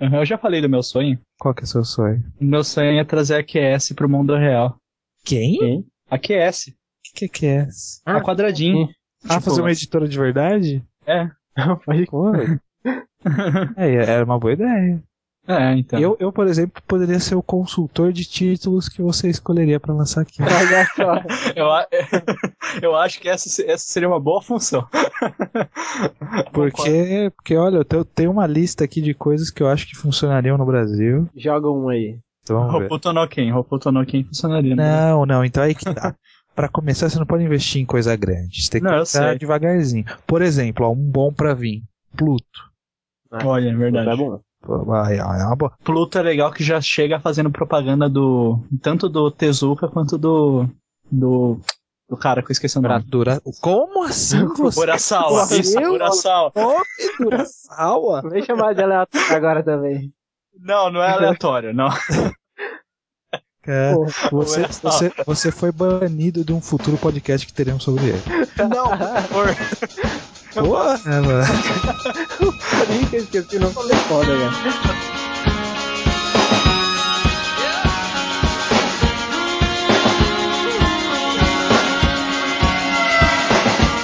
Uhum, 0.00 0.16
eu 0.16 0.24
já 0.24 0.38
falei 0.38 0.60
do 0.60 0.68
meu 0.68 0.82
sonho. 0.82 1.18
Qual 1.38 1.54
que 1.54 1.62
é 1.62 1.64
o 1.64 1.68
seu 1.68 1.84
sonho? 1.84 2.24
O 2.40 2.44
meu 2.44 2.64
sonho 2.64 2.98
é 2.98 3.04
trazer 3.04 3.36
a 3.36 3.44
QS 3.44 3.92
pro 3.92 4.08
mundo 4.08 4.34
real. 4.34 4.76
Quem? 5.24 5.58
Quem? 5.58 5.86
A 6.10 6.18
QS. 6.18 6.68
O 6.68 6.72
que, 7.16 7.28
que 7.28 7.46
é? 7.46 7.68
a 8.04 8.20
quadradinho. 8.20 8.88
Ah, 9.28 9.40
fazer 9.40 9.60
uma 9.60 9.70
editora 9.70 10.08
de 10.08 10.18
verdade? 10.18 10.84
É. 11.06 11.28
Pode 11.84 12.06
Pô. 12.10 12.32
é, 13.76 13.94
era 13.94 14.24
uma 14.24 14.38
boa 14.38 14.52
ideia. 14.52 15.02
É, 15.46 15.74
então. 15.76 15.98
Eu, 16.00 16.16
eu, 16.18 16.32
por 16.32 16.46
exemplo, 16.46 16.82
poderia 16.86 17.20
ser 17.20 17.34
o 17.34 17.42
consultor 17.42 18.12
de 18.12 18.24
títulos 18.24 18.88
que 18.88 19.02
você 19.02 19.28
escolheria 19.28 19.78
pra 19.78 19.92
lançar 19.92 20.22
aqui. 20.22 20.38
Olha 20.42 20.86
só. 20.96 21.22
eu, 21.54 21.66
eu 22.90 22.96
acho 22.96 23.20
que 23.20 23.28
essa, 23.28 23.48
essa 23.70 23.84
seria 23.86 24.08
uma 24.08 24.18
boa 24.20 24.40
função. 24.40 24.86
Porque, 26.52 27.30
porque 27.36 27.56
olha, 27.56 27.76
eu 27.76 27.84
tenho- 27.84 28.00
eu 28.00 28.04
tenho 28.04 28.30
uma 28.30 28.46
lista 28.46 28.84
aqui 28.84 29.00
de 29.00 29.14
coisas 29.14 29.50
que 29.50 29.62
eu 29.62 29.68
acho 29.68 29.86
que 29.86 29.96
funcionariam 29.96 30.56
no 30.58 30.66
Brasil. 30.66 31.28
Joga 31.36 31.70
um 31.70 31.88
aí. 31.88 32.18
Então 32.42 32.58
vamos 32.60 32.78
ver. 32.80 32.86
Hokuto 32.86 33.12
no 33.12 33.28
Ken. 33.28 33.52
Hokuto 33.52 33.92
no 33.92 34.04
Ken 34.06 34.24
funcionaria. 34.24 34.76
né? 34.76 34.82
Não, 35.10 35.24
não, 35.26 35.44
então 35.44 35.62
aí 35.62 35.74
que 35.74 35.84
tá. 35.94 36.14
Pra 36.54 36.68
começar, 36.68 37.08
você 37.08 37.18
não 37.18 37.26
pode 37.26 37.42
investir 37.44 37.82
em 37.82 37.86
coisa 37.86 38.14
grande. 38.16 38.62
Você 38.62 38.70
tem 38.70 38.80
que 38.80 38.86
começar 38.86 39.36
devagarzinho. 39.38 40.04
Por 40.26 40.40
exemplo, 40.42 40.86
ó, 40.86 40.92
um 40.92 41.10
bom 41.10 41.32
pra 41.32 41.52
vir. 41.54 41.82
Pluto. 42.16 42.44
Olha, 43.44 43.70
é 43.70 43.74
verdade. 43.74 44.06
Tá 44.10 44.16
bom. 44.16 44.40
Vai, 44.66 45.18
é 45.18 45.22
uma 45.22 45.56
boa. 45.56 45.72
Pluto 45.84 46.18
é 46.18 46.22
legal 46.22 46.50
que 46.50 46.64
já 46.64 46.80
chega 46.80 47.20
fazendo 47.20 47.50
propaganda 47.50 48.08
do. 48.08 48.58
Tanto 48.80 49.08
do 49.08 49.30
Tezuka 49.30 49.88
quanto 49.88 50.16
do. 50.16 50.66
Do. 51.10 51.60
Do 52.08 52.18
cara 52.18 52.42
que 52.42 52.50
eu 52.50 52.52
esqueci 52.52 52.78
o 52.78 52.82
nome. 52.82 53.02
Dura... 53.04 53.40
Como 53.62 54.04
assim 54.04 54.44
você? 54.58 54.80
Urasawa. 54.80 55.44
Isso, 55.50 55.78
Urasawa. 55.78 56.52
Nome 56.54 56.84
Durasawa? 57.18 58.22
Vem 58.28 58.44
chamar 58.44 58.74
de 58.74 58.82
aleatório 58.82 59.34
agora 59.36 59.62
também. 59.62 60.12
Não, 60.58 60.90
não 60.90 61.02
é 61.02 61.08
aleatório, 61.12 61.72
não. 61.72 61.88
É, 63.66 63.94
você, 64.30 64.60
Urasawa. 64.60 64.92
você, 64.92 65.12
você 65.26 65.50
foi 65.50 65.72
banido 65.72 66.44
de 66.44 66.52
um 66.52 66.60
futuro 66.60 66.98
podcast 66.98 67.46
que 67.46 67.54
teremos 67.54 67.82
sobre 67.82 68.04
ele. 68.04 68.22
Não, 68.58 68.90
por 68.90 68.98
favor. 68.98 70.33
Porra, 70.54 71.00
mano. 71.04 71.44
Nem 72.88 73.04
que 73.06 73.16
eu 73.16 73.20
esqueci, 73.20 73.58
não 73.58 73.70
falei 73.72 73.96
foda, 73.96 74.26
cara. 74.26 74.52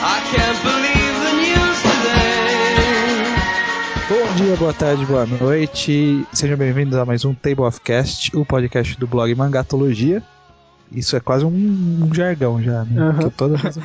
I 0.03 0.21
can't 0.33 0.61
believe 0.65 1.15
the 1.25 1.33
news 1.39 1.83
today. 1.83 3.29
Bom 4.09 4.35
dia, 4.35 4.57
boa 4.57 4.73
tarde, 4.75 5.07
boa 5.07 5.27
noite. 5.27 6.27
Sejam 6.33 6.57
bem-vindos 6.57 6.99
a 6.99 7.05
mais 7.05 7.25
um 7.25 7.33
Table 7.33 7.63
of 7.65 7.81
Cast, 7.81 8.37
o 8.37 8.45
podcast 8.45 8.99
do 8.99 9.07
blog 9.07 9.33
Mangatologia. 9.37 10.21
Isso 10.91 11.15
é 11.15 11.21
quase 11.21 11.45
um, 11.45 11.51
um 12.03 12.13
jargão 12.13 12.61
já, 12.61 12.85
né? 12.85 13.15
Que 13.21 13.31
toda 13.31 13.57
vez... 13.57 13.77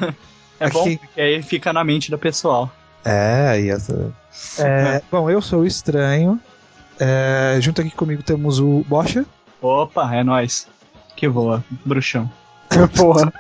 É 0.59 0.69
bom, 0.69 0.81
Aqui- 0.83 0.97
porque 0.97 1.21
aí 1.21 1.41
fica 1.43 1.73
na 1.73 1.83
mente 1.83 2.09
do 2.09 2.17
pessoal. 2.17 2.71
É, 3.03 3.47
aí 3.49 3.69
essa. 3.69 4.11
É, 4.59 5.01
bom, 5.11 5.29
eu 5.29 5.41
sou 5.41 5.61
o 5.61 5.65
Estranho. 5.65 6.39
É, 6.99 7.57
junto 7.61 7.81
aqui 7.81 7.91
comigo 7.91 8.23
temos 8.23 8.59
o 8.59 8.83
Bocha. 8.87 9.25
Opa, 9.61 10.13
é 10.15 10.23
nóis. 10.23 10.67
Que 11.15 11.27
voa, 11.27 11.63
bruxão. 11.85 12.29
Porra. 12.95 13.31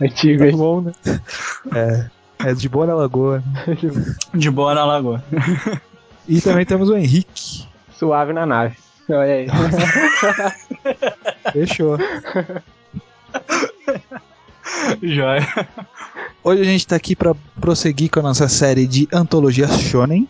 Antigo, 0.00 0.44
hein? 0.44 0.56
bom, 0.56 0.80
né? 0.80 0.92
É, 1.74 2.06
é 2.50 2.54
de 2.54 2.68
boa 2.68 2.86
na 2.86 2.94
lagoa. 2.94 3.42
De 4.34 4.50
boa 4.50 4.74
na 4.74 4.84
lagoa. 4.84 5.22
E 6.26 6.40
também 6.40 6.64
temos 6.64 6.88
o 6.88 6.96
Henrique. 6.96 7.66
Suave 7.98 8.32
na 8.32 8.46
nave. 8.46 8.78
Olha 9.10 9.34
aí. 9.34 9.46
Fechou. 11.52 11.98
Joia. 15.02 15.46
Hoje 16.42 16.62
a 16.62 16.64
gente 16.64 16.86
tá 16.86 16.96
aqui 16.96 17.16
pra 17.16 17.34
prosseguir 17.60 18.10
com 18.10 18.20
a 18.20 18.22
nossa 18.22 18.48
série 18.48 18.86
de 18.86 19.08
antologias 19.12 19.80
shonen. 19.80 20.28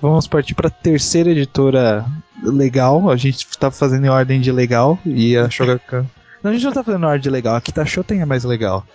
Vamos 0.00 0.26
partir 0.26 0.54
pra 0.54 0.70
terceira 0.70 1.30
editora 1.30 2.04
legal. 2.42 3.10
A 3.10 3.16
gente 3.16 3.46
tá 3.58 3.70
fazendo 3.70 4.06
em 4.06 4.08
ordem 4.08 4.40
de 4.40 4.50
legal 4.50 4.98
e 5.04 5.36
a 5.36 5.50
Shogakukan. 5.50 6.06
Não, 6.42 6.50
a 6.50 6.54
gente 6.54 6.64
não 6.64 6.72
tá 6.72 6.82
fazendo 6.82 7.02
em 7.02 7.06
ordem 7.06 7.20
de 7.20 7.28
legal. 7.28 7.54
Aqui 7.54 7.70
tá 7.70 7.84
Shoten 7.84 8.22
é 8.22 8.24
mais 8.24 8.44
legal. 8.44 8.86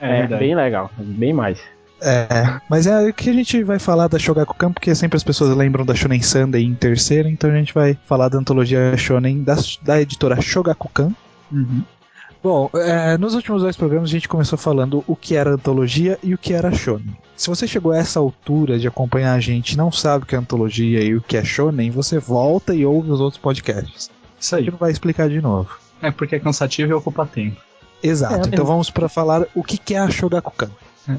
É, 0.00 0.20
É, 0.20 0.26
bem 0.28 0.54
legal. 0.54 0.88
Bem 0.96 1.32
mais. 1.32 1.58
É, 2.00 2.60
mas 2.70 2.86
é 2.86 3.10
que 3.10 3.28
a 3.28 3.32
gente 3.32 3.64
vai 3.64 3.80
falar 3.80 4.06
da 4.06 4.20
Shogakukan 4.20 4.72
porque 4.72 4.94
sempre 4.94 5.16
as 5.16 5.24
pessoas 5.24 5.56
lembram 5.56 5.84
da 5.84 5.96
Shonen 5.96 6.22
Sunday 6.22 6.64
em 6.64 6.74
terceira, 6.74 7.28
então 7.28 7.50
a 7.50 7.54
gente 7.54 7.74
vai 7.74 7.96
falar 8.06 8.28
da 8.28 8.38
antologia 8.38 8.96
shonen 8.96 9.42
da, 9.42 9.56
da 9.82 10.00
editora 10.00 10.40
Shogakukan. 10.40 11.12
Uhum. 11.50 11.82
Bom, 12.42 12.68
é, 12.74 13.16
nos 13.18 13.34
últimos 13.34 13.62
dois 13.62 13.76
programas 13.76 14.08
a 14.10 14.12
gente 14.12 14.28
começou 14.28 14.58
falando 14.58 15.04
o 15.06 15.14
que 15.14 15.36
era 15.36 15.50
antologia 15.52 16.18
e 16.22 16.34
o 16.34 16.38
que 16.38 16.52
era 16.52 16.72
shonen. 16.72 17.16
Se 17.36 17.48
você 17.48 17.68
chegou 17.68 17.92
a 17.92 17.98
essa 17.98 18.18
altura 18.18 18.78
de 18.78 18.88
acompanhar 18.88 19.34
a 19.34 19.40
gente 19.40 19.72
e 19.72 19.76
não 19.76 19.92
sabe 19.92 20.24
o 20.24 20.26
que 20.26 20.34
é 20.34 20.38
antologia 20.38 21.02
e 21.04 21.14
o 21.14 21.20
que 21.22 21.36
é 21.36 21.44
shonen, 21.44 21.90
você 21.90 22.18
volta 22.18 22.74
e 22.74 22.84
ouve 22.84 23.10
os 23.12 23.20
outros 23.20 23.40
podcasts. 23.40 24.10
Isso 24.40 24.54
A 24.54 24.58
aí. 24.58 24.64
gente 24.64 24.72
não 24.72 24.78
vai 24.78 24.90
explicar 24.90 25.28
de 25.28 25.40
novo. 25.40 25.70
É 26.00 26.10
porque 26.10 26.34
é 26.34 26.40
cansativo 26.40 26.90
e 26.90 26.94
ocupa 26.94 27.24
tempo. 27.24 27.60
Exato, 28.02 28.34
É, 28.34 28.38
então 28.38 28.50
mesmo. 28.50 28.66
vamos 28.66 28.90
para 28.90 29.08
falar 29.08 29.46
o 29.54 29.62
que 29.62 29.78
que 29.78 29.94
é 29.94 29.98
a 29.98 30.10
Shogakukan. 30.10 30.70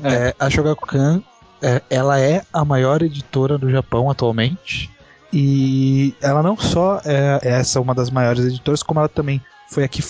É. 0.04 0.14
É, 0.14 0.36
a 0.38 0.50
Shogakukan, 0.50 1.24
é, 1.62 1.82
ela 1.90 2.20
é 2.20 2.44
a 2.52 2.66
maior 2.66 3.02
editora 3.02 3.58
do 3.58 3.70
Japão 3.70 4.10
atualmente. 4.12 4.92
E 5.32 6.14
ela 6.22 6.44
não 6.44 6.58
só 6.58 7.02
é 7.06 7.40
essa 7.42 7.80
uma 7.80 7.96
das 7.96 8.12
maiores 8.12 8.46
editoras, 8.46 8.84
como 8.84 9.00
ela 9.00 9.08
também 9.10 9.42
foi 9.70 9.86
a 9.86 9.88
que 9.88 10.04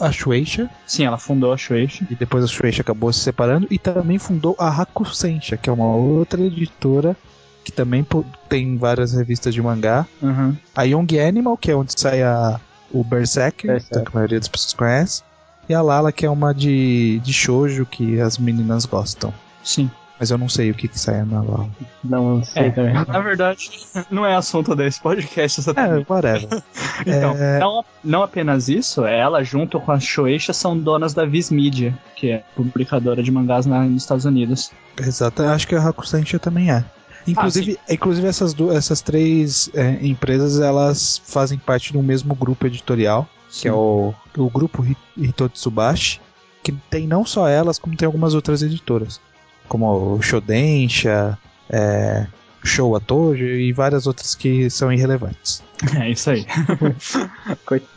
a 0.00 0.10
Shueisha, 0.10 0.70
Sim, 0.86 1.04
ela 1.04 1.18
fundou 1.18 1.52
a 1.52 1.56
Shueisha. 1.56 2.06
e 2.10 2.14
depois 2.14 2.44
a 2.44 2.46
Shueisha 2.46 2.82
acabou 2.82 3.12
se 3.12 3.20
separando, 3.20 3.66
e 3.70 3.78
também 3.78 4.18
fundou 4.18 4.56
a 4.58 4.68
Hakusensha, 4.68 5.56
que 5.56 5.68
é 5.68 5.72
uma 5.72 5.94
outra 5.94 6.40
editora 6.40 7.16
que 7.64 7.72
também 7.72 8.06
tem 8.48 8.76
várias 8.76 9.12
revistas 9.12 9.52
de 9.52 9.60
mangá. 9.60 10.06
Uhum. 10.22 10.56
A 10.74 10.84
Young 10.84 11.18
Animal, 11.18 11.56
que 11.56 11.72
é 11.72 11.74
onde 11.74 11.98
sai 12.00 12.22
a, 12.22 12.60
o 12.92 13.02
Berserker, 13.02 13.72
Berserker. 13.72 14.02
que 14.04 14.08
a 14.08 14.14
maioria 14.14 14.38
das 14.38 14.46
pessoas 14.46 14.72
conhece. 14.72 15.22
E 15.68 15.74
a 15.74 15.82
Lala, 15.82 16.12
que 16.12 16.24
é 16.24 16.30
uma 16.30 16.54
de, 16.54 17.18
de 17.24 17.32
shoujo 17.32 17.84
que 17.84 18.20
as 18.20 18.38
meninas 18.38 18.86
gostam. 18.86 19.34
Sim. 19.64 19.90
Mas 20.18 20.30
eu 20.30 20.38
não 20.38 20.48
sei 20.48 20.70
o 20.70 20.74
que, 20.74 20.88
que 20.88 20.98
sai 20.98 21.22
na 21.24 21.42
Lala. 21.42 21.68
Não 22.02 22.42
sei 22.42 22.64
É. 22.66 22.70
também. 22.70 22.94
Na 22.94 23.20
verdade, 23.20 23.68
não 24.10 24.24
é 24.24 24.34
assunto 24.34 24.74
desse 24.74 25.00
podcast 25.00 25.60
É, 25.60 25.62
exatamente. 25.62 26.06
whatever. 26.10 26.62
Então, 27.06 27.36
é- 27.36 27.58
não, 27.58 27.84
não 28.02 28.22
apenas 28.22 28.68
isso, 28.70 29.04
ela 29.04 29.44
junto 29.44 29.78
com 29.78 29.92
a 29.92 30.00
Shueisha 30.00 30.52
são 30.54 30.78
donas 30.78 31.12
da 31.12 31.26
Viz 31.26 31.50
Media, 31.50 31.96
que 32.16 32.30
é 32.30 32.42
publicadora 32.56 33.22
de 33.22 33.30
mangás 33.30 33.66
na, 33.66 33.84
nos 33.84 34.02
Estados 34.02 34.24
Unidos. 34.24 34.70
Exato, 34.98 35.42
acho 35.42 35.68
que 35.68 35.74
a 35.74 35.86
Hakusensha 35.86 36.38
também 36.38 36.70
é. 36.72 36.82
Inclusive, 37.26 37.78
inclusive 37.90 38.26
essas, 38.26 38.54
du- 38.54 38.72
essas 38.72 39.02
três 39.02 39.68
é, 39.74 39.98
empresas, 40.06 40.60
elas 40.60 41.20
fazem 41.26 41.58
parte 41.58 41.92
do 41.92 42.02
mesmo 42.02 42.34
grupo 42.34 42.66
editorial, 42.66 43.28
que 43.50 43.68
é 43.68 43.72
o, 43.72 44.14
o 44.38 44.48
grupo 44.48 44.82
Hi- 44.82 44.96
Hitotsubashi, 45.18 46.20
que 46.62 46.72
tem 46.90 47.06
não 47.06 47.24
só 47.26 47.46
elas, 47.48 47.78
como 47.78 47.96
tem 47.96 48.06
algumas 48.06 48.32
outras 48.34 48.62
editoras, 48.62 49.20
como 49.68 50.14
o 50.14 50.22
Shodensha, 50.22 51.38
é, 51.70 52.26
Showa 52.64 53.00
Tojo 53.00 53.44
e 53.44 53.72
várias 53.72 54.06
outras 54.06 54.34
que 54.34 54.68
são 54.68 54.92
irrelevantes. 54.92 55.62
É 55.98 56.10
isso 56.10 56.30
aí. 56.30 56.46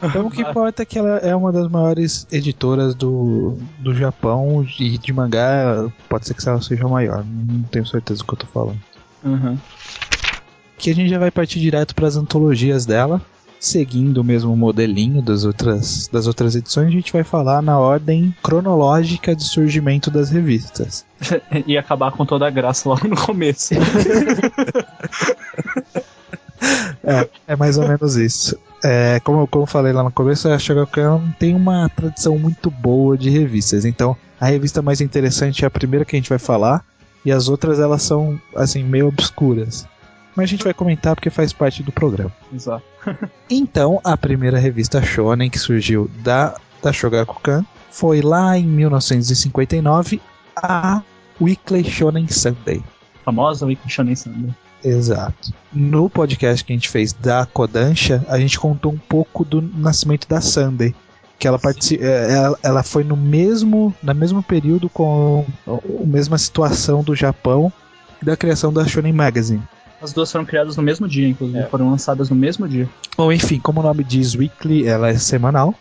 Então 0.01 0.27
o 0.27 0.31
que 0.31 0.41
importa 0.41 0.83
é 0.83 0.85
que 0.85 0.99
ela 0.99 1.17
é 1.17 1.35
uma 1.35 1.51
das 1.51 1.67
maiores 1.69 2.27
editoras 2.31 2.93
do, 2.93 3.57
do 3.79 3.93
Japão 3.93 4.65
e 4.79 4.97
de 4.97 5.13
mangá, 5.13 5.89
pode 6.07 6.27
ser 6.27 6.33
que 6.33 6.47
ela 6.47 6.61
seja 6.61 6.85
a 6.85 6.89
maior, 6.89 7.23
não 7.23 7.63
tenho 7.63 7.85
certeza 7.85 8.19
do 8.19 8.25
que 8.25 8.33
eu 8.33 8.37
tô 8.37 8.47
falando. 8.47 8.79
Uhum. 9.23 9.57
que 10.77 10.89
a 10.89 10.95
gente 10.95 11.09
já 11.09 11.19
vai 11.19 11.29
partir 11.29 11.59
direto 11.59 11.93
para 11.93 12.07
as 12.07 12.15
antologias 12.15 12.85
dela, 12.85 13.21
seguindo 13.59 14.19
o 14.19 14.23
mesmo 14.23 14.55
modelinho 14.55 15.21
das 15.21 15.43
outras, 15.43 16.07
das 16.07 16.27
outras 16.27 16.55
edições, 16.55 16.87
a 16.87 16.91
gente 16.91 17.11
vai 17.11 17.23
falar 17.23 17.61
na 17.61 17.77
ordem 17.77 18.33
cronológica 18.41 19.35
de 19.35 19.43
surgimento 19.43 20.09
das 20.09 20.29
revistas. 20.29 21.05
E 21.67 21.77
acabar 21.77 22.11
com 22.11 22.25
toda 22.25 22.47
a 22.47 22.49
graça 22.49 22.87
logo 22.87 23.07
no 23.07 23.15
começo. 23.15 23.73
É 27.47 27.55
mais 27.55 27.77
ou 27.77 27.87
menos 27.87 28.15
isso. 28.17 28.57
É, 28.83 29.19
como, 29.21 29.47
como 29.47 29.63
eu 29.63 29.67
falei 29.67 29.93
lá 29.93 30.03
no 30.03 30.11
começo, 30.11 30.47
a 30.49 30.59
Shogakukan 30.59 31.33
tem 31.39 31.55
uma 31.55 31.89
tradição 31.89 32.37
muito 32.37 32.69
boa 32.69 33.17
de 33.17 33.29
revistas. 33.29 33.85
Então, 33.85 34.15
a 34.39 34.45
revista 34.45 34.81
mais 34.81 35.01
interessante 35.01 35.63
é 35.63 35.67
a 35.67 35.71
primeira 35.71 36.05
que 36.05 36.15
a 36.15 36.19
gente 36.19 36.29
vai 36.29 36.39
falar, 36.39 36.83
e 37.25 37.31
as 37.31 37.49
outras 37.49 37.79
elas 37.79 38.01
são 38.01 38.39
assim 38.55 38.83
meio 38.83 39.07
obscuras. 39.07 39.87
Mas 40.39 40.45
a 40.45 40.51
gente 40.51 40.63
vai 40.63 40.73
comentar 40.73 41.15
porque 41.15 41.29
faz 41.29 41.51
parte 41.51 41.83
do 41.83 41.91
programa. 41.91 42.31
Exato. 42.53 42.85
Então, 43.49 43.99
a 44.05 44.15
primeira 44.15 44.57
revista 44.57 45.01
Shonen 45.01 45.49
que 45.49 45.59
surgiu 45.59 46.09
da, 46.23 46.55
da 46.81 46.93
Shogakukan 46.93 47.65
foi 47.91 48.21
lá 48.21 48.57
em 48.57 48.63
1959 48.63 50.21
a 50.55 51.01
Weekly 51.41 51.83
Shonen 51.83 52.27
Sunday. 52.29 52.81
Famosa 53.25 53.65
Weekly 53.65 53.89
Shonen 53.89 54.15
Sunday. 54.15 54.53
Exato. 54.81 55.51
No 55.73 56.09
podcast 56.09 56.63
que 56.63 56.71
a 56.71 56.75
gente 56.75 56.87
fez 56.87 57.11
da 57.11 57.45
Kodansha, 57.45 58.23
a 58.29 58.39
gente 58.39 58.57
contou 58.57 58.93
um 58.93 58.97
pouco 58.97 59.43
do 59.43 59.61
nascimento 59.61 60.25
da 60.25 60.39
Sunday. 60.39 60.95
Que 61.37 61.49
ela, 61.49 61.59
é, 61.99 62.33
ela, 62.33 62.59
ela 62.63 62.83
foi 62.83 63.03
no 63.03 63.17
mesmo, 63.17 63.93
no 64.01 64.15
mesmo 64.15 64.41
período 64.41 64.87
com 64.87 65.45
a 65.67 66.05
mesma 66.05 66.37
situação 66.37 67.03
do 67.03 67.13
Japão 67.13 67.73
da 68.21 68.37
criação 68.37 68.71
da 68.71 68.85
Shonen 68.85 69.13
Magazine. 69.13 69.63
As 70.01 70.13
duas 70.13 70.31
foram 70.31 70.45
criadas 70.45 70.77
no 70.77 70.83
mesmo 70.83 71.07
dia, 71.07 71.27
inclusive. 71.27 71.65
Foram 71.69 71.89
lançadas 71.91 72.29
no 72.29 72.35
mesmo 72.35 72.67
dia. 72.67 72.87
Bom, 73.17 73.31
enfim, 73.31 73.59
como 73.59 73.79
o 73.81 73.83
nome 73.83 74.03
diz 74.03 74.33
Weekly, 74.35 74.87
ela 74.87 75.09
é 75.09 75.17
semanal. 75.17 75.73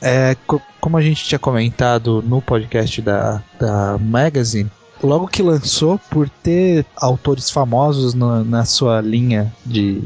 É, 0.00 0.36
co- 0.46 0.60
como 0.80 0.96
a 0.96 1.02
gente 1.02 1.24
tinha 1.24 1.38
comentado 1.38 2.22
no 2.26 2.40
podcast 2.42 3.00
da, 3.02 3.42
da 3.58 3.96
Magazine, 3.98 4.70
logo 5.02 5.26
que 5.26 5.42
lançou, 5.42 5.98
por 6.10 6.28
ter 6.28 6.84
autores 6.96 7.50
famosos 7.50 8.12
na, 8.14 8.44
na 8.44 8.64
sua 8.64 9.00
linha 9.00 9.52
de, 9.64 10.02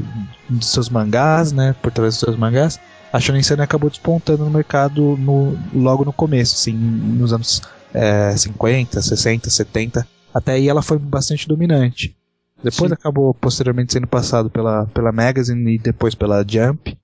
de 0.49 0.65
seus 0.65 0.89
mangás, 0.89 1.51
né, 1.51 1.75
por 1.81 1.91
trás 1.91 2.13
dos 2.15 2.19
seus 2.21 2.37
mangás, 2.37 2.79
a 3.11 3.19
Shonen 3.19 3.43
Sun 3.43 3.55
acabou 3.61 3.89
despontando 3.89 4.45
no 4.45 4.51
mercado 4.51 5.17
no, 5.17 5.57
logo 5.73 6.05
no 6.05 6.13
começo, 6.13 6.55
assim, 6.55 6.73
nos 6.73 7.33
anos 7.33 7.61
é, 7.93 8.33
50, 8.37 9.01
60, 9.01 9.49
70. 9.49 10.07
Até 10.33 10.53
aí 10.53 10.69
ela 10.69 10.81
foi 10.81 10.97
bastante 10.97 11.47
dominante. 11.47 12.15
Depois 12.63 12.89
Sim. 12.89 12.93
acabou 12.93 13.33
posteriormente 13.33 13.93
sendo 13.93 14.07
passado 14.07 14.49
pela, 14.49 14.85
pela 14.87 15.11
Magazine 15.11 15.75
e 15.75 15.79
depois 15.79 16.15
pela 16.15 16.45
Jump. 16.47 16.97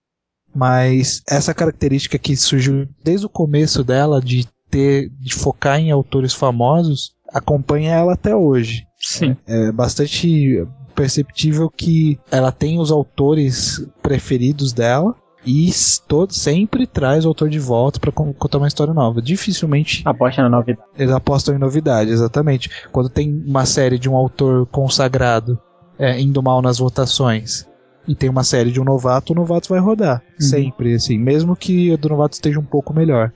Mas 0.54 1.22
essa 1.28 1.54
característica 1.54 2.18
que 2.18 2.36
surgiu 2.36 2.88
desde 3.04 3.26
o 3.26 3.30
começo 3.30 3.84
dela 3.84 4.22
de 4.22 4.48
ter 4.70 5.10
de 5.20 5.34
focar 5.34 5.80
em 5.80 5.92
autores 5.92 6.34
famosos 6.34 7.14
acompanha 7.34 7.94
ela 7.94 8.14
até 8.14 8.36
hoje. 8.36 8.86
Sim. 8.98 9.36
É 9.46 9.72
bastante 9.72 10.66
perceptível 10.96 11.70
que 11.70 12.18
ela 12.32 12.52
tem 12.52 12.80
os 12.80 12.92
autores 12.92 13.86
preferidos 14.02 14.72
dela 14.72 15.14
e 15.46 15.70
todo, 16.08 16.34
sempre 16.34 16.88
traz 16.88 17.26
o 17.26 17.28
autor 17.28 17.50
de 17.50 17.60
volta 17.60 18.00
para 18.00 18.12
contar 18.12 18.58
uma 18.58 18.68
história 18.68 18.94
nova. 18.94 19.22
Dificilmente 19.22 20.02
Aposta 20.06 20.42
na 20.42 20.50
novidade. 20.50 20.88
eles 20.98 21.14
apostam 21.14 21.56
em 21.56 21.60
novidade, 21.60 22.12
exatamente. 22.12 22.70
Quando 22.92 23.10
tem 23.10 23.44
uma 23.46 23.66
série 23.66 24.00
de 24.00 24.10
um 24.10 24.16
autor 24.16 24.66
consagrado 24.68 25.60
é, 25.98 26.20
indo 26.20 26.42
mal 26.42 26.62
nas 26.62 26.80
votações 26.80 27.68
e 28.08 28.14
tem 28.14 28.30
uma 28.30 28.44
série 28.44 28.72
de 28.72 28.80
um 28.80 28.84
novato, 28.84 29.34
o 29.34 29.36
novato 29.36 29.70
vai 29.70 29.80
rodar. 29.80 30.22
Sempre, 30.40 30.94
assim. 30.94 31.18
Mesmo 31.18 31.56
que 31.56 31.92
o 31.92 31.98
do 31.98 32.10
novato 32.10 32.34
esteja 32.34 32.60
um 32.60 32.66
pouco 32.66 32.94
melhor. 32.94 33.32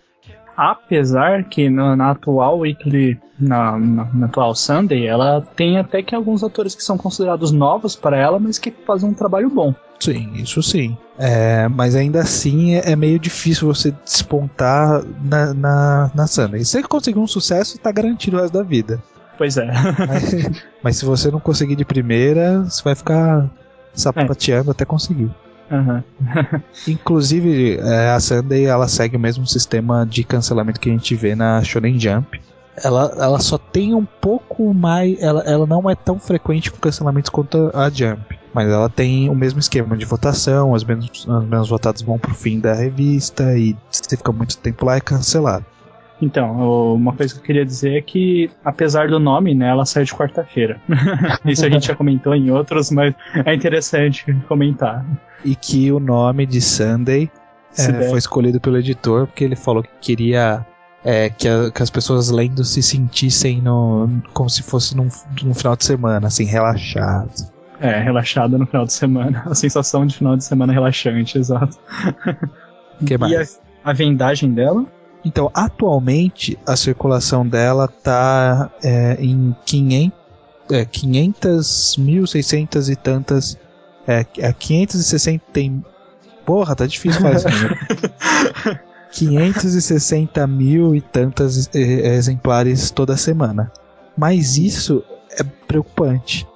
Apesar 0.59 1.45
que 1.45 1.69
na, 1.69 1.95
na 1.95 2.11
atual 2.11 2.59
Weekly, 2.59 3.17
na, 3.39 3.79
na, 3.79 4.03
na 4.13 4.25
atual 4.25 4.53
Sunday, 4.53 5.07
ela 5.07 5.39
tem 5.55 5.77
até 5.77 6.03
que 6.03 6.13
alguns 6.13 6.43
atores 6.43 6.75
que 6.75 6.83
são 6.83 6.97
considerados 6.97 7.53
novos 7.53 7.95
para 7.95 8.17
ela, 8.17 8.37
mas 8.37 8.59
que 8.59 8.69
fazem 8.85 9.09
um 9.09 9.13
trabalho 9.13 9.49
bom. 9.49 9.73
Sim, 10.01 10.33
isso 10.33 10.61
sim. 10.61 10.97
É, 11.17 11.69
mas 11.69 11.95
ainda 11.95 12.19
assim 12.19 12.75
é, 12.75 12.91
é 12.91 12.95
meio 12.97 13.17
difícil 13.17 13.73
você 13.73 13.95
despontar 14.03 15.01
na, 15.23 15.53
na, 15.53 16.11
na 16.13 16.27
Sunday. 16.27 16.65
Se 16.65 16.71
você 16.71 16.83
conseguir 16.83 17.19
um 17.19 17.27
sucesso, 17.27 17.79
tá 17.79 17.89
garantido 17.89 18.35
o 18.35 18.41
resto 18.41 18.53
da 18.53 18.63
vida. 18.63 19.01
Pois 19.37 19.55
é. 19.55 19.65
Mas, 19.65 20.33
mas 20.83 20.97
se 20.97 21.05
você 21.05 21.31
não 21.31 21.39
conseguir 21.39 21.77
de 21.77 21.85
primeira, 21.85 22.63
você 22.63 22.83
vai 22.83 22.95
ficar 22.95 23.49
sapateando 23.93 24.71
até 24.71 24.83
conseguir. 24.83 25.31
Aham. 25.71 26.03
Inclusive, 26.87 27.77
é, 27.77 28.11
a 28.11 28.19
Sunday 28.19 28.65
ela 28.65 28.87
segue 28.87 29.15
o 29.15 29.19
mesmo 29.19 29.45
sistema 29.45 30.05
de 30.05 30.23
cancelamento 30.23 30.79
que 30.79 30.89
a 30.89 30.91
gente 30.91 31.15
vê 31.15 31.35
na 31.35 31.63
Shonen 31.63 31.99
Jump. 31.99 32.41
Ela, 32.81 33.13
ela 33.17 33.39
só 33.39 33.57
tem 33.57 33.93
um 33.93 34.05
pouco 34.05 34.73
mais. 34.73 35.21
Ela, 35.21 35.41
ela 35.41 35.67
não 35.67 35.89
é 35.89 35.95
tão 35.95 36.17
frequente 36.19 36.71
com 36.71 36.77
cancelamentos 36.77 37.29
quanto 37.29 37.69
a 37.73 37.89
Jump. 37.89 38.39
Mas 38.53 38.67
ela 38.69 38.89
tem 38.89 39.29
o 39.29 39.35
mesmo 39.35 39.59
esquema 39.59 39.95
de 39.95 40.05
votação, 40.05 40.71
os 40.71 40.83
menos, 40.83 41.25
os 41.27 41.45
menos 41.45 41.69
votados 41.69 42.01
vão 42.01 42.17
pro 42.17 42.33
fim 42.33 42.59
da 42.59 42.73
revista 42.73 43.55
e 43.55 43.75
se 43.91 44.17
fica 44.17 44.31
muito 44.31 44.57
tempo 44.57 44.85
lá 44.85 44.95
é 44.95 44.99
cancelado. 44.99 45.65
Então, 46.21 46.93
uma 46.95 47.13
coisa 47.13 47.33
que 47.33 47.39
eu 47.39 47.43
queria 47.43 47.65
dizer 47.65 47.97
é 47.97 48.01
que, 48.01 48.49
apesar 48.63 49.07
do 49.07 49.19
nome, 49.19 49.55
né, 49.55 49.69
ela 49.69 49.85
sai 49.85 50.03
de 50.03 50.13
quarta-feira. 50.13 50.79
Isso 51.45 51.65
a 51.65 51.69
gente 51.69 51.87
já 51.87 51.95
comentou 51.95 52.35
em 52.35 52.51
outros, 52.51 52.91
mas 52.91 53.13
é 53.45 53.53
interessante 53.53 54.25
comentar. 54.47 55.05
E 55.45 55.55
que 55.55 55.91
o 55.91 55.99
nome 55.99 56.45
de 56.45 56.59
Sunday 56.59 57.31
é, 57.77 58.09
foi 58.09 58.19
escolhido 58.19 58.59
pelo 58.59 58.77
editor 58.77 59.27
porque 59.27 59.43
ele 59.45 59.55
falou 59.55 59.81
que 59.81 59.89
queria 60.01 60.65
é, 61.05 61.29
que, 61.29 61.47
a- 61.47 61.71
que 61.71 61.81
as 61.81 61.89
pessoas 61.89 62.29
lendo 62.29 62.65
se 62.65 62.81
sentissem 62.83 63.61
no, 63.61 64.09
como 64.33 64.49
se 64.49 64.61
fosse 64.61 64.97
num, 64.97 65.07
num 65.41 65.53
final 65.53 65.77
de 65.77 65.85
semana, 65.85 66.27
assim, 66.27 66.43
relaxado. 66.43 67.31
É, 67.79 67.97
relaxada 68.01 68.57
no 68.57 68.65
final 68.65 68.83
de 68.85 68.91
semana. 68.91 69.41
A 69.49 69.55
sensação 69.55 70.05
de 70.05 70.17
final 70.17 70.35
de 70.35 70.43
semana 70.43 70.73
relaxante, 70.73 71.37
exato. 71.37 71.77
Que 73.05 73.13
E 73.13 73.17
mais? 73.17 73.61
a, 73.85 73.91
a 73.91 73.93
vendagem 73.93 74.51
dela? 74.53 74.85
Então, 75.23 75.51
atualmente, 75.53 76.57
a 76.65 76.75
circulação 76.75 77.45
dela 77.45 77.87
tá 77.87 78.71
é, 78.81 79.17
em 79.19 79.55
500, 79.65 80.17
é, 80.71 80.85
500 80.85 81.97
mil, 81.97 82.27
600 82.27 82.89
e 82.89 82.95
tantas. 82.95 83.57
É, 84.07 84.25
é 84.37 84.53
560 84.53 85.43
tem. 85.51 85.83
Porra, 86.45 86.75
tá 86.75 86.85
difícil 86.85 87.21
falar 87.21 87.35
isso. 87.35 87.47
número. 87.49 87.77
560 89.11 90.47
mil 90.47 90.95
e 90.95 91.01
tantas 91.01 91.69
é, 91.73 91.79
exemplares 92.15 92.91
toda 92.91 93.17
semana. 93.17 93.71
Mas 94.17 94.57
isso 94.57 95.03
é 95.31 95.43
preocupante. 95.43 96.47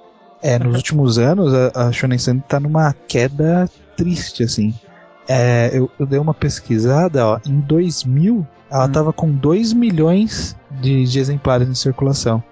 É, 0.42 0.58
nos 0.58 0.76
últimos 0.76 1.18
anos, 1.18 1.52
a, 1.54 1.88
a 1.88 1.92
Shonen 1.92 2.18
Sun 2.18 2.38
tá 2.40 2.60
numa 2.60 2.94
queda 3.08 3.68
triste, 3.96 4.42
assim. 4.42 4.74
É, 5.28 5.70
eu, 5.72 5.90
eu 5.98 6.06
dei 6.06 6.18
uma 6.18 6.34
pesquisada, 6.34 7.26
ó, 7.26 7.40
em 7.46 7.60
2000 7.60 8.46
ela 8.70 8.86
Hum. 8.86 8.92
tava 8.92 9.12
com 9.12 9.30
2 9.30 9.72
milhões 9.72 10.56
de, 10.80 11.04
de 11.04 11.18
exemplares 11.20 11.68
em 11.68 11.74
circulação. 11.74 12.42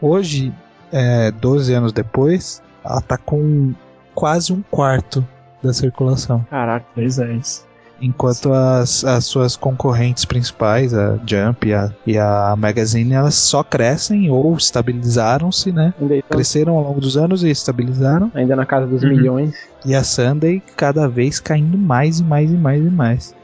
Hoje, 0.00 0.52
é, 0.90 1.30
12 1.30 1.72
anos 1.72 1.92
depois, 1.92 2.62
ela 2.84 3.00
tá 3.00 3.16
com 3.16 3.72
quase 4.14 4.52
um 4.52 4.62
quarto 4.70 5.24
da 5.62 5.72
circulação. 5.72 6.44
Caraca. 6.50 6.86
Pois 6.94 7.18
é, 7.18 7.32
isso. 7.34 7.67
Enquanto 8.00 8.52
as, 8.52 9.04
as 9.04 9.24
suas 9.26 9.56
concorrentes 9.56 10.24
principais, 10.24 10.94
a 10.94 11.18
Jump 11.26 11.66
e 11.68 11.74
a, 11.74 11.90
e 12.06 12.16
a 12.18 12.54
Magazine, 12.56 13.12
elas 13.12 13.34
só 13.34 13.62
crescem 13.64 14.30
ou 14.30 14.56
estabilizaram-se, 14.56 15.72
né? 15.72 15.92
Então, 16.00 16.20
Cresceram 16.30 16.76
ao 16.76 16.82
longo 16.84 17.00
dos 17.00 17.16
anos 17.16 17.42
e 17.42 17.50
estabilizaram. 17.50 18.30
ainda 18.34 18.54
na 18.56 18.64
casa 18.66 18.86
dos 18.86 19.02
Uhum. 19.02 19.10
milhões. 19.10 19.54
E 19.84 19.94
a 19.94 20.02
Sunday 20.04 20.62
cada 20.76 21.08
vez 21.08 21.40
caindo 21.40 21.76
mais 21.78 22.20
e 22.20 22.24
mais 22.24 22.50
e 22.50 22.56
mais 22.56 22.84
e 22.84 22.90
mais. 22.90 23.34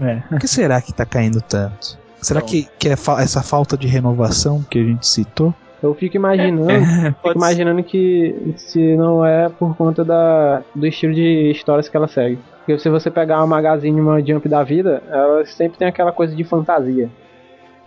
É. 0.00 0.16
Por 0.28 0.38
que 0.38 0.48
será 0.48 0.80
que 0.80 0.92
tá 0.92 1.04
caindo 1.04 1.40
tanto? 1.40 1.98
Será 2.20 2.38
Então. 2.40 2.48
que, 2.50 2.68
que 2.78 2.88
é 2.88 2.96
fa- 2.96 3.20
essa 3.22 3.42
falta 3.42 3.76
de 3.76 3.86
renovação 3.86 4.64
que 4.70 4.78
a 4.78 4.82
gente 4.84 5.06
citou? 5.06 5.54
Eu 5.82 5.94
fico 5.94 6.16
imaginando, 6.16 6.66
fico 6.84 7.12
Pode 7.22 7.32
ser. 7.34 7.38
imaginando 7.38 7.82
que 7.82 8.54
se 8.56 8.96
não 8.96 9.24
é 9.24 9.48
por 9.48 9.76
conta 9.76 10.04
da, 10.04 10.62
do 10.74 10.86
estilo 10.86 11.14
de 11.14 11.50
histórias 11.50 11.88
que 11.88 11.96
ela 11.96 12.08
segue. 12.08 12.38
Porque 12.66 12.78
se 12.80 12.90
você 12.90 13.10
pegar 13.12 13.38
uma 13.38 13.46
magazine, 13.46 14.00
uma 14.00 14.20
jump 14.20 14.48
da 14.48 14.64
vida, 14.64 15.00
ela 15.08 15.46
sempre 15.46 15.78
tem 15.78 15.86
aquela 15.86 16.10
coisa 16.10 16.34
de 16.34 16.42
fantasia. 16.42 17.08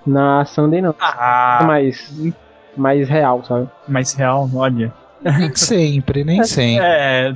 Na 0.07 0.45
Sunday 0.45 0.81
não, 0.81 0.91
é 0.91 0.95
Ah, 1.01 1.59
mais, 1.67 2.13
mais 2.77 3.09
real, 3.09 3.43
sabe? 3.43 3.67
mais 3.86 4.13
real, 4.13 4.50
olha. 4.55 4.93
Nem 5.21 5.53
sempre, 5.53 6.24
nem 6.24 6.41
sempre. 6.48 6.86
É, 6.86 7.36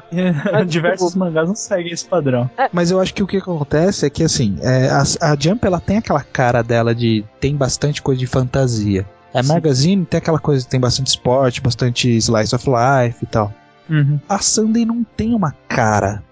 Mas, 0.53 0.67
diversos 0.71 1.07
tipo- 1.09 1.19
mangás 1.19 1.49
não 1.49 1.55
seguem 1.55 1.91
esse 1.91 2.05
padrão. 2.05 2.49
Mas 2.71 2.91
eu 2.91 2.99
acho 3.01 3.13
que 3.13 3.21
o 3.21 3.27
que 3.27 3.35
acontece 3.35 4.05
é 4.05 4.09
que 4.09 4.23
assim, 4.23 4.55
é, 4.61 4.87
a, 4.89 5.01
a 5.33 5.35
Jump 5.37 5.65
ela 5.67 5.81
tem 5.81 5.97
aquela 5.97 6.23
cara 6.23 6.63
dela 6.63 6.95
de 6.95 7.25
tem 7.41 7.53
bastante 7.57 8.01
coisa 8.01 8.17
de 8.19 8.25
fantasia. 8.25 9.05
A 9.33 9.43
Sim. 9.43 9.49
Magazine 9.51 10.05
tem 10.05 10.19
aquela 10.19 10.39
coisa, 10.39 10.65
tem 10.65 10.79
bastante 10.79 11.07
esporte, 11.07 11.59
bastante 11.59 12.07
slice 12.17 12.55
of 12.55 12.65
life 12.69 13.17
e 13.21 13.25
tal. 13.27 13.51
Uhum. 13.89 14.17
A 14.29 14.39
Sunday 14.39 14.85
não 14.85 15.03
tem 15.03 15.35
uma 15.35 15.53
cara. 15.67 16.23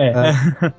É, 0.00 0.72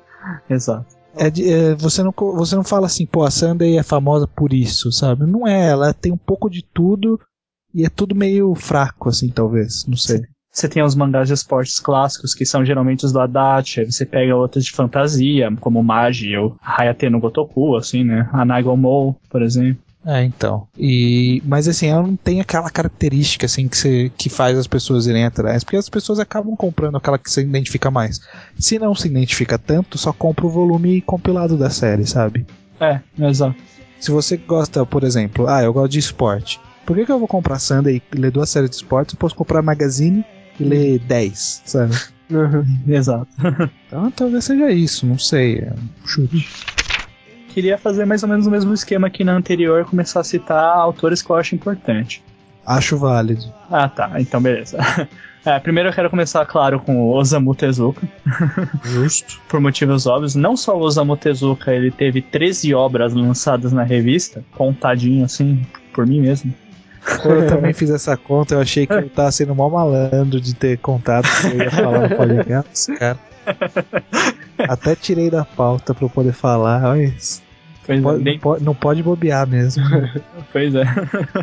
exato. 0.52 0.96
É 1.14 1.26
é, 1.26 1.74
você, 1.74 2.02
não, 2.02 2.14
você 2.16 2.56
não 2.56 2.64
fala 2.64 2.86
assim, 2.86 3.04
pô, 3.04 3.22
a 3.22 3.30
Sunday 3.30 3.76
é 3.76 3.82
famosa 3.82 4.26
por 4.26 4.52
isso, 4.52 4.90
sabe? 4.90 5.26
Não 5.26 5.46
é, 5.46 5.68
ela 5.68 5.92
tem 5.92 6.10
um 6.10 6.16
pouco 6.16 6.48
de 6.48 6.62
tudo 6.62 7.20
e 7.74 7.84
é 7.84 7.88
tudo 7.88 8.14
meio 8.14 8.54
fraco, 8.54 9.08
assim, 9.08 9.28
talvez, 9.28 9.86
não 9.86 9.96
sei. 9.96 10.22
Você 10.50 10.68
tem 10.68 10.82
os 10.82 10.94
mangás 10.94 11.28
de 11.28 11.34
esportes 11.34 11.80
clássicos, 11.80 12.34
que 12.34 12.44
são 12.44 12.62
geralmente 12.62 13.06
os 13.06 13.12
do 13.12 13.20
Adachi, 13.20 13.86
você 13.86 14.04
pega 14.04 14.36
outros 14.36 14.64
de 14.66 14.72
fantasia, 14.72 15.50
como 15.60 15.82
Magi 15.82 16.36
ou 16.36 16.56
Hayate 16.62 17.08
no 17.08 17.20
Gotoku, 17.20 17.74
assim, 17.74 18.04
né? 18.04 18.28
A 18.32 18.44
Naigomou, 18.44 19.16
por 19.30 19.40
exemplo. 19.40 19.82
É, 20.04 20.24
então. 20.24 20.66
E, 20.76 21.40
mas 21.44 21.68
assim, 21.68 21.86
ela 21.86 22.02
não 22.02 22.16
tem 22.16 22.40
aquela 22.40 22.68
característica 22.70 23.46
assim 23.46 23.68
que, 23.68 23.76
você, 23.76 24.10
que 24.16 24.28
faz 24.28 24.58
as 24.58 24.66
pessoas 24.66 25.06
irem 25.06 25.24
atrás, 25.24 25.62
porque 25.62 25.76
as 25.76 25.88
pessoas 25.88 26.18
acabam 26.18 26.56
comprando 26.56 26.96
aquela 26.96 27.18
que 27.18 27.30
se 27.30 27.40
identifica 27.40 27.90
mais. 27.90 28.20
Se 28.58 28.78
não 28.78 28.94
se 28.94 29.06
identifica 29.06 29.58
tanto, 29.58 29.96
só 29.96 30.12
compra 30.12 30.46
o 30.46 30.50
volume 30.50 31.00
compilado 31.00 31.56
da 31.56 31.70
série, 31.70 32.06
sabe? 32.06 32.44
É, 32.80 33.00
exato. 33.18 33.56
Se 34.00 34.10
você 34.10 34.36
gosta, 34.36 34.84
por 34.84 35.04
exemplo, 35.04 35.46
ah, 35.46 35.62
eu 35.62 35.72
gosto 35.72 35.92
de 35.92 36.00
esporte. 36.00 36.60
Por 36.84 36.96
que, 36.96 37.06
que 37.06 37.12
eu 37.12 37.18
vou 37.18 37.28
comprar 37.28 37.60
Sunday 37.60 38.02
e 38.12 38.16
ler 38.18 38.32
duas 38.32 38.50
séries 38.50 38.70
de 38.70 38.76
esportes? 38.76 39.14
Eu 39.14 39.18
posso 39.18 39.36
comprar 39.36 39.62
Magazine 39.62 40.24
e 40.58 40.64
lê 40.64 40.98
10, 40.98 41.62
sabe? 41.64 41.94
Uhum. 42.28 42.64
Exato. 42.92 43.28
Então 43.86 44.10
talvez 44.10 44.44
seja 44.44 44.70
isso, 44.72 45.06
não 45.06 45.18
sei. 45.18 45.60
É 45.60 45.72
um 45.72 46.06
chute. 46.06 46.48
Queria 47.52 47.76
fazer 47.76 48.04
mais 48.04 48.22
ou 48.22 48.28
menos 48.28 48.46
o 48.46 48.50
mesmo 48.50 48.72
esquema 48.72 49.10
que 49.10 49.24
na 49.24 49.32
anterior, 49.32 49.84
começar 49.84 50.20
a 50.20 50.24
citar 50.24 50.76
autores 50.76 51.20
que 51.20 51.30
eu 51.30 51.36
acho 51.36 51.54
importante. 51.54 52.22
Acho 52.64 52.96
válido. 52.96 53.44
Ah, 53.70 53.88
tá. 53.88 54.12
Então, 54.18 54.40
beleza. 54.40 54.78
É, 55.44 55.58
primeiro 55.58 55.88
eu 55.88 55.92
quero 55.92 56.08
começar, 56.08 56.46
claro, 56.46 56.78
com 56.78 57.00
o 57.02 57.16
Osamu 57.16 57.52
Tezuka, 57.52 58.00
Justo. 58.84 59.40
por 59.48 59.60
motivos 59.60 60.06
óbvios. 60.06 60.36
Não 60.36 60.56
só 60.56 60.76
o 60.76 60.80
Osamu 60.82 61.16
Tezuka, 61.16 61.74
ele 61.74 61.90
teve 61.90 62.22
13 62.22 62.72
obras 62.74 63.12
lançadas 63.12 63.72
na 63.72 63.82
revista, 63.82 64.44
contadinho 64.52 65.24
assim, 65.24 65.60
por 65.92 66.06
mim 66.06 66.20
mesmo. 66.20 66.54
Quando 67.20 67.42
eu 67.42 67.48
também 67.48 67.72
fiz 67.72 67.90
essa 67.90 68.16
conta, 68.16 68.54
eu 68.54 68.60
achei 68.60 68.86
que 68.86 68.92
eu 68.92 69.08
tava 69.10 69.32
sendo 69.32 69.52
mó 69.52 69.68
malandro 69.68 70.40
de 70.40 70.54
ter 70.54 70.78
contado 70.78 71.26
que 71.40 71.46
eu 71.48 71.56
ia 71.56 71.70
falar 71.72 72.08
no 72.08 72.14
podcast, 72.16 72.94
cara. 72.94 73.18
Até 74.58 74.94
tirei 74.94 75.30
da 75.30 75.44
pauta 75.44 75.94
pra 75.94 76.04
eu 76.04 76.10
poder 76.10 76.32
falar. 76.32 76.82
Pois 77.84 77.98
é, 77.98 78.00
não, 78.00 78.38
pode, 78.38 78.64
não 78.64 78.74
pode 78.74 79.02
bobear 79.02 79.46
mesmo. 79.46 79.82
pois 80.52 80.74
é. 80.74 80.84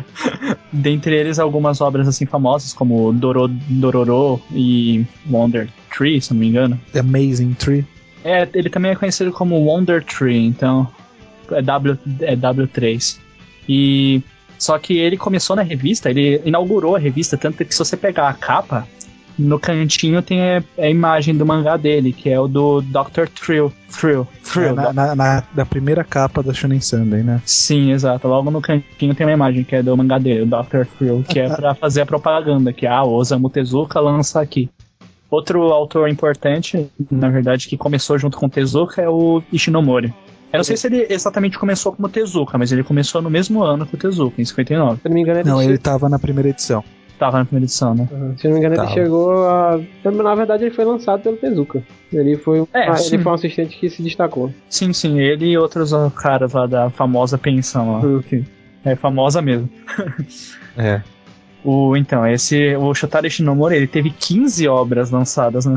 Dentre 0.72 1.14
eles, 1.14 1.38
algumas 1.38 1.80
obras 1.80 2.08
assim 2.08 2.24
famosas, 2.24 2.72
como 2.72 3.12
Doro, 3.12 3.48
Dororo 3.48 4.40
e 4.52 5.04
Wonder 5.30 5.68
Tree, 5.94 6.20
se 6.20 6.32
não 6.32 6.40
me 6.40 6.48
engano. 6.48 6.80
Amazing 6.94 7.54
Tree. 7.54 7.84
É, 8.24 8.48
ele 8.54 8.70
também 8.70 8.92
é 8.92 8.96
conhecido 8.96 9.32
como 9.32 9.56
Wonder 9.56 10.02
Tree, 10.04 10.46
então 10.46 10.88
é, 11.50 11.62
w, 11.62 11.98
é 12.22 12.36
W3. 12.36 13.18
E 13.68 14.22
só 14.58 14.78
que 14.78 14.98
ele 14.98 15.16
começou 15.16 15.56
na 15.56 15.62
revista, 15.62 16.10
ele 16.10 16.40
inaugurou 16.44 16.96
a 16.96 16.98
revista, 16.98 17.36
tanto 17.36 17.64
que 17.64 17.72
se 17.72 17.78
você 17.78 17.96
pegar 17.96 18.28
a 18.28 18.34
capa, 18.34 18.86
no 19.40 19.58
cantinho 19.58 20.22
tem 20.22 20.40
a, 20.42 20.62
a 20.78 20.88
imagem 20.88 21.36
do 21.36 21.44
mangá 21.46 21.76
dele, 21.76 22.12
que 22.12 22.28
é 22.30 22.38
o 22.38 22.46
do 22.46 22.80
Dr. 22.82 23.26
Thrill. 23.34 23.72
Thrill. 23.90 24.26
Thrill. 24.44 24.70
É, 24.70 24.72
na, 24.74 24.92
na, 24.92 25.14
na- 25.16 25.42
da 25.54 25.66
primeira 25.66 26.04
capa 26.04 26.42
da 26.42 26.52
Shonen 26.52 26.80
Sunday, 26.80 27.22
né? 27.22 27.40
Sim, 27.44 27.90
exato. 27.92 28.28
Logo 28.28 28.50
no 28.50 28.60
cantinho 28.60 29.14
tem 29.14 29.26
uma 29.26 29.32
imagem 29.32 29.64
que 29.64 29.74
é 29.76 29.82
do 29.82 29.96
mangá 29.96 30.18
dele, 30.18 30.42
o 30.42 30.46
Dr. 30.46 30.84
Thrill, 30.98 31.24
que 31.28 31.40
é 31.40 31.48
pra 31.48 31.74
fazer 31.74 32.02
a 32.02 32.06
propaganda, 32.06 32.72
que 32.72 32.86
ah, 32.86 33.02
o 33.02 33.12
Osamu 33.14 33.50
Tezuka 33.50 33.98
lança 33.98 34.40
aqui. 34.40 34.68
Outro 35.30 35.62
autor 35.72 36.08
importante, 36.08 36.88
na 37.10 37.28
verdade, 37.28 37.68
que 37.68 37.76
começou 37.76 38.18
junto 38.18 38.36
com 38.36 38.46
o 38.46 38.50
Tezuka 38.50 39.00
é 39.00 39.08
o 39.08 39.42
Ishinomori. 39.52 40.12
Eu 40.52 40.56
não 40.56 40.64
sei 40.64 40.76
se 40.76 40.88
ele 40.88 41.06
exatamente 41.08 41.56
começou 41.56 41.92
como 41.92 42.08
Tezuka, 42.08 42.58
mas 42.58 42.72
ele 42.72 42.82
começou 42.82 43.22
no 43.22 43.30
mesmo 43.30 43.62
ano 43.62 43.86
que 43.86 43.94
o 43.94 43.98
Tezuka, 43.98 44.42
em 44.42 44.44
59. 44.44 44.96
Se 45.00 45.06
eu 45.06 45.08
não 45.08 45.14
me 45.14 45.20
engano, 45.22 45.38
ele, 45.38 45.48
Não, 45.48 45.62
ele 45.62 45.78
tava 45.78 46.08
na 46.08 46.18
primeira 46.18 46.48
edição. 46.48 46.82
Tava 47.20 47.38
na 47.38 47.44
primeira 47.44 47.66
edição, 47.66 47.94
né? 47.94 48.08
Uhum. 48.10 48.34
Se 48.38 48.46
não 48.48 48.54
me 48.54 48.58
engano, 48.60 48.76
Tá. 48.76 48.84
ele 48.84 48.92
chegou 48.94 49.46
a. 49.46 49.78
Na 50.04 50.34
verdade, 50.34 50.64
ele 50.64 50.74
foi 50.74 50.84
lançado 50.86 51.20
pelo 51.22 51.36
Tezuka. 51.36 51.82
Ele 52.10 52.36
foi, 52.38 52.62
um- 52.62 52.66
É, 52.74 52.88
ah, 52.88 52.94
ele 52.98 53.18
foi 53.22 53.30
um 53.30 53.34
assistente 53.34 53.78
que 53.78 53.90
se 53.90 54.02
destacou. 54.02 54.50
Sim, 54.70 54.92
sim, 54.94 55.20
ele 55.20 55.50
e 55.50 55.58
outros 55.58 55.92
caras 56.16 56.54
lá 56.54 56.66
da 56.66 56.88
famosa 56.90 57.36
pensão 57.36 57.92
lá. 57.92 57.98
Hum. 58.00 58.22
que 58.26 58.42
É 58.84 58.96
famosa 58.96 59.42
mesmo. 59.42 59.68
É. 60.78 61.02
O, 61.62 61.94
então, 61.94 62.26
esse, 62.26 62.74
o 62.76 62.94
Shotaro 62.94 63.26
Ishinomori, 63.26 63.76
ele 63.76 63.86
teve 63.86 64.08
15 64.08 64.66
obras 64.66 65.10
lançadas 65.10 65.66
na, 65.66 65.76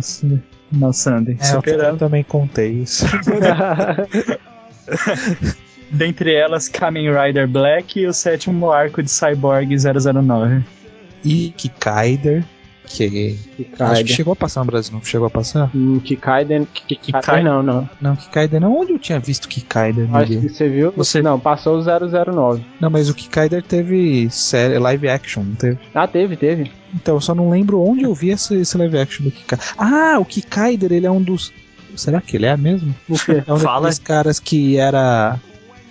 na 0.71 0.93
Sunday, 0.93 1.35
É, 1.41 1.43
eu, 1.43 1.49
eu 1.49 1.55
superando, 1.55 1.97
também 1.99 2.23
contei 2.23 2.71
isso. 2.71 3.05
dentre 5.91 6.33
elas, 6.33 6.67
Kamen 6.69 7.09
Rider 7.11 7.47
Black 7.47 7.99
e 7.99 8.07
o 8.07 8.13
sétimo 8.13 8.71
arco 8.71 9.03
de 9.03 9.11
Cyborg 9.11 9.75
009. 9.77 10.63
E 11.23 11.53
Kikaider, 11.55 12.43
que 12.85 13.37
acho 13.79 14.03
que 14.03 14.13
chegou 14.13 14.33
a 14.33 14.35
passar 14.35 14.59
no 14.61 14.65
Brasil, 14.67 14.93
não 14.93 15.03
chegou 15.03 15.27
a 15.27 15.29
passar? 15.29 15.71
Hum, 15.73 15.99
Kikaiden. 15.99 16.67
Kikaiden 16.87 17.43
não, 17.45 17.63
não. 17.63 17.89
Não, 18.01 18.15
Kikaider 18.15 18.59
não. 18.61 18.77
Onde 18.77 18.91
eu 18.91 18.99
tinha 18.99 19.19
visto 19.19 19.47
Kikaider? 19.47 20.13
Acho 20.15 20.31
que 20.39 20.49
você 20.49 20.67
viu. 20.69 20.91
Você- 20.95 21.21
Não, 21.21 21.39
passou 21.39 21.77
o 21.79 21.81
009. 21.83 22.63
Não, 22.79 22.89
mas 22.89 23.09
o 23.09 23.13
Kikaider 23.15 23.63
teve 23.63 24.29
série, 24.29 24.77
live 24.77 25.07
action, 25.07 25.43
não 25.43 25.55
teve? 25.55 25.79
Ah, 25.93 26.07
teve, 26.07 26.35
teve. 26.35 26.71
Então, 26.93 27.15
eu 27.15 27.21
só 27.21 27.33
não 27.33 27.49
lembro 27.49 27.81
onde 27.81 28.03
eu 28.03 28.13
vi 28.13 28.29
esse, 28.29 28.55
esse 28.55 28.77
live 28.77 28.97
action 28.99 29.23
do 29.25 29.31
Kikaider. 29.31 29.65
Ah, 29.77 30.17
o 30.19 30.25
Kikaider, 30.25 30.91
ele 30.91 31.05
é 31.05 31.11
um 31.11 31.21
dos... 31.21 31.51
Será 31.95 32.19
que 32.21 32.35
ele 32.37 32.47
é 32.47 32.57
mesmo? 32.57 32.93
O 33.07 33.17
quê? 33.17 33.43
É 33.47 33.53
um 33.53 33.57
Fala. 33.59 33.81
daqueles 33.81 33.99
caras 33.99 34.39
que 34.39 34.77
era... 34.77 35.39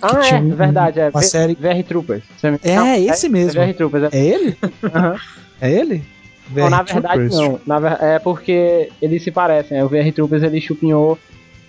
Ah, 0.03 0.27
é, 0.27 0.35
um- 0.39 0.55
verdade. 0.55 0.99
É 0.99 1.09
uma 1.09 1.19
V- 1.21 1.25
série- 1.27 1.55
VR 1.55 1.83
Troopers. 1.87 2.23
É, 2.63 2.75
não, 2.75 2.95
esse 2.95 3.29
mesmo. 3.29 3.61
É 3.61 3.67
VR 3.67 3.73
Troopers. 3.75 4.13
É... 4.13 4.17
É 4.17 4.25
ele? 4.25 4.57
Aham. 4.83 5.15
É 5.61 5.71
ele? 5.71 6.03
Não, 6.53 6.69
na 6.69 6.83
verdade 6.83 7.29
Troopers. 7.29 7.35
não. 7.35 7.59
Na 7.65 7.79
ver- 7.79 7.97
É 8.01 8.19
porque 8.19 8.89
eles 9.01 9.23
se 9.23 9.31
parecem. 9.31 9.77
né? 9.77 9.83
O 9.83 9.87
VR 9.89 10.11
Troopers 10.13 10.43
ele 10.43 10.59
chupinhou 10.59 11.17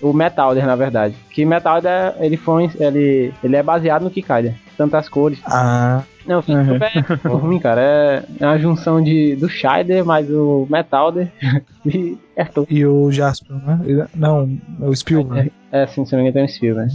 o 0.02 0.12
Metalder, 0.12 0.66
na 0.66 0.74
verdade. 0.76 1.14
Que 1.30 1.44
Metalder 1.46 2.14
ele 2.20 2.36
foi 2.36 2.68
ele, 2.78 3.32
ele 3.42 3.56
é 3.56 3.62
baseado 3.62 4.02
no 4.02 4.10
Kikaider. 4.10 4.54
Tanto 4.76 4.96
as 4.96 5.08
cores. 5.08 5.38
Ah, 5.46 6.02
Não, 6.26 6.40
o 6.40 6.52
Uhum. 6.52 6.74
É 6.82 7.28
ruim, 7.28 7.60
cara. 7.60 7.80
É, 7.80 8.22
é 8.40 8.46
uma 8.46 8.58
junção 8.58 9.00
de, 9.00 9.36
do 9.36 9.48
Scheider 9.48 10.04
mais 10.04 10.28
o 10.28 10.66
Metalder. 10.68 11.28
e 11.86 12.18
é 12.34 12.44
tudo. 12.44 12.66
e 12.68 12.84
o 12.84 13.10
Jasper, 13.12 13.56
né? 13.64 14.06
Não, 14.14 14.50
é 14.82 14.84
o 14.86 14.94
Spielberg. 14.96 15.52
É, 15.70 15.86
sim, 15.86 16.04
se 16.04 16.12
não 16.16 16.22
me 16.24 16.28
engano, 16.28 16.34
tem 16.34 16.44
um 16.44 16.48
Spielberg. 16.56 16.92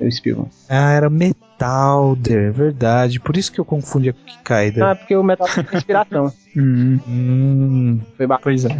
O. 0.00 0.48
Ah, 0.68 0.92
era 0.92 1.08
Metalder, 1.10 2.52
verdade. 2.52 3.18
Por 3.18 3.36
isso 3.36 3.50
que 3.50 3.58
eu 3.58 3.64
confundia 3.64 4.12
com 4.12 4.24
Kikaider. 4.24 4.84
É 4.84 4.94
porque 4.94 5.16
o 5.16 5.22
Metalder 5.22 5.64
tem 5.66 5.78
inspiração. 5.78 6.32
Hum, 6.58 6.98
Hum, 7.06 8.00
Foi 8.16 8.26
bacana. 8.26 8.42
pois 8.42 8.64
é. 8.64 8.70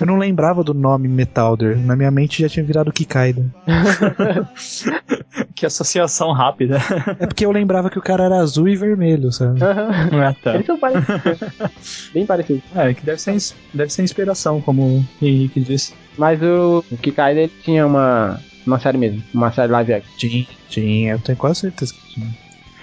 eu 0.00 0.06
não 0.06 0.16
lembrava 0.16 0.64
do 0.64 0.72
nome 0.72 1.08
Metalder. 1.08 1.76
Na 1.76 1.94
minha 1.94 2.10
mente 2.10 2.40
já 2.40 2.48
tinha 2.48 2.64
virado 2.64 2.90
Kikaider. 2.90 3.44
que 5.54 5.66
associação 5.66 6.32
rápida. 6.32 6.78
É 7.20 7.26
porque 7.26 7.44
eu 7.44 7.52
lembrava 7.52 7.90
que 7.90 7.98
o 7.98 8.02
cara 8.02 8.24
era 8.24 8.36
azul 8.38 8.66
e 8.66 8.76
vermelho, 8.76 9.30
sabe? 9.30 9.60
Ah, 9.62 10.34
tá. 10.42 10.54
Eles 10.54 10.66
são 10.66 10.78
parecidos. 10.78 12.10
Bem 12.14 12.24
parecidos. 12.24 12.62
É, 12.74 12.94
que 12.94 13.04
deve 13.04 13.20
ser, 13.20 13.36
deve 13.74 13.92
ser 13.92 14.02
inspiração, 14.02 14.60
como 14.62 14.82
o 14.82 15.04
Henrique 15.20 15.60
disse. 15.60 15.92
Mas 16.16 16.40
o, 16.42 16.82
o 16.90 16.96
Kikaider 16.96 17.44
ele 17.44 17.52
tinha 17.62 17.86
uma, 17.86 18.40
uma 18.66 18.78
série 18.80 18.98
mesmo. 18.98 19.22
Uma 19.34 19.52
série 19.52 19.70
live 19.72 19.92
action. 19.94 20.12
Tinha, 20.16 20.46
tinha. 20.68 21.12
Eu 21.12 21.18
tenho 21.18 21.38
quase 21.38 21.60
certeza 21.60 21.94
que 21.94 22.14
tinha. 22.14 22.28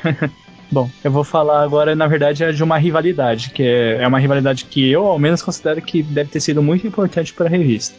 Bom, 0.72 0.88
eu 1.04 1.10
vou 1.12 1.24
falar 1.24 1.64
agora, 1.64 1.96
na 1.96 2.06
verdade, 2.06 2.44
é 2.44 2.52
de 2.52 2.64
uma 2.64 2.78
rivalidade, 2.78 3.50
que 3.50 3.64
é, 3.64 4.04
é 4.04 4.08
uma 4.08 4.20
rivalidade 4.20 4.66
que 4.66 4.88
eu, 4.90 5.06
ao 5.08 5.18
menos, 5.18 5.42
considero 5.42 5.82
que 5.82 6.04
deve 6.04 6.30
ter 6.30 6.40
sido 6.40 6.62
muito 6.62 6.86
importante 6.86 7.34
para 7.34 7.48
a 7.48 7.50
revista. 7.50 7.96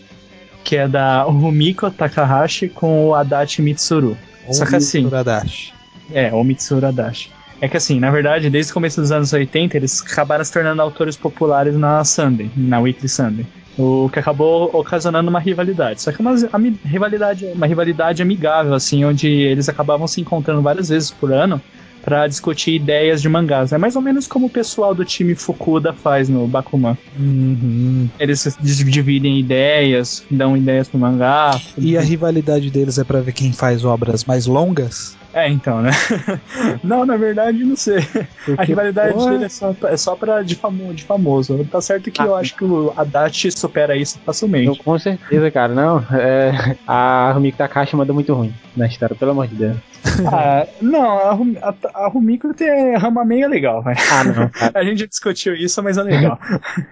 Que 0.62 0.76
é 0.76 0.87
da 0.87 1.22
Rumiko 1.22 1.90
Takahashi 1.90 2.68
com 2.68 3.06
o 3.08 3.14
Adachi 3.14 3.60
Mitsuru. 3.60 4.16
Só 4.52 4.64
que 4.66 4.76
assim- 4.76 5.04
Uradashi. 5.04 5.72
É, 6.12 6.32
o 6.32 6.44
Mitsuru 6.44 6.87
Adachi. 6.87 7.30
É 7.60 7.68
que 7.68 7.76
assim, 7.76 7.99
na 7.99 8.10
verdade, 8.10 8.49
desde 8.49 8.70
o 8.70 8.75
começo 8.75 9.00
dos 9.00 9.10
anos 9.12 9.32
80, 9.32 9.76
eles 9.76 10.00
acabaram 10.02 10.44
se 10.44 10.52
tornando 10.52 10.80
autores 10.80 11.16
populares 11.16 11.75
na 11.76 12.04
Sunday, 12.04 12.50
na 12.56 12.78
Weekly 12.78 13.08
Sunday. 13.08 13.46
O 13.78 14.10
que 14.12 14.18
acabou 14.18 14.70
ocasionando 14.72 15.30
uma 15.30 15.40
rivalidade. 15.40 16.02
Só 16.02 16.12
que 16.12 16.20
uma 16.20 16.34
ami- 16.52 16.78
rivalidade, 16.84 17.46
uma 17.46 17.66
rivalidade 17.66 18.22
amigável, 18.22 18.74
assim, 18.74 19.04
onde 19.04 19.28
eles 19.28 19.68
acabavam 19.68 20.06
se 20.06 20.20
encontrando 20.20 20.60
várias 20.60 20.88
vezes 20.88 21.10
por 21.10 21.32
ano 21.32 21.60
pra 22.02 22.26
discutir 22.26 22.74
ideias 22.74 23.20
de 23.20 23.28
mangás. 23.28 23.72
É 23.72 23.78
mais 23.78 23.94
ou 23.94 24.02
menos 24.02 24.26
como 24.26 24.46
o 24.46 24.50
pessoal 24.50 24.94
do 24.94 25.04
time 25.04 25.34
Fukuda 25.34 25.92
faz 25.92 26.28
no 26.28 26.46
Bakuman. 26.46 26.96
Uhum. 27.18 28.08
Eles 28.18 28.56
dividem 28.60 29.38
ideias, 29.38 30.24
dão 30.30 30.56
ideias 30.56 30.88
pro 30.88 30.98
mangá. 30.98 31.60
E 31.76 31.96
a 31.96 32.00
rivalidade 32.00 32.70
deles 32.70 32.98
é 32.98 33.04
pra 33.04 33.20
ver 33.20 33.32
quem 33.32 33.52
faz 33.52 33.84
obras 33.84 34.24
mais 34.24 34.46
longas? 34.46 35.16
É, 35.32 35.49
então, 35.49 35.80
né? 35.80 35.90
não, 36.82 37.06
na 37.06 37.16
verdade, 37.16 37.64
não 37.64 37.76
sei. 37.76 37.99
A 37.99 38.26
Porque, 38.46 38.62
rivalidade 38.64 39.12
porra, 39.14 39.30
dele 39.32 39.44
é 39.44 39.49
só, 39.49 39.75
é 39.84 39.96
só 39.96 40.16
pra 40.16 40.42
de, 40.42 40.54
famo, 40.56 40.92
de 40.92 41.04
famoso. 41.04 41.64
Tá 41.70 41.80
certo 41.80 42.10
que 42.10 42.20
Ah, 42.20 42.26
eu 42.26 42.37
acho 42.37 42.56
que 42.56 42.64
o 42.64 42.92
Haddad 42.96 43.50
supera 43.52 43.96
isso 43.96 44.18
Eu, 44.18 44.22
facilmente. 44.25 44.82
com 44.82 44.99
certeza, 44.99 45.50
cara. 45.50 45.72
Não, 45.75 45.99
é, 46.12 46.76
a 46.87 47.32
Rumiko 47.32 47.58
Takahashi 47.58 47.94
manda 47.96 48.12
muito 48.12 48.32
ruim 48.34 48.52
na 48.76 48.87
história, 48.87 49.14
pelo 49.14 49.30
amor 49.32 49.46
de 49.46 49.54
Deus. 49.54 49.76
ah, 50.32 50.66
não, 50.80 51.18
a, 51.18 51.32
a, 51.68 52.04
a 52.06 52.08
Rumiko 52.08 52.54
tem 52.54 52.96
rama 52.96 53.22
meio 53.25 53.49
legal, 53.49 53.82
vai. 53.82 53.94
Ah, 54.10 54.25
não, 54.25 54.49
cara. 54.50 54.72
A 54.75 54.82
gente 54.82 55.00
já 55.00 55.06
discutiu 55.06 55.54
isso, 55.54 55.82
mas 55.82 55.99
é 55.99 56.02
legal. 56.02 56.38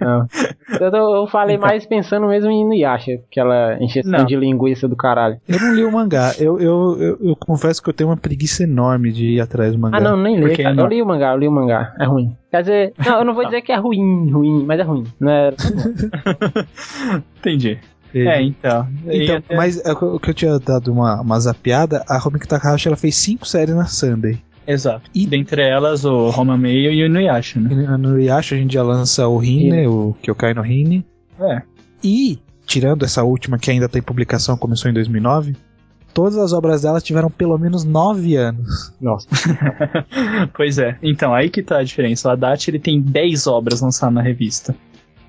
Não. 0.01 0.27
Eu, 0.79 0.91
tô- 0.91 1.17
eu 1.17 1.27
falei 1.27 1.57
Então. 1.57 1.67
mais 1.69 1.87
pensando 1.87 2.27
mesmo 2.29 2.51
em 2.51 2.61
Inuyasha, 2.63 3.19
aquela 3.31 3.79
encheção 3.83 4.13
Não. 4.21 4.25
de 4.27 4.37
linguiça 4.37 4.87
do 4.87 4.95
caralho. 4.95 5.41
Eu 5.49 5.59
não 5.59 5.75
li 5.75 5.85
o 5.85 5.91
mangá. 5.93 6.35
Eu, 6.39 6.61
eu, 6.61 6.97
eu, 7.01 7.19
eu 7.31 7.37
confesso 7.37 7.83
que 7.83 7.89
eu 7.89 7.95
tenho 7.95 8.11
uma 8.11 8.17
preguiça 8.29 8.63
enorme 8.65 9.11
de 9.13 9.25
ir 9.27 9.41
atrás 9.41 9.73
do 9.73 9.79
mangá. 9.79 9.97
Ah, 9.99 10.01
não, 10.01 10.17
nem 10.17 10.37
li. 10.37 10.43
Porque 10.43 10.63
cara. 10.63 10.75
não- 10.75 10.85
Eu 10.85 10.89
li 10.91 11.03
o 11.03 11.07
mangá, 11.07 11.33
eu 11.33 11.39
li 11.39 11.49
o 11.49 11.53
mangá. 11.53 11.95
É 11.99 12.05
ruim. 12.05 12.37
Quer 12.51 12.61
dizer, 12.63 12.95
não, 13.05 13.19
eu 13.19 13.25
não 13.25 13.35
vou 13.35 13.45
dizer 13.47 13.63
que 13.63 13.73
é 13.73 13.77
ruim, 13.77 14.31
ruim, 14.31 14.65
mas 14.67 14.79
é 14.81 14.83
ruim. 14.83 15.05
Não 15.21 15.31
é... 15.33 15.51
Entendi. 17.39 17.79
Ele- 18.15 18.29
É, 18.29 18.43
então. 18.43 18.89
Então, 19.07 19.37
até- 19.37 19.57
mas 19.57 19.85
é 19.85 19.93
o 19.93 20.19
que 20.19 20.31
eu 20.31 20.35
tinha 20.35 20.59
dado 20.59 20.93
uma, 20.93 21.21
uma 21.21 21.39
zapiada, 21.39 22.03
a 22.09 22.19
Rumiko 22.19 22.49
Takahashi 22.49 22.89
ela 22.89 22.97
fez 22.97 23.15
cinco 23.17 23.47
séries 23.47 23.75
na 23.75 23.85
Sunday. 23.85 24.39
Exato. 24.67 25.11
E- 25.15 25.27
dentre 25.27 25.63
elas, 25.63 26.05
o 26.05 26.31
Roma 26.31 26.57
Meio 26.57 26.93
e 26.93 27.03
o 27.03 27.07
Inuyasha, 27.07 27.61
né? 27.61 27.71
E 27.73 27.99
No 27.99 28.19
Yasha 28.21 28.55
a 28.55 28.59
gente 28.59 28.73
já 28.75 28.83
lança 28.83 29.27
o 29.29 29.43
Hine, 29.43 29.87
o 29.87 30.15
Kyokai 30.23 30.55
no 30.55 30.65
Hine. 30.65 31.05
É. 31.41 31.63
E, 32.03 32.39
tirando 32.67 33.05
essa 33.05 33.23
última 33.25 33.59
que 33.59 33.71
ainda 33.71 33.89
tem 33.89 34.03
publicação, 34.03 34.57
começou 34.57 34.91
em 34.91 34.95
2009, 34.95 35.55
todas 36.15 36.37
as 36.37 36.53
obras 36.53 36.83
dela 36.83 37.01
tiveram 37.01 37.31
pelo 37.31 37.57
menos 37.59 37.85
9 37.85 38.37
anos. 38.37 38.93
Nossa. 39.01 39.29
pois 40.55 40.79
é. 40.79 40.97
Então, 41.03 41.35
aí 41.35 41.49
que 41.51 41.63
tá 41.63 41.79
a 41.79 41.85
diferença. 41.85 42.29
O 42.29 42.33
Haddad, 42.33 42.69
ele 42.71 42.79
tem 42.79 43.01
10 43.01 43.47
obras 43.47 43.81
lançadas 43.81 44.15
na 44.15 44.23
revista. 44.23 44.75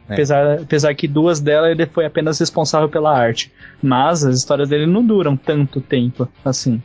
É. 0.08 0.14
Apesar, 0.14 0.54
apesar 0.62 0.94
que 0.96 1.08
duas 1.08 1.40
delas 1.40 1.72
ele 1.72 1.86
foi 1.86 2.06
apenas 2.06 2.40
responsável 2.40 2.90
pela 2.90 3.16
arte. 3.16 3.52
Mas 3.82 4.24
as 4.26 4.38
histórias 4.38 4.68
dele 4.70 4.86
não 4.88 5.06
duram 5.06 5.38
tanto 5.38 5.80
tempo, 5.82 6.28
assim. 6.44 6.82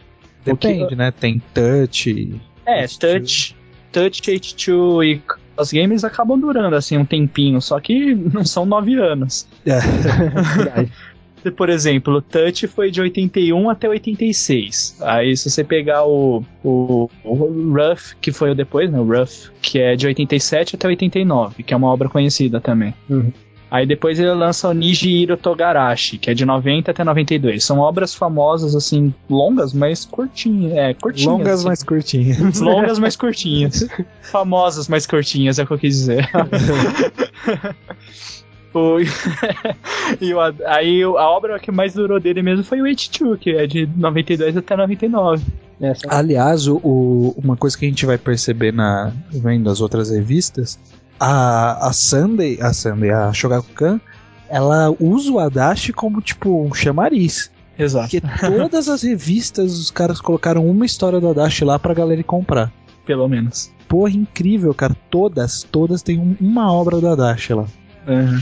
O 0.47 0.55
que- 0.57 0.69
Depende, 0.69 0.95
né? 0.95 1.11
Tem 1.11 1.43
touch. 1.55 2.41
É, 2.67 2.85
H2. 2.85 2.99
Touch, 2.99 3.57
Touch, 3.93 4.23
H2 4.23 5.05
e 5.05 5.23
os 5.57 5.73
games 5.73 6.05
acabam 6.05 6.39
durando, 6.39 6.77
assim, 6.77 6.99
um 6.99 7.05
tempinho. 7.05 7.63
Só 7.63 7.81
que 7.81 8.15
não 8.15 8.45
são 8.45 8.67
9 8.67 8.95
anos. 9.01 9.47
É. 9.65 9.79
Por 11.51 11.69
exemplo, 11.69 12.15
o 12.15 12.23
Touch 12.23 12.67
foi 12.67 12.91
de 12.91 13.01
81 13.01 13.71
até 13.71 13.89
86. 13.89 14.99
Aí 15.01 15.37
se 15.37 15.51
você 15.51 15.65
pegar 15.65 16.05
o, 16.05 16.45
o, 16.63 17.09
o 17.23 17.73
Rough, 17.73 18.15
que 18.21 18.33
foi 18.33 18.51
o 18.51 18.55
depois, 18.55 18.91
né? 18.91 18.99
O 18.99 19.05
Rough, 19.05 19.51
que 19.61 19.79
é 19.79 19.97
de 19.97 20.07
87 20.07 20.77
até 20.77 20.89
89, 20.89 21.63
que 21.63 21.75
é 21.75 21.77
uma 21.77 21.89
obra 21.89 22.09
conhecida 22.09 22.61
também. 22.61 22.95
Uhum. 23.09 23.33
Aí 23.75 23.87
depois 23.87 24.21
ele 24.21 24.33
lança 24.33 24.69
o 24.69 24.73
Nijiro 24.73 25.37
Togarashi, 25.37 26.17
que 26.17 26.31
é 26.31 26.35
de 26.35 26.47
90 26.47 26.93
até 26.93 27.03
92. 27.03 27.65
São 27.65 27.81
obras 27.81 28.15
famosas, 28.15 28.77
assim, 28.77 29.13
longas, 29.29 29.73
mas 29.73 30.05
curtinhas. 30.05 30.73
É, 30.75 30.95
curtinhas. 30.95 31.27
Longas, 31.27 31.59
assim. 31.59 31.69
mas 31.69 31.83
curtinhas. 31.83 32.39
Longas, 32.63 32.99
mas 33.01 33.17
curtinhas. 33.17 33.89
Famosas, 34.23 34.87
mas 34.87 35.09
curtinhas, 35.09 35.59
é 35.59 35.65
o 35.65 35.67
que 35.67 35.73
eu 35.73 35.79
quis 35.79 35.97
dizer. 35.97 36.31
O- 38.75 38.99
e 40.21 40.35
o- 40.35 40.41
aí 40.67 41.03
a 41.03 41.31
obra 41.31 41.59
que 41.59 41.71
mais 41.71 41.95
durou 41.95 42.19
dele 42.21 42.43
mesmo 42.43 42.65
foi 42.65 42.81
o 42.81 42.85
H2, 42.85 43.39
que 43.39 43.51
é 43.51 43.67
de 43.67 43.89
92 43.97 44.57
até 44.57 44.77
99. 44.77 45.45
Essa 45.81 46.07
Aliás, 46.09 46.67
o- 46.67 46.77
o- 46.83 47.35
uma 47.43 47.57
coisa 47.57 47.77
que 47.79 47.85
a 47.85 47.89
gente 47.89 48.05
vai 48.07 48.19
perceber 48.19 48.73
na 48.73 49.13
vendo 49.31 49.71
as 49.71 49.81
outras 49.81 50.11
revistas, 50.11 50.79
a, 51.19 51.89
a 51.89 51.93
Sunday, 51.93 52.59
a 52.61 52.73
Sunday, 52.73 53.11
a 53.11 53.33
Shogakukan, 53.33 54.01
ela 54.49 54.95
usa 55.01 55.33
o 55.33 55.39
Adachi 55.39 55.93
como 55.93 56.21
tipo 56.21 56.65
um 56.65 56.75
chamariz. 56.75 57.51
Exato. 57.79 58.09
Porque 58.09 58.21
todas 58.41 58.89
as 58.89 59.03
revistas 59.03 59.73
os 59.79 59.91
caras 59.91 60.21
colocaram 60.21 60.65
uma 60.69 60.87
história 60.87 61.21
do 61.21 61.29
Adachi 61.29 61.65
lá 61.65 61.79
pra 61.79 61.93
galera 61.95 62.21
ir 62.21 62.25
comprar. 62.25 62.73
Pelo 63.05 63.29
menos. 63.29 63.73
Porra, 63.89 64.11
incrível, 64.11 64.73
cara. 64.73 64.97
Todas, 65.11 65.63
todas 65.65 66.03
têm 66.03 66.19
um- 66.19 66.37
uma 66.41 66.73
obra 66.73 67.01
do 67.01 67.09
Adachi 67.09 67.53
lá. 67.53 67.67
Uhum. 68.07 68.41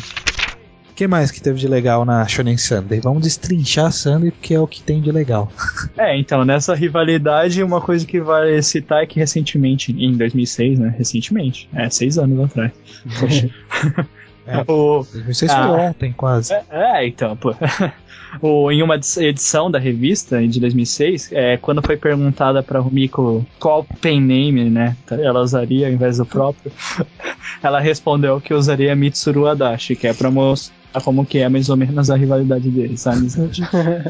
O 0.91 0.95
que 0.95 1.07
mais 1.09 1.31
que 1.31 1.41
teve 1.41 1.59
de 1.59 1.67
legal 1.67 2.05
na 2.05 2.27
Shonen 2.27 2.59
Sunday? 2.59 3.01
Vamos 3.01 3.23
destrinchar 3.23 3.87
a 3.87 3.91
Sunday 3.91 4.31
porque 4.31 4.55
é 4.55 4.61
o 4.61 4.67
que 4.67 4.83
tem 4.83 5.01
de 5.01 5.11
legal. 5.11 5.51
É, 5.97 6.19
então, 6.19 6.45
nessa 6.45 6.75
rivalidade, 6.75 7.63
uma 7.63 7.81
coisa 7.81 8.05
que 8.07 8.21
vale 8.21 8.61
citar 8.63 9.03
é 9.03 9.07
que 9.07 9.21
recentemente, 9.21 9.93
em 9.93 10.17
2006, 10.17 10.79
né? 10.79 10.95
Recentemente, 10.97 11.69
é, 11.75 11.89
seis 11.91 12.19
anos 12.19 12.41
atrás. 12.41 12.73
Poxa. 13.21 13.51
É. 14.47 14.61
o, 14.71 15.05
2006 15.13 15.51
Ah. 15.53 15.69
foi 15.69 15.79
ontem, 15.81 16.13
quase. 16.13 16.53
É, 16.53 16.65
é, 16.71 17.07
então, 17.07 17.37
pô. 17.37 17.55
O, 18.41 18.73
em 18.73 18.83
uma 18.83 18.95
edi- 18.95 19.27
edição 19.27 19.71
da 19.71 19.79
revista 19.79 20.41
de 20.49 20.59
2006, 20.59 21.29
é, 21.33 21.59
quando 21.59 21.83
foi 21.85 21.99
perguntada 21.99 22.63
pra 22.63 22.81
Rumiko 22.81 23.45
qual 23.61 23.85
pen 24.01 24.23
name, 24.23 24.71
né, 24.71 24.97
ela 25.11 25.43
usaria 25.43 25.87
ao 25.87 25.93
invés 25.93 26.17
do 26.17 26.25
próprio, 26.25 26.73
ela 27.63 27.79
respondeu 27.79 28.41
que 28.41 28.55
usaria 28.55 28.97
Mitsuru 28.97 29.47
Adachi, 29.47 29.95
que 29.95 30.07
é 30.07 30.15
pra 30.15 30.31
mostrar 30.31 30.73
como 31.05 31.27
que 31.27 31.41
é 31.41 31.49
mais 31.51 31.69
ou 31.69 31.77
menos 31.77 32.11
a 32.11 32.17
rivalidade 32.17 32.71
deles, 32.71 33.07
a 33.07 33.13
amizade. 33.13 33.61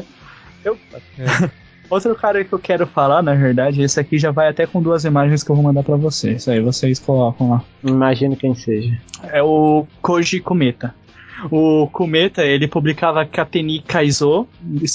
Eu- 0.63 0.77
Outro 1.93 2.15
cara 2.15 2.43
que 2.43 2.51
eu 2.53 2.59
quero 2.59 2.87
falar, 2.87 3.21
na 3.21 3.33
verdade, 3.35 3.81
esse 3.81 3.99
aqui 3.99 4.17
já 4.17 4.31
vai 4.31 4.47
até 4.49 4.65
com 4.65 4.81
duas 4.81 5.05
imagens 5.05 5.43
que 5.43 5.51
eu 5.51 5.55
vou 5.55 5.63
mandar 5.63 5.83
pra 5.83 5.95
vocês. 5.95 6.47
Aí 6.47 6.59
vocês 6.59 6.97
colocam 6.99 7.49
lá 7.51 7.63
Imagino 7.83 8.35
quem 8.35 8.55
seja. 8.55 8.97
é 9.31 9.41
o 9.43 9.85
Koji 10.01 10.39
Kumeta. 10.39 10.93
O 11.51 11.87
Kumeta, 11.91 12.41
ele 12.45 12.67
publicava 12.67 13.25
Kateni 13.25 13.81
Kaizo 13.81 14.47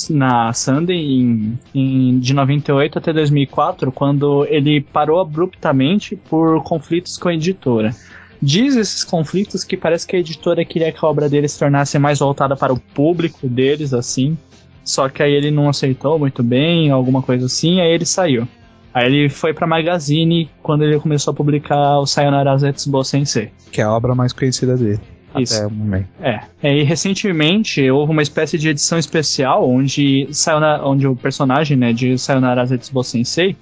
na 0.09 0.53
Sunday 0.55 0.97
em, 0.97 1.59
em- 1.75 2.19
de 2.19 2.33
98 2.33 2.99
até 2.99 3.13
2004, 3.13 3.93
quando 3.93 4.47
ele 4.49 4.81
parou 4.81 5.21
abruptamente 5.21 6.17
por 6.17 6.63
conflitos 6.63 7.19
com 7.19 7.29
a 7.29 7.35
editora. 7.35 7.95
Diz 8.41 8.77
esses 8.77 9.03
conflitos 9.05 9.63
que 9.65 9.77
parece 9.77 10.07
que 10.07 10.15
a 10.17 10.21
editora 10.21 10.65
queria 10.65 10.93
que 10.93 10.99
a 11.05 11.09
obra 11.09 11.29
dele 11.29 11.49
se 11.49 11.59
tornasse 11.59 11.99
mais 11.99 12.21
voltada 12.21 12.57
para 12.57 12.73
o 12.73 12.79
público 12.79 13.47
deles, 13.49 13.93
assim. 13.93 14.39
Só 14.89 15.07
que 15.11 15.23
aí 15.23 15.35
ele 15.35 15.51
não 15.51 15.69
aceitou 15.69 16.19
muito 16.19 16.43
bem, 16.43 16.91
alguma 16.91 17.21
coisa 17.21 17.45
assim, 17.45 17.79
aí 17.79 17.93
ele 17.93 18.07
saiu. 18.07 18.49
Aí 18.95 19.05
ele 19.05 19.29
foi 19.29 19.53
pra 19.53 19.67
Magazine 19.67 20.51
quando 20.63 20.83
ele 20.83 20.99
começou 20.99 21.33
a 21.33 21.35
publicar 21.35 21.99
o 21.99 22.07
Sayonara 22.07 22.57
Zetsubo 22.57 23.05
Sensei. 23.05 23.51
Que 23.71 23.83
é 23.83 23.85
a 23.85 23.93
obra 23.93 24.15
mais 24.15 24.33
conhecida 24.33 24.79
dele. 24.79 24.99
Isso. 25.37 25.57
Até 25.57 25.67
o 25.67 25.71
momento. 25.71 26.09
É. 26.23 26.41
é, 26.63 26.79
E 26.79 26.83
recentemente 26.85 27.91
houve 27.91 28.13
uma 28.13 28.23
espécie 28.23 28.57
de 28.57 28.71
edição 28.71 28.99
especial 28.99 29.69
onde, 29.69 30.27
Sayonara, 30.33 30.83
onde 30.83 31.07
o 31.07 31.15
personagem 31.15 31.77
né, 31.77 31.93
de 31.93 32.17
Sayonara 32.17 32.65
Zetsubo 32.65 33.05
Sensei 33.05 33.55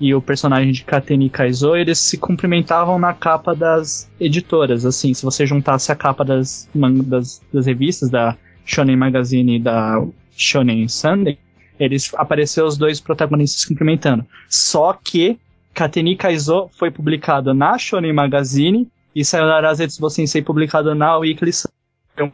e 0.00 0.12
o 0.12 0.20
personagem 0.20 0.72
de 0.72 0.82
Kateni 0.82 1.30
Kaizo, 1.30 1.76
eles 1.76 2.00
se 2.00 2.18
cumprimentavam 2.18 2.98
na 2.98 3.14
capa 3.14 3.54
das 3.54 4.10
editoras. 4.18 4.84
Assim, 4.84 5.14
se 5.14 5.22
você 5.22 5.46
juntasse 5.46 5.92
a 5.92 5.94
capa 5.94 6.24
das, 6.24 6.68
das, 6.74 7.40
das 7.54 7.66
revistas, 7.66 8.10
da 8.10 8.36
Shonen 8.64 8.96
Magazine 8.96 9.56
e 9.56 9.58
da 9.60 10.04
Shonen 10.42 10.88
Sunday, 10.88 11.38
eles 11.78 12.12
apareceram 12.14 12.68
os 12.68 12.76
dois 12.76 13.00
protagonistas 13.00 13.64
cumprimentando. 13.64 14.26
Só 14.48 14.92
que 14.92 15.38
Kateni 15.74 16.16
Kaizo 16.16 16.68
foi 16.78 16.90
publicado 16.90 17.54
na 17.54 17.78
Shonen 17.78 18.12
Magazine 18.12 18.88
e 19.14 19.24
Sayonara 19.24 19.74
Zetsubo 19.74 20.10
Sensei 20.10 20.42
publicado 20.42 20.94
na 20.94 21.16
Weekly 21.16 21.52
Sun. 21.52 21.68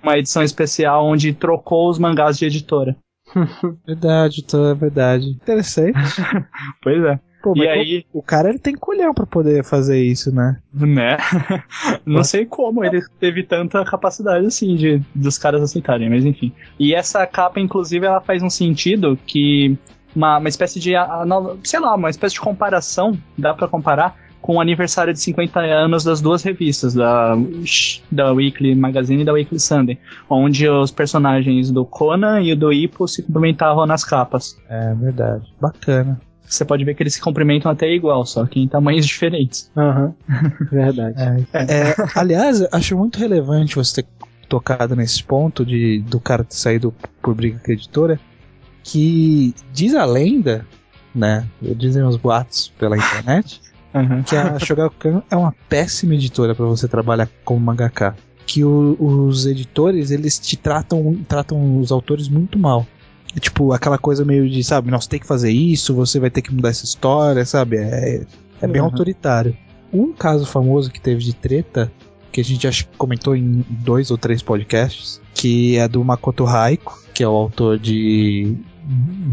Uma 0.03 0.19
edição 0.19 0.43
especial 0.43 1.07
onde 1.07 1.33
trocou 1.33 1.89
os 1.89 1.99
mangás 1.99 2.37
de 2.37 2.47
editora. 2.47 2.97
Verdade, 3.87 4.43
tá, 4.43 4.75
verdade. 4.75 5.29
Interessante. 5.29 5.99
Pois 6.83 7.03
é. 7.05 7.21
Pô, 7.43 7.55
E 7.57 7.69
aí, 7.69 8.05
o 8.13 8.23
cara 8.23 8.49
ele 8.49 8.59
tem 8.59 8.75
colhão 8.75 9.15
pra 9.15 9.27
poder 9.27 9.65
fazer 9.65 10.03
isso, 10.03 10.35
né? 10.35 10.59
né? 10.73 11.17
Não 12.05 12.25
sei 12.25 12.45
como 12.45 12.85
ele 12.85 13.01
teve 13.21 13.43
tanta 13.45 13.85
capacidade 13.85 14.45
assim 14.47 14.75
de 14.75 15.01
dos 15.15 15.39
caras 15.39 15.63
aceitarem, 15.63 16.11
mas 16.11 16.25
enfim. 16.25 16.53
E 16.79 16.95
essa 16.95 17.27
capa, 17.27 17.61
inclusive, 17.61 18.07
ela 18.07 18.21
faz 18.21 18.43
um 18.43 18.51
sentido 18.51 19.19
que 19.27 19.77
uma, 20.15 20.39
uma 20.39 20.49
espécie 20.49 20.81
de, 20.81 20.93
sei 21.63 21.81
lá, 21.81 21.95
uma 21.95 22.11
espécie 22.11 22.35
de 22.35 22.41
comparação, 22.41 23.17
dá 23.37 23.55
pra 23.55 23.69
comparar 23.69 24.17
com 24.41 24.57
o 24.57 24.61
aniversário 24.61 25.13
de 25.13 25.21
50 25.21 25.61
anos 25.61 26.05
das 26.05 26.21
duas 26.21 26.43
revistas, 26.43 26.95
da, 26.95 27.37
da 28.11 28.33
Weekly 28.33 28.75
Magazine 28.75 29.23
e 29.23 29.25
da 29.25 29.33
Weekly 29.33 29.61
Sunday, 29.61 29.99
onde 30.29 30.69
os 30.69 30.91
personagens 30.91 31.71
do 31.71 31.85
Conan 31.85 32.41
e 32.41 32.55
do 32.55 32.73
Hippo 32.73 33.07
se 33.07 33.23
cumprimentavam 33.23 33.87
nas 33.87 34.05
capas. 34.05 34.57
É 34.69 34.95
verdade. 34.95 35.53
Bacana. 35.61 36.21
Você 36.49 36.65
pode 36.65 36.85
ver 36.85 36.95
que 36.95 37.03
eles 37.03 37.15
se 37.15 37.21
cumprimentam 37.21 37.71
até 37.71 37.89
igual, 37.93 38.25
só 38.25 38.47
que 38.47 38.61
em 38.61 38.69
tamanhos 38.69 39.07
diferentes. 39.07 39.71
Aham. 39.77 40.15
Verdade. 40.73 41.47
É, 41.53 41.95
aliás, 42.15 42.61
eu 42.63 42.69
acho 42.73 42.97
muito 42.97 43.19
relevante 43.19 43.77
você 43.77 44.03
ter 44.03 44.09
tocado 44.49 44.97
nesse 44.97 45.23
ponto 45.23 45.65
de 45.65 46.01
do 46.09 46.19
cara 46.19 46.43
ter 46.45 46.55
saído 46.57 46.95
por 47.21 47.35
briga 47.35 47.61
com 47.65 47.71
a 47.71 47.75
editora, 47.75 48.19
que 48.83 49.55
diz 49.73 49.95
a 49.95 50.05
lenda, 50.05 50.65
né? 51.15 51.47
Dizem 51.61 52.03
os 52.05 52.17
boatos 52.17 52.73
pela 52.79 52.97
internet, 52.97 53.61
Uhum. 53.95 54.23
que 54.23 54.37
a 54.37 54.59
Shogakukan 54.59 55.23
é 55.31 55.35
uma 55.37 55.53
péssima 55.67 56.15
editora 56.15 56.55
para 56.55 56.67
você 56.67 56.87
trabalhar 56.87 57.27
como 57.43 57.59
mangaka. 57.61 58.15
Que 58.47 58.63
o- 58.63 58.97
os 59.01 59.47
editores, 59.47 60.11
eles 60.11 60.39
te 60.39 60.57
tratam, 60.59 61.17
tratam 61.27 61.79
os 61.81 61.91
autores 61.91 62.29
muito 62.29 62.59
mal. 62.59 62.87
É 63.37 63.41
tipo, 63.41 63.73
aquela 63.73 63.99
coisa 63.99 64.25
meio 64.25 64.49
de, 64.49 64.63
sabe, 64.65 64.91
nós 64.91 65.07
tem 65.07 65.21
que 65.21 65.27
fazer 65.27 65.51
isso, 65.51 65.95
você 65.95 66.19
vai 66.19 66.31
ter 66.31 66.43
que 66.43 66.53
mudar 66.55 66.71
essa 66.71 66.85
história, 66.85 67.45
sabe? 67.45 67.77
É, 67.77 68.23
é 68.63 68.67
bem 68.67 68.81
Uhum. 68.81 68.89
autoritário. 68.89 69.57
Um 69.93 70.13
caso 70.13 70.45
famoso 70.47 70.91
que 70.91 71.01
teve 71.01 71.23
de 71.23 71.35
treta, 71.35 71.91
que 72.33 72.41
a 72.41 72.45
gente 72.45 72.67
acho 72.67 72.87
que 72.87 72.97
comentou 72.97 73.35
em 73.37 73.65
dois 73.69 74.11
ou 74.11 74.19
três 74.19 74.43
podcasts, 74.43 75.21
que 75.35 75.77
é 75.77 75.87
do 75.89 76.03
Makoto 76.05 76.45
Raiko, 76.45 76.99
que 77.15 77.23
é 77.23 77.29
o 77.29 77.33
autor 77.33 77.79
de 77.79 78.57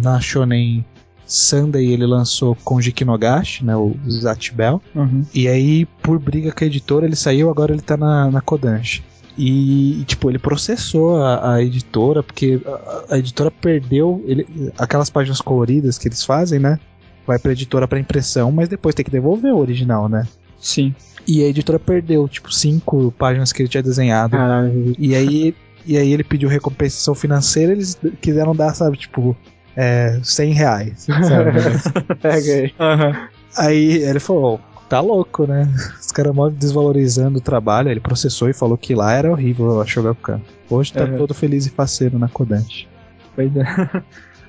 na 0.02 0.20
Shonen 0.20 0.84
Sunday 1.26 1.88
ele 1.88 2.06
lançou 2.06 2.56
Konjiki 2.64 3.04
Nogashi, 3.04 3.66
né, 3.66 3.76
o 3.76 3.96
Zatch 4.08 4.52
Bell. 4.52 4.82
Uhum. 4.94 5.24
E 5.34 5.48
aí, 5.48 5.86
por 6.04 6.20
briga 6.20 6.52
com 6.52 6.64
a 6.64 6.68
editora, 6.68 7.06
ele 7.06 7.16
saiu, 7.16 7.50
agora 7.50 7.74
ele 7.74 7.82
tá 7.82 7.98
na, 7.98 8.30
na 8.30 8.42
Kodansha. 8.42 9.02
E, 9.38 10.04
tipo, 10.08 10.30
ele 10.30 10.39
processou 10.39 11.21
a, 11.21 11.56
a 11.56 11.62
editora, 11.62 12.24
porque 12.24 12.60
a, 12.65 13.15
a 13.15 13.17
editora 13.17 13.52
perdeu 13.52 14.24
ele- 14.26 14.48
aquelas 14.78 15.10
páginas 15.10 15.41
coloridas 15.41 15.98
que 15.98 16.08
eles 16.08 16.24
fazem, 16.24 16.60
né? 16.60 16.80
vai 17.28 17.39
pra 17.39 17.54
editora 17.54 17.88
pra 17.88 18.00
impressão, 18.00 18.52
mas 18.52 18.69
depois 18.69 18.93
tem 18.93 19.04
que 19.04 19.10
devolver 19.10 19.52
o 19.52 19.58
original, 19.58 20.08
né? 20.08 20.28
Sim. 20.60 20.93
E 21.28 21.43
a 21.43 21.48
editora 21.48 21.80
perdeu, 21.80 22.28
tipo, 22.28 22.54
cinco 22.54 23.12
páginas 23.17 23.52
que 23.52 23.63
ele 23.63 23.67
tinha 23.69 23.82
desenhado. 23.82 24.38
Caralho. 24.38 24.95
E 25.00 25.15
aí, 25.15 25.56
e 25.88 25.98
aí 25.98 26.13
ele 26.13 26.24
pediu 26.24 26.48
recompensação 26.48 27.15
financeira, 27.15 27.71
eles 27.71 27.98
quiseram 28.21 28.56
dar, 28.56 28.76
sabe, 28.76 28.95
tipo, 28.98 29.36
é, 29.76 30.19
100 30.24 30.54
reais. 30.54 31.08
Sabe? 31.08 31.52
Pega 32.21 32.54
aí. 32.54 32.74
Aham. 32.80 33.28
aí 33.58 34.04
ele 34.04 34.19
falou, 34.19 34.60
tá 34.89 35.00
louco, 35.02 35.45
né? 35.48 35.67
Os 36.00 36.12
caras 36.12 36.34
mó 36.36 36.50
desvalorizando 36.50 37.38
o 37.39 37.41
trabalho. 37.41 37.89
Ele 37.89 38.00
processou 38.00 38.50
e 38.50 38.54
falou 38.54 38.78
que 38.78 38.93
lá 38.95 39.12
era 39.13 39.32
horrível 39.32 39.82
a 39.82 39.86
Shogakukan. 39.86 40.41
Hoje 40.69 40.93
tá 40.93 41.04
Uhum. 41.06 41.17
todo 41.17 41.34
feliz 41.34 41.65
e 41.65 41.69
faceiro 41.69 42.17
na 42.19 42.28
Kodansha. 42.28 42.88
Pois 43.36 43.56
é. 43.56 43.63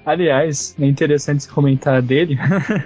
Aliás, 0.06 0.76
é 0.80 0.86
interessante 0.86 1.38
esse 1.38 1.48
comentário 1.48 2.00
dele, 2.00 2.38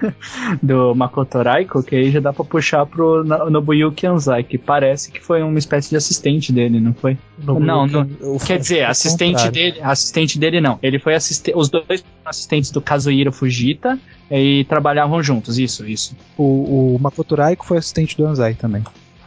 do 0.62 0.94
Makoto 0.94 1.36
Raiko, 1.42 1.82
que 1.82 1.94
aí 1.94 2.10
já 2.10 2.18
dá 2.18 2.32
pra 2.32 2.42
puxar 2.46 2.86
pro 2.86 3.22
Nobuyuki 3.22 4.06
Anzai, 4.06 4.42
que 4.42 4.56
parece 4.56 5.12
que 5.12 5.20
foi 5.20 5.42
uma 5.42 5.58
espécie 5.58 5.90
de 5.90 5.96
assistente 5.96 6.50
dele, 6.50 6.80
não 6.80 6.94
foi? 6.94 7.18
Não, 7.44 7.86
não. 7.86 8.08
Quer 8.38 8.58
dizer, 8.58 8.84
assistente 8.84 9.50
dele, 9.50 9.78
assistente 9.82 10.38
dele 10.38 10.62
não. 10.62 10.78
Ele 10.82 10.98
foi 10.98 11.14
assistente, 11.14 11.54
os 11.54 11.68
dois 11.68 12.00
foram 12.00 12.24
assistentes 12.24 12.70
do 12.70 12.80
Kazuhiro 12.80 13.30
Fujita 13.30 13.98
e 14.30 14.64
trabalhavam 14.64 15.22
juntos, 15.22 15.58
isso, 15.58 15.86
isso. 15.86 16.16
O, 16.38 16.94
o 16.94 16.98
Makoto 16.98 17.34
Raiko 17.34 17.66
foi 17.66 17.76
assistente 17.76 18.16
do 18.16 18.24
Anzai 18.24 18.54
também. 18.54 18.82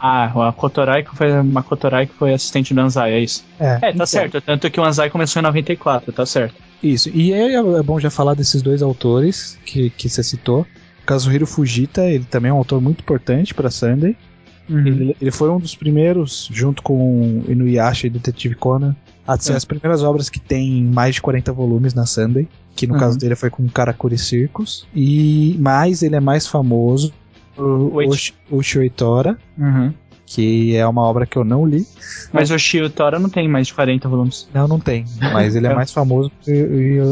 Ah, 0.06 0.30
o 0.34 0.38
Makoto 0.40 0.82
Raiko 0.84 1.16
foi, 1.16 1.42
Makoto 1.42 1.88
Raiko 1.88 2.12
foi 2.18 2.34
assistente 2.34 2.74
do 2.74 2.80
Anzai, 2.82 3.14
é 3.14 3.20
isso? 3.20 3.42
É, 3.58 3.66
É, 3.76 3.78
tá 3.78 3.90
então, 3.90 4.06
certo, 4.06 4.38
tanto 4.42 4.70
que 4.70 4.78
o 4.78 4.84
Anzai 4.84 5.08
começou 5.08 5.40
em 5.40 5.42
94, 5.44 6.12
tá 6.12 6.26
certo. 6.26 6.56
Isso. 6.82 7.08
E 7.14 7.32
aí 7.32 7.54
é, 7.54 7.56
é 7.56 7.82
bom 7.82 7.98
já 7.98 8.10
falar 8.10 8.34
desses 8.34 8.60
dois 8.60 8.82
autores 8.82 9.58
que, 9.64 9.88
que 9.88 10.10
você 10.10 10.22
citou. 10.22 10.66
Kazuhiro 11.06 11.46
Fujita, 11.46 12.02
ele 12.04 12.24
também 12.24 12.50
é 12.50 12.52
um 12.52 12.58
autor 12.58 12.82
muito 12.82 13.00
importante 13.00 13.54
pra 13.54 13.70
Sunday. 13.70 14.14
Uhum. 14.68 14.86
Ele, 14.86 15.16
ele 15.20 15.30
foi 15.30 15.48
um 15.50 15.58
dos 15.58 15.74
primeiros, 15.74 16.50
junto 16.52 16.82
com 16.82 17.42
Inuyasha 17.48 18.06
e 18.06 18.10
Detetive 18.10 18.56
Conan, 18.56 18.94
a 19.26 19.38
ser 19.38 19.52
É. 19.54 19.56
as 19.56 19.64
primeiras 19.64 20.02
obras 20.02 20.28
que 20.28 20.38
tem 20.38 20.84
mais 20.84 21.14
de 21.14 21.22
40 21.22 21.50
volumes 21.50 21.94
na 21.94 22.04
Sunday. 22.04 22.46
Que 22.76 22.86
no 22.86 22.94
Uhum. 22.94 23.00
caso 23.00 23.18
dele 23.18 23.36
foi 23.36 23.48
com 23.48 23.66
Karakuri 23.68 24.18
Circus. 24.18 24.86
E 24.94 25.56
mais 25.60 26.02
ele 26.02 26.16
é 26.16 26.20
mais 26.20 26.46
famoso 26.46 27.10
Oshi- 27.56 28.34
Ushio 28.50 28.82
Itora, 28.82 29.36
Uhum. 29.58 29.92
que 30.26 30.74
é 30.76 30.86
uma 30.86 31.02
obra 31.02 31.26
que 31.26 31.36
eu 31.36 31.44
não 31.44 31.66
li. 31.66 31.86
Mas 32.32 32.50
o 32.50 32.58
Shio 32.58 32.88
Tora 32.90 33.18
não 33.18 33.28
tem 33.28 33.46
mais 33.48 33.66
de 33.68 33.74
40 33.74 34.08
volumes. 34.08 34.48
Não, 34.54 34.66
não 34.66 34.80
tem. 34.80 35.04
Mas 35.20 35.54
ele 35.54 35.66
é 35.66 35.70
É. 35.72 35.74
mais 35.74 35.92
famoso 35.92 36.30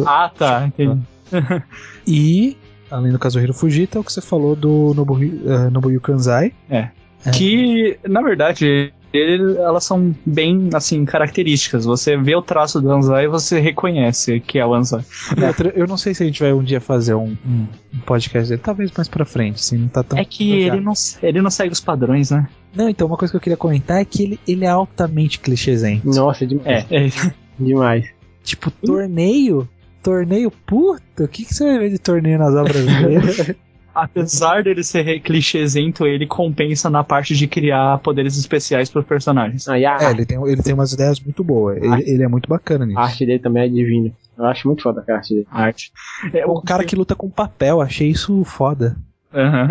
Ah, 0.06 0.30
tá, 0.36 0.66
entendi. 0.66 1.00
E, 2.06 2.56
além 2.90 3.12
do 3.12 3.18
Kazuhiro 3.18 3.54
Fujita, 3.54 4.00
o 4.00 4.04
que 4.04 4.12
você 4.12 4.20
falou 4.20 4.56
do 4.56 4.92
Nobuhi- 4.94 5.40
eh, 5.46 5.70
Nobuyuki 5.70 6.04
Kanzai. 6.06 6.52
É. 6.68 6.88
É. 7.24 7.30
Que, 7.30 7.96
na 8.08 8.20
verdade, 8.20 8.92
ele- 9.12 9.56
elas 9.58 9.84
são 9.84 10.14
bem, 10.24 10.70
assim, 10.74 11.04
características. 11.04 11.84
Você 11.84 12.16
vê 12.16 12.34
o 12.34 12.42
traço 12.42 12.80
do 12.80 12.90
Anzai 12.90 13.24
e 13.24 13.28
você 13.28 13.60
reconhece 13.60 14.40
que 14.40 14.58
é 14.58 14.66
o 14.66 14.74
Anzai. 14.74 15.04
Outra, 15.46 15.72
Eu 15.76 15.86
não 15.86 15.96
sei 15.96 16.14
se 16.14 16.22
a 16.22 16.26
gente 16.26 16.40
vai 16.40 16.52
um 16.52 16.62
dia 16.62 16.80
fazer 16.80 17.14
um, 17.14 17.36
um- 17.46 17.66
um 17.94 17.98
podcast 18.06 18.48
dele, 18.48 18.60
talvez 18.62 18.90
mais 18.96 19.08
pra 19.08 19.24
frente, 19.24 19.56
assim, 19.56 19.78
não 19.78 19.88
tá 19.88 20.02
tão. 20.02 20.18
É 20.18 20.24
que 20.24 20.50
ele 20.62 20.80
não, 20.80 20.92
ele 21.22 21.42
não 21.42 21.50
segue 21.50 21.72
os 21.72 21.80
padrões, 21.80 22.30
né? 22.30 22.48
Não, 22.74 22.88
então, 22.88 23.06
uma 23.06 23.16
coisa 23.16 23.30
que 23.32 23.36
eu 23.36 23.40
queria 23.40 23.56
comentar 23.56 24.00
é 24.00 24.04
que 24.04 24.22
ele, 24.22 24.40
ele 24.48 24.64
é 24.64 24.68
altamente 24.68 25.38
clichêzento. 25.40 26.06
Nossa, 26.08 26.46
demais. 26.46 26.86
É, 26.90 27.06
é. 27.06 27.10
Demais. 27.60 28.06
Tipo, 28.42 28.70
torneio? 28.70 29.68
Torneio? 30.02 30.50
Puta, 30.66 31.24
o 31.24 31.28
que, 31.28 31.44
que 31.44 31.54
você 31.54 31.64
vai 31.64 31.78
ver 31.78 31.90
de 31.90 31.98
torneio 31.98 32.38
nas 32.38 32.54
obras 32.54 32.84
dele? 32.86 33.56
Apesar 33.94 34.62
dele 34.62 34.82
ser 34.82 35.20
clichêzento, 35.20 36.06
ele 36.06 36.26
compensa 36.26 36.88
na 36.88 37.04
parte 37.04 37.36
de 37.36 37.46
criar 37.46 37.98
poderes 37.98 38.38
especiais 38.38 38.88
pros 38.90 39.04
personagens. 39.04 39.68
Ah, 39.68 39.78
é, 39.78 40.10
ele 40.10 40.24
tem, 40.24 40.42
ele 40.48 40.62
tem 40.62 40.72
umas 40.74 40.92
ideias 40.92 41.20
muito 41.20 41.44
boas. 41.44 41.76
Ele, 41.76 42.10
ele 42.10 42.22
é 42.22 42.28
muito 42.28 42.48
bacana 42.48 42.86
nisso. 42.86 42.98
a 42.98 43.02
arte 43.04 43.26
dele 43.26 43.38
também 43.38 43.64
é 43.64 43.68
divina. 43.68 44.10
Eu 44.38 44.46
acho 44.46 44.66
muito 44.66 44.82
foda 44.82 45.04
a 45.06 45.12
arte 45.12 45.34
dele. 45.34 45.46
A 45.50 45.62
arte. 45.64 45.92
É, 46.32 46.46
O 46.46 46.60
cara 46.62 46.84
que 46.84 46.96
luta 46.96 47.14
com 47.14 47.28
papel, 47.28 47.80
achei 47.80 48.08
isso 48.08 48.42
foda. 48.44 48.96
Aham. 49.34 49.68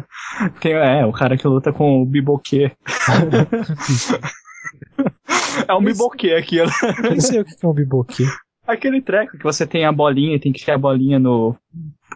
Tem- 0.60 0.72
é, 0.74 1.04
o 1.06 1.12
cara 1.12 1.36
que 1.36 1.46
luta 1.46 1.72
com 1.72 2.02
o 2.02 2.06
biboquê. 2.06 2.70
é 5.68 5.74
um 5.74 5.82
biboquê 5.84 6.32
aquilo. 6.32 6.70
Eu 7.02 7.10
nem 7.10 7.20
sei 7.20 7.40
o 7.40 7.44
que 7.44 7.54
é 7.62 7.66
um 7.68 7.72
biboque. 7.72 8.24
Aquele 8.66 9.02
treco 9.02 9.36
que 9.36 9.44
você 9.44 9.66
tem 9.66 9.84
a 9.84 9.92
bolinha 9.92 10.36
e 10.36 10.40
tem 10.40 10.52
que 10.52 10.60
enfiar 10.62 10.76
a 10.76 10.78
bolinha 10.78 11.18
no, 11.18 11.54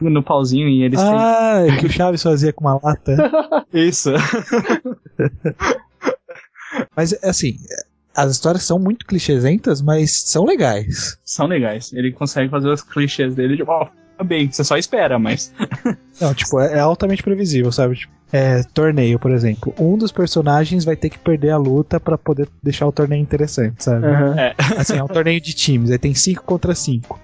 no 0.10 0.22
pauzinho 0.22 0.68
e 0.68 0.82
eles 0.82 0.98
Ah, 1.00 1.64
que 1.80 1.86
o 1.86 1.90
Chaves 1.90 2.22
fazia 2.22 2.52
com 2.52 2.64
uma 2.64 2.80
lata. 2.82 3.16
têm. 3.72 3.88
Isso. 3.88 4.12
Mas, 6.94 7.12
assim, 7.24 7.56
as 8.14 8.32
histórias 8.32 8.64
são 8.64 8.78
muito 8.78 9.06
clichêsentas, 9.06 9.80
mas 9.80 10.22
são 10.22 10.44
legais. 10.44 11.18
São 11.24 11.46
legais. 11.46 11.92
Ele 11.92 12.12
consegue 12.12 12.50
fazer 12.50 12.68
os 12.68 12.82
clichês 12.82 13.34
dele 13.34 13.56
de 13.56 13.62
uma 13.62 13.90
bem. 14.24 14.50
Você 14.50 14.64
só 14.64 14.76
espera, 14.76 15.18
mas. 15.18 15.52
Não, 16.20 16.34
tipo, 16.34 16.60
é, 16.60 16.74
é 16.74 16.78
altamente 16.80 17.22
previsível, 17.22 17.70
sabe? 17.72 17.96
Tipo, 17.96 18.12
é, 18.32 18.62
torneio, 18.74 19.18
por 19.18 19.30
exemplo. 19.30 19.72
Um 19.78 19.96
dos 19.96 20.12
personagens 20.12 20.84
vai 20.84 20.96
ter 20.96 21.08
que 21.10 21.18
perder 21.18 21.50
a 21.50 21.56
luta 21.56 21.98
pra 22.00 22.18
poder 22.18 22.48
deixar 22.62 22.86
o 22.86 22.92
torneio 22.92 23.22
interessante, 23.22 23.82
sabe? 23.84 24.06
Aham. 24.06 24.34
Assim, 24.76 24.96
é 24.96 25.02
um 25.02 25.08
torneio 25.08 25.40
de 25.40 25.54
times, 25.54 25.90
aí 25.90 25.98
tem 25.98 26.14
5 26.14 26.42
contra 26.44 26.74
5. 26.74 27.18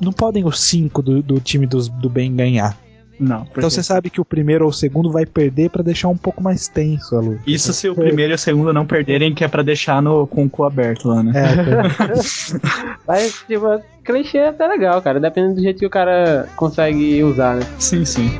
Não 0.00 0.12
podem 0.12 0.44
os 0.44 0.60
5 0.60 1.02
do, 1.02 1.22
do 1.22 1.40
time 1.40 1.66
dos, 1.66 1.88
do 1.88 2.08
bem 2.10 2.34
ganhar. 2.34 2.76
Não. 3.18 3.36
Então 3.36 3.46
porque- 3.46 3.62
você 3.70 3.82
sabe 3.82 4.10
que 4.10 4.20
o 4.20 4.24
primeiro 4.26 4.64
ou 4.64 4.70
o 4.70 4.74
segundo 4.74 5.10
vai 5.10 5.24
perder 5.24 5.70
pra 5.70 5.82
deixar 5.82 6.08
um 6.08 6.16
pouco 6.16 6.42
mais 6.42 6.68
tenso 6.68 7.16
a 7.16 7.20
luta. 7.20 7.40
Isso 7.46 7.72
se 7.72 7.88
o 7.88 7.94
primeiro 7.94 8.32
e 8.32 8.34
o 8.34 8.38
segundo 8.38 8.72
não 8.74 8.84
perderem, 8.84 9.34
que 9.34 9.42
é 9.42 9.48
pra 9.48 9.62
deixar 9.62 10.02
no, 10.02 10.26
com 10.26 10.44
o 10.44 10.50
cu 10.50 10.64
aberto 10.64 11.08
lá, 11.08 11.22
né? 11.22 11.32
É, 11.34 11.54
tá. 12.60 12.98
Mas, 13.06 13.42
tipo, 13.46 13.80
clichê 14.04 14.36
é 14.38 14.48
até 14.48 14.66
legal, 14.66 15.00
cara. 15.00 15.18
Dependendo 15.18 15.54
do 15.54 15.62
jeito 15.62 15.78
que 15.78 15.86
o 15.86 15.90
cara 15.90 16.46
consegue 16.56 17.22
usar, 17.22 17.56
né? 17.56 17.66
Sim, 17.78 18.04
sim. 18.04 18.30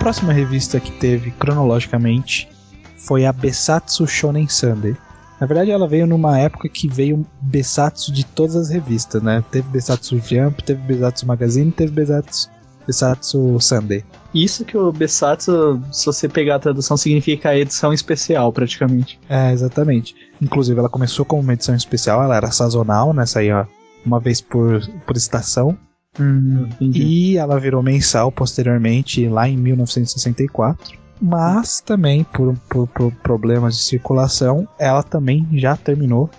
Próxima 0.00 0.32
revista 0.32 0.80
que 0.80 0.90
teve 0.92 1.30
cronologicamente 1.32 2.48
foi 2.96 3.26
a 3.26 3.32
Besatsu 3.32 4.06
Shonen 4.06 4.48
Sunday. 4.48 4.96
Na 5.38 5.46
verdade, 5.46 5.70
ela 5.70 5.86
veio 5.86 6.06
numa 6.06 6.38
época 6.38 6.70
que 6.70 6.88
veio 6.88 7.24
Besatsu 7.42 8.10
de 8.10 8.24
todas 8.24 8.56
as 8.56 8.70
revistas, 8.70 9.22
né? 9.22 9.44
Teve 9.50 9.68
Besatsu 9.68 10.18
Jump, 10.18 10.64
teve 10.64 10.80
Besatsu 10.82 11.26
Magazine, 11.26 11.70
teve 11.70 11.92
Besatsu, 11.92 12.50
Besatsu 12.86 13.60
Sunday. 13.60 14.02
Isso 14.34 14.64
que 14.64 14.76
o 14.76 14.90
Besatsu, 14.90 15.80
se 15.92 16.06
você 16.06 16.28
pegar 16.28 16.56
a 16.56 16.58
tradução, 16.58 16.96
significa 16.96 17.54
edição 17.54 17.92
especial, 17.92 18.50
praticamente. 18.54 19.20
É, 19.28 19.52
exatamente. 19.52 20.14
Inclusive, 20.40 20.78
ela 20.78 20.88
começou 20.88 21.26
como 21.26 21.42
uma 21.42 21.52
edição 21.52 21.74
especial, 21.74 22.22
ela 22.22 22.36
era 22.36 22.50
sazonal, 22.50 23.12
né? 23.12 23.26
Saía 23.26 23.68
uma 24.04 24.18
vez 24.18 24.40
por, 24.40 24.80
por 25.06 25.14
estação. 25.14 25.76
Hum. 26.18 26.68
E 26.80 27.36
ela 27.36 27.58
virou 27.60 27.82
mensal 27.82 28.32
posteriormente, 28.32 29.28
lá 29.28 29.48
em 29.48 29.56
1964. 29.56 30.98
Mas 31.20 31.80
também, 31.80 32.24
por, 32.24 32.54
por- 32.68 32.88
por 32.88 33.12
problemas 33.16 33.76
de 33.76 33.82
circulação, 33.82 34.66
ela 34.78 35.02
também 35.02 35.46
já 35.52 35.76
terminou. 35.76 36.30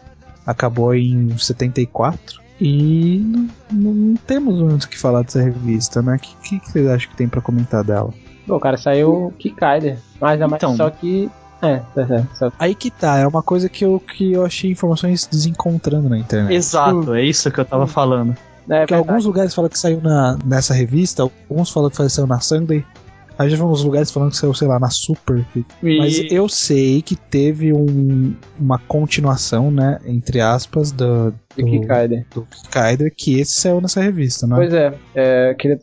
Acabou 0.45 0.93
em 0.95 1.37
74. 1.37 2.41
E 2.59 3.19
não, 3.71 3.93
não 3.93 4.15
temos 4.15 4.59
muito 4.59 4.83
o 4.83 4.89
que 4.89 4.97
falar 4.97 5.21
dessa 5.23 5.41
revista, 5.41 6.01
né? 6.01 6.15
O 6.15 6.19
que, 6.19 6.35
que, 6.43 6.59
que 6.59 6.71
vocês 6.71 6.87
acham 6.87 7.09
que 7.11 7.15
tem 7.17 7.27
pra 7.27 7.41
comentar 7.41 7.83
dela? 7.83 8.11
Pô, 8.47 8.59
cara, 8.59 8.77
saiu 8.77 9.33
Kikaider. 9.39 9.97
Mas 10.19 10.41
é 10.41 10.47
mais 10.47 10.61
Então. 10.61 10.75
só 10.75 10.89
que. 10.89 11.29
É, 11.61 11.77
tá 11.93 12.07
certo. 12.07 12.35
Só... 12.37 12.51
Aí 12.57 12.73
que 12.73 12.89
tá, 12.89 13.19
é 13.19 13.27
uma 13.27 13.43
coisa 13.43 13.69
que 13.69 13.85
eu, 13.85 13.99
que 13.99 14.31
eu 14.33 14.43
achei 14.43 14.71
informações 14.71 15.27
desencontrando 15.27 16.09
na 16.09 16.17
internet. 16.17 16.53
Exato, 16.55 17.13
é 17.13 17.23
isso 17.23 17.51
que 17.51 17.59
eu 17.59 17.65
tava 17.65 17.85
falando. 17.85 18.35
É, 18.69 18.79
Porque 18.79 18.93
alguns 18.93 19.25
lugares 19.25 19.53
falam 19.53 19.69
que 19.69 19.77
saiu 19.77 20.01
na, 20.01 20.37
nessa 20.45 20.73
revista, 20.73 21.23
alguns 21.23 21.69
falam 21.71 21.89
que 21.89 22.09
saiu 22.09 22.27
na 22.27 22.39
Sunday. 22.39 22.85
Aí 23.37 23.49
já 23.49 23.57
vão 23.57 23.71
uns 23.71 23.83
lugares 23.83 24.11
falando 24.11 24.31
que 24.31 24.37
saiu, 24.37 24.53
sei 24.53 24.67
lá, 24.67 24.79
na 24.79 24.89
Super. 24.89 25.45
E- 25.55 25.97
Mas 25.97 26.19
eu 26.31 26.47
sei 26.47 27.01
que 27.01 27.15
teve 27.15 27.73
um- 27.73 28.33
uma 28.59 28.77
continuação, 28.77 29.71
né, 29.71 29.99
entre 30.05 30.39
aspas, 30.39 30.91
do, 30.91 31.31
do, 31.31 31.65
Kikaider. 31.65 32.25
do 32.33 32.47
Kaider, 32.69 33.13
que 33.15 33.39
esse 33.39 33.53
saiu 33.53 33.81
nessa 33.81 34.01
revista, 34.01 34.45
né? 34.45 34.55
Pois 34.55 34.73
é, 34.73 34.93
é 35.15 35.53
queria, 35.57 35.79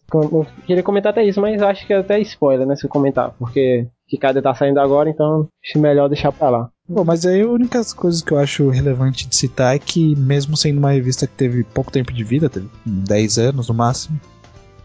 queria 0.67 0.83
comentar 0.83 1.11
até 1.11 1.25
isso, 1.25 1.41
mas 1.41 1.61
acho 1.63 1.87
que 1.87 1.93
é 1.93 1.99
até 1.99 2.21
spoiler, 2.21 2.67
né, 2.67 2.77
se 2.77 2.85
eu 2.87 2.91
comentar. 2.91 3.33
Porque 3.39 3.87
Kikaider 4.09 4.43
tá 4.43 4.55
saindo 4.55 4.79
agora, 4.81 5.11
então 5.11 5.49
acho 5.65 5.79
melhor 5.79 6.09
deixar 6.09 6.33
pra 6.33 6.49
lá. 6.51 6.69
Bom, 6.89 7.05
mas 7.05 7.27
aí 7.27 7.43
a 7.43 7.49
única 7.49 7.83
coisa 7.95 8.25
que 8.25 8.33
eu 8.33 8.39
acho 8.39 8.71
relevante 8.71 9.29
de 9.29 9.37
citar 9.37 9.77
é 9.77 9.79
que, 9.79 10.17
mesmo 10.17 10.57
sendo 10.57 10.79
uma 10.79 10.93
revista 10.93 11.27
que 11.27 11.35
teve 11.35 11.63
pouco 11.63 11.93
tempo 11.93 12.13
de 12.13 12.25
vida, 12.25 12.49
teve 12.49 12.69
10 12.87 13.37
anos 13.37 13.69
no 13.69 13.75
máximo, 13.75 14.19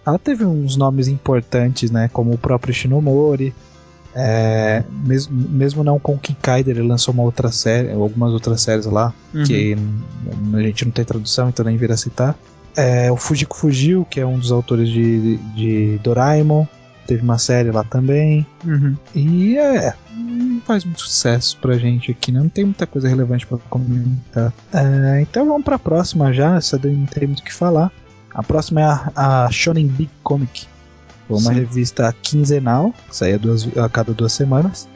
ela 0.06 0.20
teve 0.20 0.46
uns 0.46 0.76
nomes 0.76 1.08
importantes, 1.08 1.90
né? 1.92 2.10
Como 2.12 2.34
o 2.34 2.38
próprio 2.38 2.74
Shinomori, 2.74 3.54
É, 4.16 4.84
mesmo, 5.08 5.36
mesmo 5.50 5.84
não 5.84 5.98
com 5.98 6.14
o 6.14 6.20
Kinkaider, 6.20 6.78
ele 6.78 6.88
lançou 6.88 7.12
uma 7.16 7.24
outra 7.24 7.52
série, 7.52 7.92
algumas 7.94 8.32
outras 8.32 8.62
séries 8.62 8.86
lá, 8.86 9.12
Uhum. 9.34 9.44
que 9.44 9.76
a 10.54 10.62
gente 10.62 10.86
não 10.86 10.92
tem 10.92 11.04
tradução, 11.04 11.50
então 11.50 11.66
nem 11.66 11.78
vira 11.78 11.98
citar. 11.98 12.36
É, 12.76 13.12
o 13.12 13.18
Fujiko 13.18 13.58
Fujio, 13.58 14.06
que 14.08 14.20
é 14.20 14.26
um 14.26 14.38
dos 14.38 14.52
autores 14.52 14.88
de, 14.90 15.38
de 15.56 16.00
Doraemon, 16.04 16.68
teve 17.08 17.24
uma 17.24 17.40
série 17.40 17.72
lá 17.72 17.84
também. 17.84 18.46
Uhum. 18.64 18.96
E 19.16 19.58
é, 19.58 19.96
não 20.16 20.62
faz 20.62 20.86
muito 20.86 21.02
sucesso 21.02 21.58
pra 21.60 21.76
gente 21.80 22.12
aqui, 22.12 22.32
né? 22.32 22.40
Não 22.40 22.50
tem 22.50 22.66
muita 22.66 22.86
coisa 22.86 23.08
relevante 23.10 23.48
pra 23.48 23.58
comentar. 23.68 24.54
É, 24.72 25.22
então 25.22 25.48
vamos 25.48 25.64
pra 25.64 25.80
próxima 25.80 26.32
já, 26.32 26.56
essa 26.58 26.78
daí 26.78 26.96
não 26.96 27.08
tem 27.08 27.26
muito 27.28 27.40
o 27.40 27.44
que 27.44 27.54
falar. 27.54 27.92
A 28.34 28.42
próxima 28.42 28.82
é 28.82 28.84
a, 28.84 29.46
a 29.46 29.52
Shonen 29.52 29.88
Big 29.88 30.10
Comic. 30.24 30.66
Uma 31.30 31.40
Sim. 31.40 31.54
revista 31.54 32.14
quinzenal, 32.22 32.94
que 33.10 33.16
saía 33.16 33.40
duas, 33.40 33.66
a 33.78 33.88
cada 33.88 34.14
duas 34.14 34.34
semanas, 34.34 34.88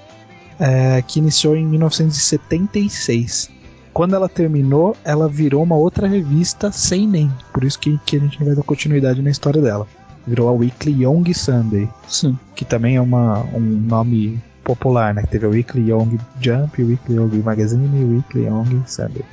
é, 0.60 1.02
que 1.02 1.20
iniciou 1.20 1.56
em 1.56 1.66
1976. 1.66 3.50
Quando 3.94 4.16
ela 4.16 4.30
terminou, 4.30 4.96
ela 5.04 5.28
virou 5.28 5.64
uma 5.64 5.76
outra 5.76 6.08
revista 6.08 6.72
sem 6.72 7.08
nem. 7.08 7.32
Por 7.54 7.64
isso 7.64 7.80
que, 7.80 7.98
que 8.06 8.18
a 8.18 8.20
gente 8.20 8.40
não 8.40 8.48
vai 8.48 8.56
dar 8.56 8.64
continuidade 8.64 9.22
na 9.22 9.30
história 9.30 9.62
dela. 9.62 9.88
Virou 10.26 10.50
a 10.50 10.52
Weekly 10.52 11.04
Young 11.04 11.34
Sunday 11.34 11.90
Sim. 12.08 12.38
que 12.54 12.66
também 12.66 12.98
é 12.98 13.02
uma, 13.02 13.40
um 13.54 13.62
nome 13.62 14.42
popular, 14.64 15.14
né? 15.14 15.24
Teve 15.24 15.48
o 15.48 15.52
Weekly 15.52 15.90
Young 15.90 16.20
Jump, 16.42 16.84
Weekly 16.84 17.16
Young 17.16 17.42
Magazine 17.42 17.88
e 17.98 18.04
Weekly 18.04 18.44
Young 18.44 18.84
Sunday. 18.86 19.24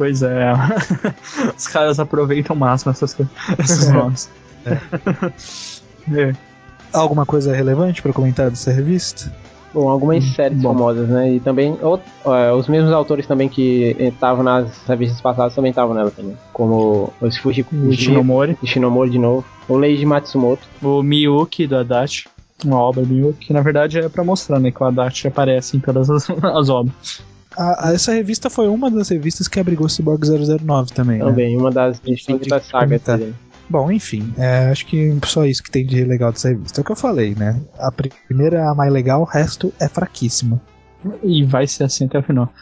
Pois 0.00 0.22
é. 0.22 0.50
Os 1.54 1.66
caras 1.68 2.00
aproveitam 2.00 2.56
o 2.56 2.58
máximo 2.58 2.90
essas 2.90 3.12
coisas, 3.12 3.30
esses 3.58 3.86
É. 3.90 3.92
nomes. 3.92 4.30
É. 6.16 6.32
Alguma 6.90 7.26
coisa 7.26 7.54
relevante 7.54 8.00
para 8.00 8.10
comentar 8.10 8.48
dessa 8.48 8.72
revista? 8.72 9.30
Bom, 9.74 9.90
algumas 9.90 10.24
séries 10.24 10.56
bom. 10.62 10.72
famosas, 10.72 11.06
né? 11.06 11.34
E 11.34 11.40
também 11.40 11.76
out- 11.82 12.02
é, 12.24 12.50
os 12.50 12.66
mesmos 12.66 12.90
autores 12.94 13.26
também 13.26 13.46
que 13.46 13.94
estavam 14.00 14.42
nas 14.42 14.70
revistas 14.88 15.20
passadas 15.20 15.54
também 15.54 15.68
estavam 15.68 15.94
nela 15.94 16.10
também. 16.10 16.34
Como 16.50 17.12
os 17.20 17.36
Fujiko 17.36 17.76
O 17.76 17.92
Ishinomori, 17.92 18.56
Ishinomori 18.62 19.10
de 19.10 19.18
novo. 19.18 19.44
O 19.68 19.76
Leiji 19.76 20.06
Matsumoto. 20.06 20.66
o 20.82 21.02
Miyuki 21.02 21.66
do 21.66 21.76
Adachi. 21.76 22.26
Uma 22.64 22.78
obra 22.80 23.04
Miyuki, 23.04 23.48
que 23.48 23.52
na 23.52 23.60
verdade 23.60 23.98
é 23.98 24.08
pra 24.08 24.24
mostrar, 24.24 24.58
né? 24.58 24.70
Que 24.70 24.82
o 24.82 24.86
Adachi 24.86 25.28
aparece 25.28 25.76
em 25.76 25.80
todas 25.80 26.08
as, 26.08 26.26
as 26.42 26.70
obras. 26.70 27.22
A- 27.56 27.88
a- 27.88 27.92
essa 27.92 28.12
revista 28.12 28.48
foi 28.48 28.68
uma 28.68 28.90
das 28.90 29.08
revistas 29.08 29.48
que 29.48 29.58
abrigou 29.60 29.88
Cyborg 29.88 30.24
009 30.24 30.92
também, 30.92 31.18
né? 31.18 31.24
Também, 31.24 31.56
uma 31.56 31.70
das 31.70 31.98
que 31.98 32.16
sagas 32.16 32.68
comentar. 32.70 33.18
dele. 33.18 33.34
Bom, 33.68 33.90
enfim, 33.90 34.32
é, 34.36 34.68
acho 34.70 34.84
que 34.86 35.16
só 35.26 35.44
isso 35.44 35.62
que 35.62 35.70
tem 35.70 35.86
de 35.86 36.04
legal 36.04 36.32
dessa 36.32 36.48
revista. 36.48 36.80
É 36.80 36.82
o 36.82 36.84
que 36.84 36.90
eu 36.92 36.96
falei, 36.96 37.34
né? 37.36 37.60
A 37.78 37.92
primeira 37.92 38.58
é 38.58 38.62
a 38.66 38.74
mais 38.74 38.92
legal, 38.92 39.20
o 39.20 39.24
resto 39.24 39.72
é 39.78 39.88
fraquíssima. 39.88 40.60
E 41.22 41.44
vai 41.44 41.66
ser 41.68 41.84
assim 41.84 42.06
até 42.06 42.18
o 42.18 42.22
final. 42.22 42.52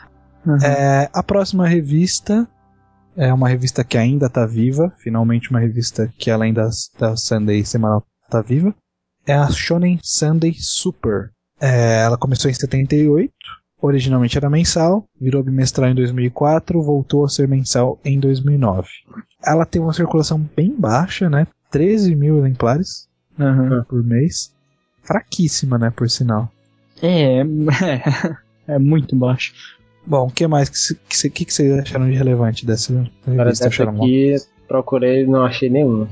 Uhum. 0.47 0.57
É, 0.63 1.09
a 1.13 1.23
próxima 1.23 1.67
revista 1.67 2.47
é 3.17 3.33
uma 3.33 3.49
revista 3.49 3.83
que 3.83 3.97
ainda 3.99 4.29
tá 4.29 4.45
viva, 4.47 4.93
finalmente 4.99 5.51
uma 5.51 5.61
revista 5.61 6.13
que 6.19 6.31
além 6.31 6.53
das, 6.53 6.91
da 6.99 7.17
Sunday 7.17 7.65
semanal 7.65 8.05
tá 8.31 8.43
viva. 8.43 8.75
É 9.27 9.35
a 9.35 9.49
Shonen 9.51 9.99
Sunday 10.03 10.55
Super. 10.59 11.31
É, 11.61 12.03
ela 12.05 12.17
começou 12.17 12.51
em 12.51 12.55
78, 12.55 13.33
originalmente 13.81 14.37
era 14.37 14.51
mensal, 14.51 15.05
virou 15.21 15.43
bimestral 15.43 15.91
em 15.91 15.95
2004, 15.95 16.83
voltou 16.83 17.25
a 17.25 17.29
ser 17.29 17.49
mensal 17.49 17.99
em 18.05 18.19
2009. 18.19 18.89
Ela 19.45 19.65
tem 19.65 19.81
uma 19.81 19.93
circulação 19.93 20.45
bem 20.57 20.75
baixa, 20.77 21.31
né? 21.31 21.47
13 21.71 22.15
mil 22.15 22.39
exemplares 22.39 23.09
Uhum. 23.39 23.85
por 23.85 24.03
mês. 24.03 24.53
Fraquíssima, 25.03 25.79
né? 25.79 25.91
Por 25.95 26.11
sinal. 26.11 26.51
É, 27.01 27.41
é, 27.41 27.45
é 28.75 28.79
muito 28.79 29.15
baixo. 29.15 29.55
Bom, 30.05 30.27
o 30.27 30.31
que 30.31 30.47
mais 30.47 30.69
que, 31.09 31.31
que, 31.31 31.45
que, 31.45 31.53
vocês 31.53 31.73
acharam 31.79 32.11
de 32.11 32.17
relevante 32.17 32.67
dessa 32.67 32.93
revista? 33.27 33.69
bom? 33.87 34.05
aqui, 34.05 34.37
procurei 34.67 35.27
não 35.27 35.45
achei 35.45 35.69
nenhuma. 35.69 36.09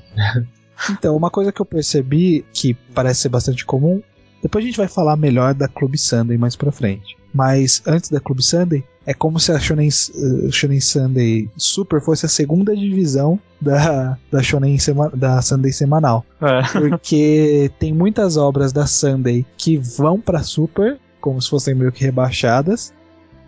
Então, 0.90 1.16
uma 1.16 1.31
coisa 1.31 1.50
que 1.50 1.61
eu 1.61 1.64
percebi 1.64 2.44
que 2.52 2.74
parece 2.94 3.22
ser 3.22 3.29
bastante 3.31 3.64
comum, 3.64 4.02
depois 4.42 4.64
a 4.64 4.66
gente 4.66 4.77
vai 4.77 4.88
falar 4.88 5.16
melhor 5.16 5.55
da 5.55 5.68
Club 5.68 5.96
Sunday 5.96 6.37
mais 6.37 6.57
pra 6.57 6.72
frente. 6.72 7.16
Mas 7.33 7.83
antes 7.87 8.11
da 8.11 8.18
Club 8.20 8.40
Sunday, 8.40 8.83
é 9.05 9.12
como 9.12 9.38
se 9.38 9.53
a 9.53 9.59
Shonen, 9.59 9.88
eh, 9.88 10.51
Shonen 10.51 10.81
Sunday 10.81 11.49
Super 11.57 12.01
fosse 12.01 12.27
a 12.27 12.29
segunda 12.29 12.75
divisão 12.75 13.38
da, 13.61 14.16
da 14.33 14.42
Shonen 14.42 14.79
sema, 14.79 15.11
da 15.11 15.40
Sunday 15.42 15.72
semanal. 15.72 16.25
É. 16.40 16.62
Porque 16.88 17.70
tem 17.79 17.92
muitas 17.92 18.37
obras 18.37 18.72
da 18.72 18.87
Sunday 18.87 19.44
que 19.57 19.77
vão 19.77 20.18
pra 20.20 20.42
Super, 20.42 20.99
como 21.20 21.40
se 21.40 21.51
fossem 21.51 21.75
meio 21.75 21.92
que 21.92 22.05
rebaixadas. 22.05 22.92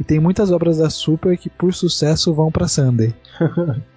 E 0.00 0.04
tem 0.04 0.20
muitas 0.20 0.52
obras 0.52 0.78
da 0.78 0.88
Super 0.90 1.36
que, 1.36 1.50
por 1.50 1.74
sucesso, 1.74 2.32
vão 2.32 2.52
pra 2.52 2.68
Sunday. 2.68 3.14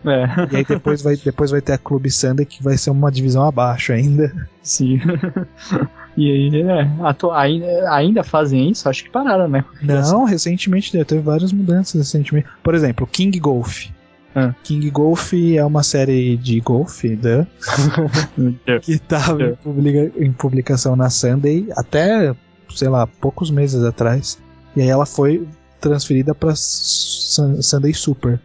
É, 0.04 0.54
E 0.54 0.58
aí 0.58 0.65
depois 0.65 1.01
vai, 1.01 1.15
depois 1.15 1.51
vai 1.51 1.62
ter 1.62 1.73
a 1.73 1.77
Club 1.77 2.08
Sunday 2.10 2.45
que 2.45 2.63
vai 2.63 2.75
ser 2.77 2.89
uma 2.89 3.12
divisão 3.12 3.43
abaixo 3.43 3.91
ainda. 3.93 4.34
sim. 4.63 4.99
E 6.17 6.30
aí, 6.30 6.62
é, 6.62 6.89
atu- 7.04 7.32
ainda, 7.32 7.65
ainda 7.93 8.24
fazem 8.24 8.69
isso? 8.69 8.88
Acho 8.89 9.04
que 9.06 9.10
pararam, 9.10 9.47
né? 9.47 9.63
Não, 9.82 10.24
recentemente 10.26 10.95
né, 10.97 11.04
teve 11.04 11.21
várias 11.21 11.54
mudanças 11.54 11.95
recentemente. 12.02 12.47
Por 12.63 12.76
exemplo, 12.76 13.08
King 13.08 13.39
Golf. 13.39 13.86
Ah. 14.36 14.54
King 14.63 14.89
Golf 14.89 15.34
é 15.34 15.63
uma 15.65 15.84
série 15.84 16.38
de 16.38 16.60
golfe 16.62 17.17
né, 17.21 17.45
que 18.82 18.93
estava 18.93 19.41
em, 19.43 19.56
publica- 19.56 20.12
em 20.24 20.32
publicação 20.32 20.95
na 20.95 21.10
Sunday 21.10 21.67
até, 21.76 22.34
sei 22.74 22.88
lá, 22.89 23.06
poucos 23.08 23.52
meses 23.52 23.84
atrás. 23.84 24.39
E 24.76 24.82
aí 24.82 24.88
ela 24.88 25.06
foi 25.06 25.45
transferida 25.82 26.34
para 26.34 26.54
Sunday 26.56 27.93
Super. 27.93 28.39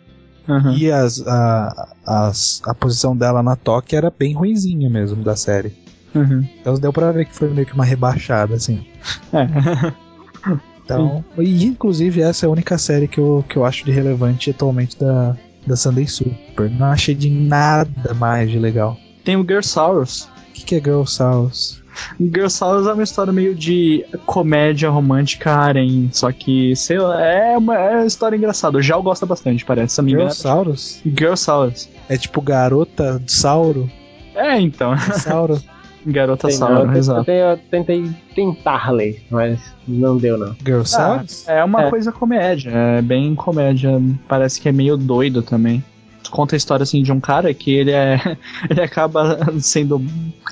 Uhum. 0.48 0.72
E 0.76 0.90
as, 0.90 1.20
a, 1.26 1.88
as, 2.06 2.62
a 2.64 2.74
posição 2.74 3.16
dela 3.16 3.42
na 3.42 3.56
toque 3.56 3.96
era 3.96 4.12
bem 4.16 4.32
ruinzinha 4.34 4.88
mesmo 4.88 5.22
da 5.22 5.34
série. 5.36 5.72
Uhum. 6.18 6.48
Então 6.60 6.74
deu 6.74 6.92
pra 6.92 7.12
ver 7.12 7.26
que 7.26 7.34
foi 7.34 7.48
meio 7.50 7.66
que 7.66 7.74
uma 7.74 7.84
rebaixada, 7.84 8.54
assim. 8.54 8.86
É. 9.32 9.46
Então, 10.84 11.24
e 11.36 11.64
inclusive 11.64 12.20
essa 12.20 12.46
é 12.46 12.48
a 12.48 12.52
única 12.52 12.78
série 12.78 13.08
que 13.08 13.18
eu, 13.18 13.44
que 13.48 13.56
eu 13.56 13.64
acho 13.64 13.84
de 13.84 13.90
relevante 13.90 14.50
atualmente 14.50 14.96
da, 14.96 15.36
da 15.66 15.74
Sunday 15.74 16.06
Super. 16.06 16.70
Não 16.70 16.86
achei 16.86 17.14
de 17.14 17.28
nada 17.28 18.14
mais 18.14 18.48
de 18.48 18.58
legal. 18.58 18.96
Tem 19.24 19.36
o 19.36 19.44
Gersaurus. 19.44 20.28
O 20.48 20.52
que, 20.54 20.64
que 20.64 20.74
é? 20.76 20.82
Gersaurus 22.20 22.86
é 22.86 22.92
uma 22.92 23.02
história 23.02 23.32
meio 23.32 23.54
de 23.54 24.04
comédia 24.24 24.88
romântica 24.88 25.50
harem, 25.50 26.08
só 26.12 26.30
que, 26.30 26.76
sei 26.76 26.98
lá, 26.98 27.20
é 27.20 27.56
uma, 27.56 27.74
é 27.74 27.96
uma 27.96 28.06
história 28.06 28.36
engraçada. 28.36 28.78
O 28.78 28.82
Jal 28.82 29.02
gosta 29.02 29.26
bastante, 29.26 29.64
parece. 29.64 30.00
Me 30.02 30.12
engano. 30.12 30.30
Girlsaurus? 30.30 31.00
Gersaurus. 31.04 31.88
É 32.08 32.16
tipo 32.16 32.40
garota 32.40 33.20
de 33.24 33.32
Sauro? 33.32 33.90
É, 34.34 34.60
então. 34.60 34.96
Sauro? 35.14 35.60
Garota 36.06 36.50
Sauro, 36.50 36.74
eu, 36.74 36.84
tentei, 36.84 36.98
exato. 36.98 37.30
eu 37.30 37.56
tentei 37.70 38.10
tentar 38.34 38.90
ler, 38.92 39.22
mas 39.30 39.58
não 39.86 40.16
deu 40.16 40.38
não. 40.38 40.54
Girl 40.64 40.84
Souls? 40.84 41.48
É 41.48 41.62
uma 41.64 41.84
É. 41.84 41.90
coisa 41.90 42.12
comédia, 42.12 42.70
é 42.70 43.02
bem 43.02 43.34
comédia. 43.34 44.00
Parece 44.28 44.60
que 44.60 44.68
é 44.68 44.72
meio 44.72 44.96
doido 44.96 45.42
também. 45.42 45.82
Conta 46.30 46.54
a 46.54 46.58
história 46.58 46.82
assim 46.82 47.02
de 47.02 47.12
um 47.12 47.20
cara 47.20 47.52
que 47.54 47.72
ele 47.72 47.90
é. 47.92 48.20
Ele 48.70 48.80
acaba 48.80 49.38
sendo 49.60 50.04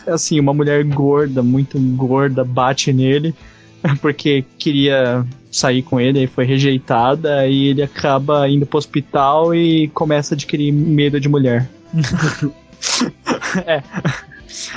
assim, 0.06 0.38
uma 0.40 0.54
mulher 0.54 0.84
gorda, 0.84 1.42
muito 1.42 1.78
gorda, 1.96 2.44
bate 2.44 2.92
nele, 2.92 3.34
porque 4.00 4.44
queria 4.58 5.24
sair 5.50 5.82
com 5.82 6.00
ele 6.00 6.24
e 6.24 6.26
foi 6.26 6.44
rejeitada, 6.44 7.46
e 7.46 7.68
ele 7.68 7.82
acaba 7.82 8.48
indo 8.48 8.66
pro 8.66 8.78
hospital 8.78 9.54
e 9.54 9.86
começa 9.88 10.34
a 10.34 10.36
adquirir 10.36 10.72
medo 10.72 11.20
de 11.20 11.28
mulher. 11.28 11.68
é. 13.66 13.82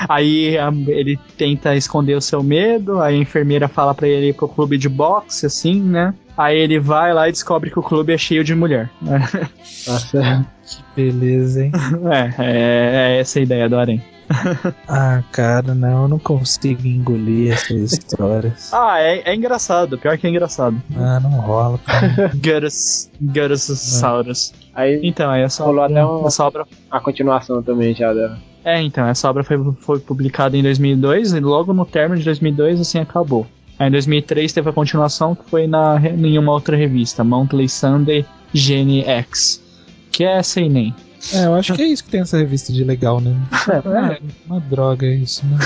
Aí 0.08 0.58
a- 0.58 0.72
ele 0.88 1.20
tenta 1.38 1.76
esconder 1.76 2.16
o 2.16 2.22
seu 2.22 2.42
medo, 2.44 3.02
aí 3.02 3.16
a 3.16 3.18
enfermeira 3.20 3.68
fala 3.68 3.94
pra 3.94 4.08
ele 4.08 4.30
ir 4.30 4.34
pro 4.34 4.48
clube 4.48 4.78
de 4.78 4.88
boxe, 4.90 5.46
assim, 5.46 5.82
né? 5.82 6.14
Aí 6.38 6.58
ele 6.58 6.80
vai 6.80 7.14
lá 7.14 7.28
e 7.28 7.32
descobre 7.32 7.72
que 7.72 7.80
o 7.80 7.84
clube 7.84 8.14
é 8.14 8.18
cheio 8.18 8.44
de 8.44 8.54
mulher. 8.54 8.90
Nossa, 9.02 10.46
Beleza, 10.96 11.64
hein? 11.64 11.72
É, 12.12 12.44
é, 12.44 13.16
é 13.16 13.20
essa 13.20 13.40
a 13.40 13.42
ideia 13.42 13.70
do 13.70 13.78
Arém. 13.78 14.02
Ah, 14.90 15.24
cara, 15.32 15.74
não, 15.74 16.04
eu 16.04 16.08
não 16.10 16.20
consigo 16.20 16.86
engolir 16.86 17.54
essas 17.54 17.94
histórias. 17.94 18.72
Ah, 18.76 19.00
é, 19.00 19.22
é 19.32 19.34
engraçado, 19.36 19.98
pior 19.98 20.18
que 20.18 20.28
é 20.28 20.30
engraçado. 20.30 20.76
Ah, 20.96 21.20
não 21.22 21.32
rola. 21.40 21.78
cara. 21.86 22.32
Gurus, 22.36 23.10
Gurusaurus. 23.22 24.54
aí 24.74 25.00
Então, 25.04 25.30
aí 25.32 25.42
essa 25.44 25.64
Rolou 25.64 25.84
obra, 25.86 25.94
até 26.02 26.06
um- 26.06 26.28
essa 26.28 26.44
obra 26.44 26.66
a 26.92 27.00
continuação 27.00 27.64
também 27.64 27.96
já 27.96 28.14
dela. 28.14 28.38
É, 28.68 28.82
então, 28.82 29.08
essa 29.08 29.30
obra 29.30 29.46
foi, 29.46 29.58
foi 29.80 29.98
publicada 29.98 30.58
em 30.58 30.62
2002 30.62 31.32
e 31.32 31.40
logo 31.40 31.74
no 31.74 31.86
término 31.86 32.20
de 32.20 32.26
2002, 32.26 32.82
assim, 32.82 33.00
acabou. 33.00 33.48
Aí 33.80 33.88
em 33.88 33.92
2003 33.92 34.52
teve 34.52 34.70
a 34.70 34.74
continuação 34.74 35.34
que 35.34 35.50
foi 35.50 35.68
na, 35.68 35.98
em 36.06 36.38
uma 36.38 36.52
outra 36.52 36.76
revista, 36.76 37.24
Monthly 37.24 37.70
Sunday 37.70 38.26
Gene 38.54 39.06
X, 39.06 39.64
que 40.12 40.26
é 40.26 40.44
sem 40.44 40.70
nem. 40.70 40.94
É, 41.32 41.46
eu 41.46 41.56
acho 41.56 41.76
que 41.76 41.82
é 41.82 41.88
isso 41.88 42.04
que 42.04 42.10
tem 42.10 42.20
essa 42.20 42.38
revista 42.38 42.74
de 42.74 42.84
legal, 42.84 43.22
né? 43.22 43.34
É, 43.72 44.20
uma 44.46 44.60
droga 44.60 45.08
isso, 45.08 45.46
né? 45.46 45.60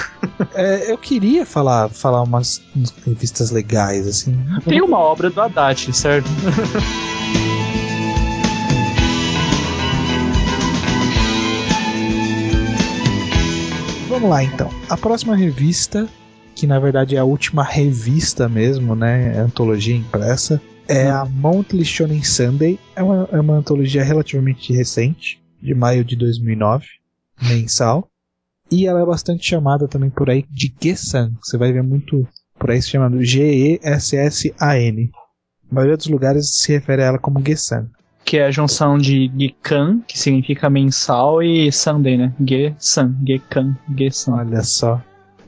É, 0.54 0.92
eu 0.92 0.98
queria 0.98 1.44
falar, 1.44 1.90
falar 1.90 2.22
umas 2.22 2.62
revistas 3.04 3.50
legais, 3.50 4.08
assim. 4.08 4.38
Tem 4.68 4.80
uma 4.80 5.00
obra 5.00 5.32
do 5.32 5.42
Haddad, 5.42 5.92
certo? 5.92 6.30
Vamos 14.22 14.36
lá 14.36 14.44
então. 14.44 14.70
A 14.88 14.96
próxima 14.96 15.36
revista, 15.36 16.08
que 16.54 16.68
na 16.68 16.78
verdade 16.78 17.16
é 17.16 17.20
a 17.20 17.24
última 17.24 17.64
revista 17.64 18.48
mesmo, 18.48 18.96
né? 18.96 19.36
Antologia 19.40 19.96
impressa, 19.96 20.62
é 20.88 21.10
a 21.10 21.26
Monthly 21.26 21.84
Shonen 21.84 22.24
Sunday. 22.24 22.78
É 22.96 23.02
uma, 23.02 23.28
é 23.32 23.40
uma 23.40 23.56
antologia 23.56 24.04
relativamente 24.04 24.72
recente, 24.74 25.42
de 25.60 25.74
maio 25.74 26.06
de 26.06 26.16
2009, 26.16 26.86
mensal. 27.42 28.08
E 28.70 28.86
ela 28.86 29.02
é 29.02 29.06
bastante 29.08 29.44
chamada 29.44 29.88
também 29.88 30.12
por 30.12 30.30
aí 30.30 30.46
de 30.52 30.72
Gessan. 30.80 31.32
Você 31.42 31.58
vai 31.58 31.74
ver 31.74 31.82
muito 31.82 32.28
por 32.60 32.70
aí 32.70 32.80
se 32.80 32.90
chamando 32.90 33.24
G-E-S-S-A-N. 33.24 35.12
A 35.72 35.74
maioria 35.74 35.98
dos 35.98 36.06
lugares 36.06 36.60
se 36.60 36.74
refere 36.74 37.02
a 37.02 37.06
ela 37.06 37.18
como 37.18 37.44
Gessan. 37.44 37.90
Que 38.24 38.38
é 38.38 38.46
a 38.46 38.52
junção 38.52 38.98
de 38.98 39.30
Gekan, 39.38 40.00
que 40.08 40.18
significa 40.18 40.70
mensal, 40.70 41.42
e 41.44 41.72
Sunday, 41.72 42.18
né? 42.18 42.34
Ge-san, 42.46 43.14
Gekan, 43.26 43.76
Ge-san. 43.98 44.34
Olha 44.34 44.62
só. 44.64 45.02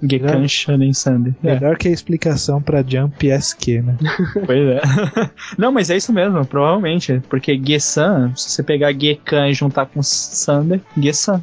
Gekan 0.06 0.46
Shonen 0.50 0.92
Sunday. 0.92 1.34
É, 1.44 1.54
Melhor 1.54 1.78
que 1.78 1.88
a 1.88 1.92
explicação 1.92 2.62
pra 2.62 2.84
Jump 2.86 3.26
SQ, 3.32 3.82
né? 3.84 3.98
pois 4.46 4.68
é. 4.68 4.82
Não, 5.58 5.72
mas 5.72 5.90
é 5.90 5.96
isso 5.96 6.12
mesmo, 6.12 6.46
provavelmente. 6.46 7.22
Porque 7.30 7.58
Ge-san, 7.58 8.34
se 8.36 8.50
você 8.50 8.64
pegar 8.64 8.92
Gekan 8.92 9.48
e 9.48 9.54
juntar 9.54 9.86
com 9.86 10.04
Sunday, 10.04 10.82
Ge-san. 10.98 11.42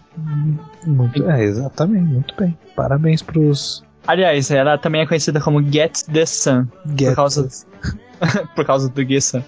Muito, 0.87 1.31
é, 1.31 1.43
exatamente, 1.43 2.05
muito 2.05 2.35
bem. 2.39 2.57
Parabéns 2.77 3.23
pros 3.23 3.83
Aliás, 4.07 4.51
ela 4.51 4.77
também 4.77 5.03
é 5.03 5.07
conhecida 5.07 5.41
como 5.41 5.63
Get 5.63 6.03
the 6.13 6.27
Sun, 6.27 6.67
Get 6.99 7.15
causa- 7.15 7.49
por 8.55 8.65
causa 8.67 8.89
do 8.91 9.03
Ge-san. 9.05 9.43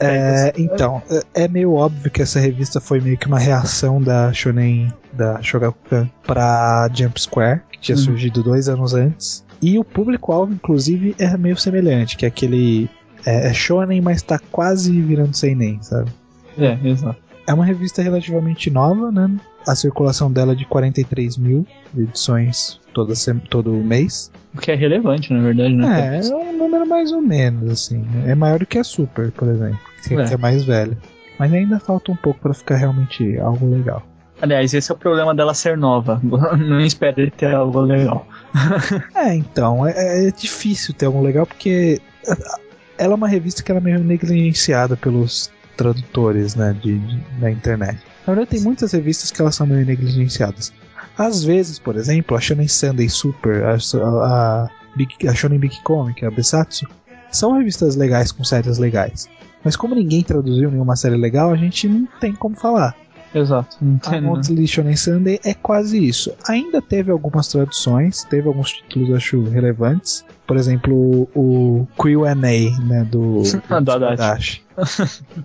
É, 0.00 0.52
então, 0.56 1.02
é- 1.10 1.44
é 1.44 1.48
meio 1.48 1.72
óbvio 1.74 2.10
que 2.10 2.22
essa 2.22 2.38
revista 2.38 2.80
foi 2.80 3.00
meio 3.00 3.18
que 3.18 3.26
uma 3.26 3.38
reação 3.38 4.00
da 4.00 4.32
Shonen, 4.32 4.92
da 5.12 5.42
Shogakukan 5.42 6.08
pra 6.26 6.88
Jump 6.94 7.20
Square, 7.20 7.62
que 7.72 7.80
tinha 7.80 7.96
Uhum. 7.96 8.04
surgido 8.04 8.42
dois 8.42 8.68
anos 8.68 8.94
antes. 8.94 9.44
E 9.60 9.76
o 9.78 9.82
público-alvo, 9.84 10.52
inclusive, 10.52 11.16
é 11.18 11.36
meio 11.36 11.56
semelhante, 11.56 12.16
que 12.16 12.24
é 12.24 12.28
aquele. 12.28 12.88
É, 13.26 13.48
é 13.48 13.52
Shonen, 13.52 14.00
mas 14.00 14.22
tá 14.22 14.38
quase 14.52 15.00
virando 15.02 15.34
Seinen, 15.36 15.82
sabe? 15.82 16.10
É, 16.56 16.78
exato. 16.84 17.18
É 17.46 17.52
uma 17.52 17.64
revista 17.64 18.00
relativamente 18.02 18.70
nova, 18.70 19.10
né? 19.10 19.28
A 19.68 19.74
circulação 19.74 20.32
dela 20.32 20.52
é 20.52 20.54
de 20.54 20.64
43 20.64 21.36
mil 21.36 21.66
edições 21.94 22.80
toda 22.94 23.12
todo 23.50 23.70
mês. 23.70 24.32
O 24.54 24.58
que 24.58 24.72
é 24.72 24.74
relevante, 24.74 25.30
na 25.30 25.42
verdade, 25.42 25.74
né? 25.74 26.16
É, 26.16 26.26
é 26.26 26.34
um 26.34 26.56
número 26.56 26.86
mais 26.86 27.12
ou 27.12 27.20
menos, 27.20 27.70
assim. 27.70 28.02
É 28.24 28.34
maior 28.34 28.60
do 28.60 28.64
que 28.66 28.78
a 28.78 28.82
Super, 28.82 29.30
por 29.30 29.46
exemplo, 29.46 29.78
que 30.02 30.14
É. 30.14 30.24
que 30.24 30.32
é 30.32 30.36
mais 30.38 30.64
velha. 30.64 30.96
Mas 31.38 31.52
ainda 31.52 31.78
falta 31.78 32.10
um 32.10 32.16
pouco 32.16 32.40
pra 32.40 32.54
ficar 32.54 32.76
realmente 32.76 33.38
algo 33.38 33.70
legal. 33.70 34.02
Aliás, 34.40 34.72
esse 34.72 34.90
é 34.90 34.94
o 34.94 34.98
problema 34.98 35.34
dela 35.34 35.52
ser 35.52 35.76
nova. 35.76 36.18
Não 36.56 36.80
espere 36.80 37.30
ter 37.30 37.54
algo 37.54 37.82
legal. 37.82 38.26
É, 39.14 39.34
então, 39.34 39.86
é, 39.86 40.28
é 40.28 40.30
difícil 40.30 40.94
ter 40.94 41.04
algo 41.04 41.20
legal 41.20 41.46
porque 41.46 42.00
ela 42.96 43.12
é 43.12 43.16
uma 43.16 43.28
revista 43.28 43.62
que 43.62 43.70
ela 43.70 43.80
é 43.80 43.82
meio 43.82 43.98
negligenciada 43.98 44.96
pelos 44.96 45.50
tradutores, 45.78 46.54
né, 46.54 46.76
de, 46.82 46.98
de- 46.98 47.20
da 47.40 47.50
internet. 47.50 47.96
Na 48.26 48.34
verdade, 48.34 48.50
tem 48.50 48.60
muitas 48.60 48.92
revistas 48.92 49.30
que 49.30 49.40
elas 49.40 49.54
são 49.54 49.66
meio 49.66 49.86
negligenciadas. 49.86 50.70
Às 51.16 51.42
vezes, 51.42 51.78
por 51.78 51.96
exemplo, 51.96 52.36
a 52.36 52.40
Shonen 52.40 52.68
Sunday 52.68 53.08
Super, 53.08 53.64
a, 53.64 53.76
a, 53.76 54.68
Big- 54.96 55.26
a 55.26 55.34
Shonen 55.34 55.58
Big 55.58 55.80
Comic, 55.82 56.24
a 56.26 56.30
Besatsu, 56.30 56.86
são 57.32 57.56
revistas 57.56 57.96
legais 57.96 58.30
com 58.32 58.44
séries 58.44 58.76
legais. 58.78 59.28
Mas 59.64 59.76
como 59.76 59.94
ninguém 59.94 60.22
traduziu 60.22 60.70
nenhuma 60.70 60.94
série 60.96 61.16
legal, 61.16 61.50
a 61.52 61.56
gente 61.56 61.88
não 61.88 62.06
tem 62.20 62.34
como 62.34 62.54
falar. 62.56 62.94
Exato. 63.34 63.76
Não 63.80 63.96
A 64.06 64.10
tem- 64.10 64.20
Monthly 64.20 64.66
Shonen 64.66 64.96
Sunday 64.96 65.38
é 65.44 65.54
quase 65.54 66.02
isso. 66.04 66.32
Ainda 66.48 66.80
teve 66.80 67.10
algumas 67.10 67.48
traduções, 67.48 68.24
teve 68.24 68.48
alguns 68.48 68.72
títulos, 68.72 69.14
acho, 69.14 69.42
relevantes. 69.44 70.24
Por 70.46 70.56
exemplo, 70.56 71.28
o 71.34 71.86
Q&A, 71.96 72.34
né, 72.34 73.04
do, 73.10 73.42
Do 73.82 73.92
Haddad. 73.92 74.16
Dash. 74.16 74.60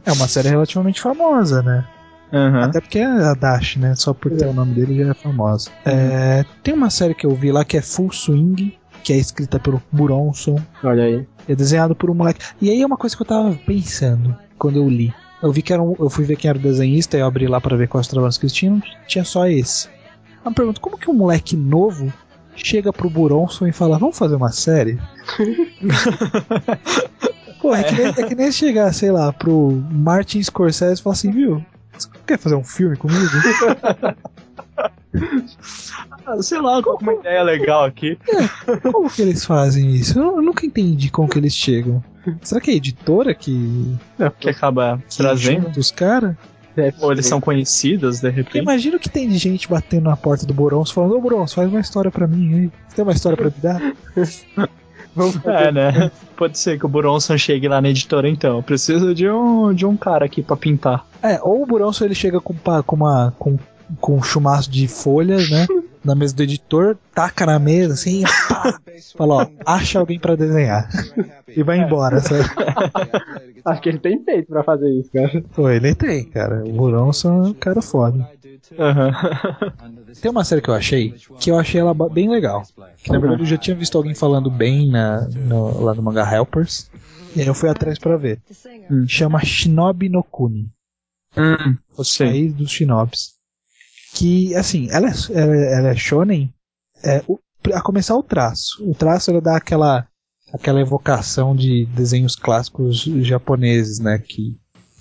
É 0.05 0.11
uma 0.11 0.27
série 0.27 0.49
relativamente 0.49 1.01
famosa, 1.01 1.61
né? 1.61 1.85
Aham. 2.31 2.63
Até 2.63 2.81
porque 2.81 2.99
é 2.99 3.05
a 3.05 3.33
Dash, 3.33 3.75
né? 3.75 3.93
Só 3.95 4.13
por 4.13 4.31
ter 4.31 4.47
o 4.47 4.53
nome 4.53 4.73
dele 4.73 5.03
já 5.03 5.11
é 5.11 5.13
famosa. 5.13 5.69
É, 5.85 6.43
tem 6.63 6.73
uma 6.73 6.89
série 6.89 7.13
que 7.13 7.25
eu 7.25 7.35
vi 7.35 7.51
lá 7.51 7.63
que 7.63 7.77
é 7.77 7.81
Full 7.81 8.11
Swing, 8.11 8.75
que 9.03 9.13
é 9.13 9.17
escrita 9.17 9.59
pelo 9.59 9.81
Buronson. 9.91 10.55
Olha 10.83 11.03
aí. 11.03 11.27
É 11.47 11.53
desenhado 11.53 11.93
por 11.93 12.09
um 12.09 12.13
moleque. 12.15 12.39
E 12.61 12.69
aí 12.71 12.81
é 12.81 12.85
uma 12.85 12.97
coisa 12.97 13.15
que 13.15 13.21
eu 13.21 13.27
tava 13.27 13.53
pensando 13.67 14.35
quando 14.57 14.77
eu 14.77 14.89
li. 14.89 15.13
Eu 15.43 15.51
vi 15.51 15.62
que 15.62 15.73
era 15.73 15.84
um, 15.84 15.93
eu 15.99 16.10
fui 16.10 16.23
ver 16.23 16.38
quem 16.38 16.47
era 16.47 16.58
o 16.58 16.62
desenhista, 16.62 17.17
eu 17.17 17.25
abri 17.25 17.47
lá 17.47 17.60
pra 17.60 17.75
ver 17.75 17.89
quais 17.89 18.08
trabalhos 18.08 18.38
que 18.38 18.45
eles 18.45 18.53
tinham, 18.53 18.82
tinha 19.06 19.25
só 19.25 19.45
esse. 19.45 19.89
Eu 20.43 20.51
me 20.51 20.56
pergunto, 20.56 20.79
como 20.79 20.97
que 20.97 21.12
um 21.12 21.13
moleque 21.13 21.58
novo 21.58 22.12
chega 22.56 22.93
pro 22.93 23.10
Buronson 23.10 23.67
e 23.67 23.73
fala, 23.73 23.99
vamos 23.99 24.17
fazer 24.17 24.36
uma 24.36 24.53
série? 24.53 24.97
Pô, 27.62 27.75
é, 27.75 27.84
que 27.84 27.93
nem, 27.93 28.06
é 28.06 28.13
que 28.13 28.36
nem 28.36 28.51
chegar, 28.53 28.93
sei 28.93 29.12
lá, 29.12 29.34
pro 29.34 29.84
Martin 29.91 30.41
Scorsese 30.41 31.01
e 31.01 31.03
falar 31.03 31.13
assim, 31.13 31.32
viu? 31.32 31.63
Você 31.91 32.08
quer 32.25 32.39
fazer 32.39 32.56
um 32.56 32.63
filme 32.63 32.95
comigo? 32.95 33.19
Ah, 36.26 36.41
sei 36.41 36.60
lá, 36.62 36.82
qual 36.82 36.97
uma 37.02 37.13
ideia 37.13 37.43
legal 37.43 37.84
aqui. 37.86 38.17
Como 38.91 39.10
que 39.10 39.21
eles 39.21 39.45
fazem 39.45 39.91
isso? 39.95 40.17
Eu, 40.19 40.41
nunca 40.41 40.65
entendi 40.65 41.10
como 41.12 41.28
que 41.28 41.38
eles 41.38 41.54
chegam. 41.56 42.04
Será 42.41 42.62
que 42.62 42.71
é 42.71 42.73
a 42.73 42.78
editora 42.78 43.34
que, 43.36 43.95
Que 44.39 44.49
acaba 44.49 45.02
que 45.10 45.17
trazendo. 45.17 45.69
os 45.78 45.91
caras? 45.91 46.36
Deve 46.76 46.97
Ou 47.02 47.12
eles 47.12 47.26
ser. 47.26 47.30
são 47.30 47.39
conhecidos, 47.41 48.19
de 48.19 48.30
repente. 48.32 48.58
imagina 48.63 48.97
o 48.97 48.99
que 48.99 49.10
tem 49.10 49.30
de 49.30 49.38
gente 49.38 49.69
batendo 49.69 50.06
na 50.10 50.17
porta 50.17 50.43
do 50.45 50.54
Borons 50.56 50.89
falando, 50.89 51.15
ô 51.15 51.21
Borons, 51.21 51.54
faz 51.54 51.69
uma 51.69 51.80
história 51.80 52.10
pra 52.10 52.26
mim 52.28 52.54
aí. 52.56 52.71
Você 52.88 52.95
tem 52.95 53.04
uma 53.04 53.12
história 53.13 53.38
pra 53.38 53.45
me 53.45 53.54
dar? 53.62 53.93
Vamos 55.15 55.39
É, 55.45 55.71
né? 55.71 56.12
Pode 56.36 56.58
ser 56.58 56.80
que 56.80 56.86
o 56.88 56.89
Buronson 56.89 57.38
chegue 57.38 57.67
lá 57.67 57.80
na 57.80 57.89
editora, 57.89 58.28
então. 58.28 58.58
Eu 58.58 58.63
preciso 58.63 59.13
de 59.13 59.30
um, 59.30 59.71
de 59.71 59.86
um 59.86 59.95
cara 59.95 60.26
aqui 60.26 60.41
pra 60.41 60.58
pintar. 60.58 61.06
É, 61.21 61.39
ou 61.43 61.62
o 61.62 61.65
Buronson 61.67 62.06
ele 62.06 62.15
chega 62.15 62.41
com, 62.41 62.56
pa- 62.56 62.82
com 62.82 62.95
uma. 62.95 63.32
com, 63.38 63.56
com 63.99 64.17
um 64.17 64.23
chumaço 64.23 64.69
de 64.69 64.88
folhas, 64.88 65.49
né? 65.49 65.65
Na 66.03 66.15
mesa 66.15 66.36
do 66.36 66.43
editor, 66.43 66.97
taca 67.15 67.45
na 67.45 67.58
mesa 67.58 67.93
assim, 67.93 68.23
pá, 68.49 68.77
fala, 69.17 69.36
ó, 69.36 69.47
acha 69.65 69.99
alguém 69.99 70.19
pra 70.19 70.36
desenhar. 70.36 70.89
E 71.56 71.63
vai 71.63 71.77
embora, 71.79 72.19
sabe? 72.21 72.43
Acho 73.63 73.82
que 73.82 73.88
ele 73.88 73.99
tem 73.99 74.19
peito 74.21 74.49
pra 74.49 74.63
fazer 74.65 74.89
isso, 74.91 75.10
cara. 75.13 75.41
Pô, 75.56 75.69
ele 75.69 75.95
tem, 75.95 76.25
cara. 76.25 76.62
O 76.65 76.73
Buronson 76.73 77.45
é 77.45 77.47
um 77.47 77.53
cara 77.53 77.82
foda. 77.82 78.27
Aham. 78.77 79.12
Tem 80.21 80.29
uma 80.29 80.43
série 80.43 80.62
que 80.62 80.69
eu 80.69 80.73
achei, 80.73 81.15
que 81.39 81.49
eu 81.49 81.58
achei 81.58 81.79
ela 81.79 81.93
bem 82.10 82.29
legal. 82.29 82.63
Que 83.01 83.10
na 83.10 83.19
verdade 83.19 83.43
eu 83.43 83.47
já 83.47 83.58
tinha 83.58 83.75
visto 83.75 83.97
alguém 83.97 84.13
falando 84.13 84.49
bem 84.51 84.89
na, 84.89 85.21
no- 85.29 85.84
lá 85.86 85.93
no 85.95 86.01
Manga 86.03 86.29
Helpers. 86.29 86.91
E 87.34 87.39
aí 87.39 87.47
eu 87.47 87.53
fui 87.53 87.69
atrás 87.69 87.97
pra 87.97 88.17
ver. 88.17 88.41
Chama 89.08 89.39
Shinobi 89.43 90.10
no 90.10 90.21
Kuni. 90.21 90.69
Hum, 91.38 91.77
Os 91.97 92.12
Sei. 92.12 92.27
País 92.27 92.53
dos 92.53 92.69
Shinobis. 92.71 93.34
Que, 94.13 94.56
assim, 94.56 94.88
ela 94.91 95.08
é, 95.10 95.13
ela, 95.34 95.56
ela 95.56 95.89
é 95.89 95.95
shonen. 95.95 96.54
É, 97.04 97.23
o- 97.28 97.39
a 97.73 97.82
começar 97.82 98.15
o 98.15 98.23
traço. 98.23 98.84
O 98.88 98.93
traço 98.93 99.32
ela 99.32 99.41
dá 99.41 99.56
aquela, 99.58 100.06
aquela 100.54 100.82
evocação 100.82 101.56
de 101.56 101.86
desenhos 101.88 102.36
clássicos 102.36 103.02
japoneses, 103.21 103.99
né? 103.99 104.19
Que 104.19 104.56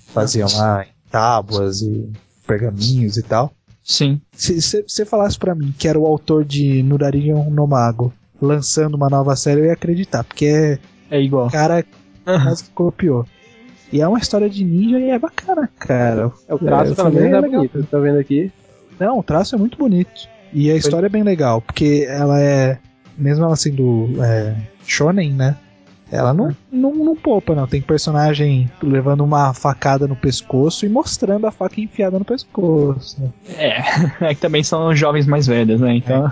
faziam 0.07 0.47
lá 0.55 0.83
em 0.83 1.09
tábuas 1.11 1.81
e 1.81 2.09
pergaminhos 2.47 3.17
e 3.17 3.23
tal. 3.23 3.51
sim. 3.83 4.19
Se 4.33 4.59
você 4.87 5.05
falasse 5.05 5.37
pra 5.37 5.53
mim 5.53 5.73
que 5.77 5.87
era 5.87 5.99
o 5.99 6.05
autor 6.07 6.43
de 6.45 6.81
Nurarion 6.83 7.49
no 7.49 7.67
Mago 7.67 8.13
lançando 8.41 8.95
uma 8.95 9.09
nova 9.09 9.35
série, 9.35 9.61
eu 9.61 9.65
ia 9.65 9.73
acreditar, 9.73 10.23
porque 10.23 10.45
é 10.45 10.79
É 11.11 11.21
igual. 11.21 11.49
cara 11.51 11.85
quase 12.25 12.63
que 12.65 12.69
copiou. 12.71 13.25
E 13.91 14.01
é 14.01 14.07
uma 14.07 14.17
história 14.19 14.49
de 14.49 14.63
ninja 14.65 14.99
e 14.99 15.09
é 15.11 15.19
bacana, 15.19 15.69
cara. 15.77 16.31
É, 16.47 16.53
o 16.53 16.57
traço, 16.59 16.95
falei, 16.95 17.21
menos, 17.29 17.43
é 17.43 17.47
é 17.47 17.49
bonito. 17.49 17.87
Tô 17.91 18.01
vendo 18.01 18.17
aqui. 18.17 18.51
Não, 18.99 19.19
o 19.19 19.23
traço 19.23 19.55
é 19.55 19.57
muito 19.57 19.77
bonito. 19.77 20.27
E 20.53 20.69
a 20.69 20.75
história 20.75 21.07
é 21.07 21.09
bem 21.09 21.23
legal, 21.23 21.61
porque 21.61 22.05
ela 22.07 22.39
é. 22.39 22.77
Mesmo 23.17 23.43
ela 23.45 23.55
sendo 23.55 24.09
é, 24.23 24.55
shonen, 24.85 25.31
né? 25.33 25.57
Ela 26.11 26.31
não, 26.31 26.55
não, 26.71 26.93
não 26.93 27.15
poupa, 27.15 27.55
não. 27.55 27.65
Tem 27.65 27.81
personagem 27.81 28.69
levando 28.83 29.21
uma 29.23 29.51
facada 29.51 30.07
no 30.07 30.15
pescoço 30.15 30.85
e 30.85 30.89
mostrando 30.89 31.47
a 31.47 31.51
faca 31.51 31.81
enfiada 31.81 32.19
no 32.19 32.25
pescoço. 32.25 33.19
né? 33.19 33.29
É. 33.57 33.83
É 34.29 34.35
que 34.35 34.41
também 34.41 34.63
são 34.63 34.95
jovens 34.95 35.25
mais 35.25 35.47
velhos, 35.47 35.81
né? 35.81 35.95
Então. 35.95 36.31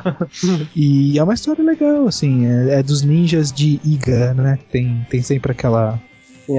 E 0.75 1.17
é 1.17 1.23
uma 1.23 1.33
história 1.33 1.63
legal, 1.63 2.07
assim. 2.07 2.45
É, 2.45 2.75
é 2.75 2.83
dos 2.83 3.01
ninjas 3.01 3.51
de 3.51 3.79
Iga, 3.83 4.35
né? 4.35 4.59
Tem, 4.71 5.03
tem 5.09 5.23
sempre 5.23 5.51
aquela, 5.51 5.99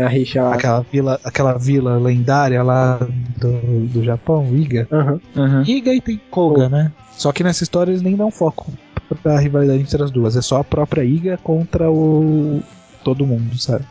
A 0.00 0.52
aquela, 0.54 0.84
vila, 0.92 1.20
aquela 1.24 1.58
vila 1.58 1.96
lendária 1.98 2.62
lá 2.62 2.98
do, 3.38 3.86
do 3.88 4.02
Japão, 4.04 4.46
Iga. 4.54 4.86
Aham. 4.90 5.20
Aham. 5.36 5.64
Iga 5.66 5.92
e 5.94 6.00
tem 6.00 6.20
Koga, 6.30 6.68
né? 6.68 6.92
Só 7.12 7.32
que 7.32 7.42
nessa 7.44 7.62
história 7.62 7.90
eles 7.90 8.02
nem 8.02 8.16
dão 8.16 8.30
foco 8.30 8.72
pra 9.22 9.38
rivalidade 9.38 9.80
entre 9.80 10.02
as 10.02 10.10
duas. 10.10 10.36
É 10.36 10.42
só 10.42 10.60
a 10.60 10.64
própria 10.64 11.04
Iga 11.04 11.38
contra 11.42 11.90
o. 11.90 12.62
todo 13.04 13.26
mundo, 13.26 13.58
sabe? 13.58 13.84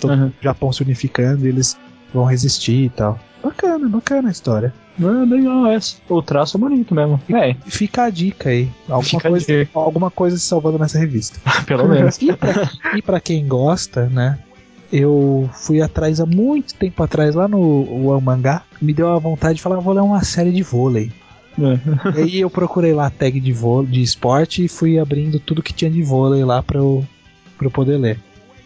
Todo 0.00 0.12
Uhum. 0.12 0.26
o 0.28 0.32
Japão 0.42 0.72
se 0.72 0.82
unificando 0.82 1.46
e 1.46 1.48
eles 1.48 1.78
vão 2.12 2.24
resistir 2.24 2.84
e 2.86 2.90
tal. 2.90 3.18
Bacana, 3.42 3.88
bacana 3.88 4.28
a 4.28 4.32
história. 4.32 4.72
Ah, 5.02 5.24
legal 5.28 5.66
essa. 5.66 5.96
O 6.08 6.22
traço 6.22 6.56
é 6.56 6.60
bonito 6.60 6.94
mesmo. 6.94 7.20
É, 7.30 7.54
Fica 7.66 8.04
a 8.04 8.10
dica 8.10 8.48
aí. 8.50 8.68
Alguma, 8.88 9.02
Fica 9.02 9.28
coisa, 9.28 9.46
dica. 9.46 9.70
alguma 9.74 10.10
coisa 10.10 10.36
se 10.38 10.44
salvando 10.44 10.78
nessa 10.78 10.98
revista. 10.98 11.38
pelo 11.66 11.86
menos. 11.88 12.16
E 12.22 12.32
pra, 12.32 12.70
e 12.96 13.02
pra 13.02 13.20
quem 13.20 13.46
gosta, 13.46 14.06
né? 14.08 14.38
Eu 14.92 15.48
fui 15.52 15.80
atrás 15.80 16.20
há 16.20 16.26
muito 16.26 16.74
tempo 16.74 17.02
atrás, 17.02 17.34
lá 17.34 17.48
no 17.48 18.08
One 18.08 18.22
Mangá, 18.22 18.62
me 18.80 18.92
deu 18.92 19.08
a 19.08 19.18
vontade 19.18 19.56
de 19.56 19.62
falar, 19.62 19.80
vou 19.80 19.94
ler 19.94 20.02
uma 20.02 20.22
série 20.22 20.52
de 20.52 20.62
vôlei. 20.62 21.10
É. 21.58 22.18
E 22.18 22.22
aí 22.22 22.40
eu 22.40 22.50
procurei 22.50 22.92
lá 22.92 23.06
a 23.06 23.10
tag 23.10 23.38
de 23.38 23.52
vôlei, 23.52 23.90
de 23.90 24.02
esporte 24.02 24.64
e 24.64 24.68
fui 24.68 24.98
abrindo 24.98 25.38
tudo 25.38 25.62
que 25.62 25.72
tinha 25.72 25.90
de 25.90 26.02
vôlei 26.02 26.44
lá 26.44 26.62
pra 26.62 26.78
eu, 26.78 27.04
pra 27.56 27.66
eu 27.66 27.70
poder 27.70 27.96
ler. 27.96 28.20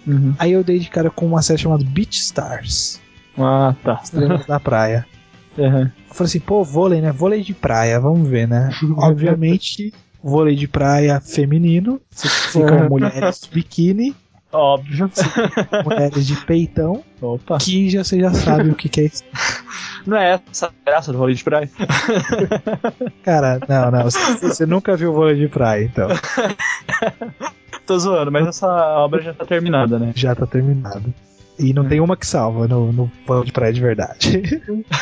Uhum. 0.07 0.35
Aí 0.39 0.53
eu 0.53 0.65
dei 0.65 0.79
de 0.79 0.89
cara 0.89 1.11
com 1.11 1.27
uma 1.27 1.43
série 1.43 1.61
chamada 1.61 1.85
Beach 1.85 2.19
Stars, 2.19 3.01
Ah, 3.37 3.75
tá. 3.85 4.01
Estrelas 4.03 4.47
da 4.47 4.59
Praia. 4.59 5.07
Uhum. 5.59 5.91
Eu 6.09 6.15
falei 6.15 6.29
assim, 6.29 6.39
pô, 6.39 6.63
vôlei, 6.63 7.01
né? 7.01 7.11
Vôlei 7.11 7.43
de 7.43 7.53
praia, 7.53 7.99
vamos 7.99 8.29
ver, 8.29 8.47
né? 8.47 8.71
Obviamente, 8.97 9.93
vôlei 10.23 10.55
de 10.55 10.69
praia 10.69 11.21
feminino, 11.21 12.01
ficam 12.13 12.89
mulheres 12.89 13.41
biquíni, 13.53 14.15
Óbvio. 14.53 15.11
mulheres 15.85 16.27
de 16.27 16.37
peitão, 16.47 17.05
Opa. 17.21 17.59
que 17.59 17.91
já 17.91 18.03
você 18.03 18.19
já 18.19 18.33
sabe 18.33 18.71
o 18.71 18.75
que, 18.75 18.89
que 18.89 19.01
é 19.03 19.05
isso. 19.05 19.23
Não 20.07 20.17
é 20.17 20.41
essa 20.51 20.67
a 20.67 20.91
graça 20.91 21.13
do 21.13 21.19
rolê 21.19 21.35
de 21.35 21.45
praia? 21.45 21.69
Cara, 23.23 23.61
não, 23.69 23.91
não, 23.91 24.05
você, 24.05 24.19
você 24.37 24.67
nunca 24.67 24.97
viu 24.97 25.13
vôlei 25.13 25.37
de 25.37 25.49
praia, 25.49 25.85
então. 25.85 26.09
Tô 27.87 27.99
zoando, 27.99 28.33
mas 28.33 28.47
essa 28.47 28.67
obra 28.99 29.23
já 29.23 29.35
tá 29.35 29.45
terminada, 29.45 29.99
né? 29.99 30.13
Já 30.15 30.35
tá 30.35 30.47
terminado. 30.47 31.13
E 31.59 31.75
não 31.75 31.87
tem 31.89 32.01
uma 32.01 32.17
que 32.17 32.27
salva 32.27 32.69
no, 32.69 32.93
no 32.93 33.11
vôlei 33.27 33.47
de 33.47 33.53
praia 33.53 33.73
de 33.73 33.81
verdade. 33.81 34.43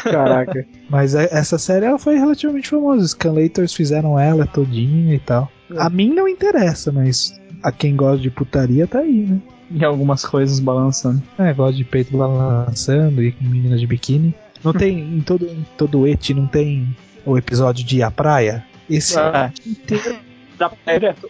Caraca. 0.03 0.67
Mas 0.89 1.15
é- 1.15 1.29
essa 1.31 1.59
série 1.59 1.85
ela 1.85 1.99
foi 1.99 2.17
relativamente 2.19 2.71
famosa. 2.71 3.03
Os 3.03 3.11
Scanlators 3.11 3.75
fizeram 3.75 4.19
ela 4.19 4.47
todinha 4.47 5.15
e 5.15 5.19
tal. 5.19 5.51
A 5.77 5.89
mim 5.91 6.13
não 6.15 6.29
interessa, 6.29 6.93
mas 6.93 7.39
a 7.63 7.73
quem 7.73 7.97
gosta 7.97 8.19
de 8.19 8.31
putaria 8.31 8.87
tá 8.87 9.01
aí, 9.01 9.27
né? 9.27 9.41
E 9.71 9.85
algumas 9.85 10.25
coisas 10.25 10.61
balançando. 10.61 11.21
É, 11.39 11.53
gosta 11.53 11.75
de 11.77 11.85
peito 11.85 12.17
balançando 12.17 13.23
e 13.23 13.35
meninas 13.41 13.81
de 13.81 13.87
biquíni. 13.87 14.35
Não 14.63 14.73
tem, 14.73 14.99
em 14.99 15.21
todo, 15.21 15.47
em 15.47 15.67
todo 15.77 16.07
eti 16.07 16.33
não 16.35 16.47
tem 16.47 16.95
o 17.25 17.37
episódio 17.37 17.85
de 17.85 18.03
A 18.03 18.11
Praia? 18.11 18.65
Esse 18.89 19.19
Ah, 19.19 19.53
inteiro. 19.67 20.17
da 20.59 20.69
praia 20.71 21.01
direto. 21.01 21.29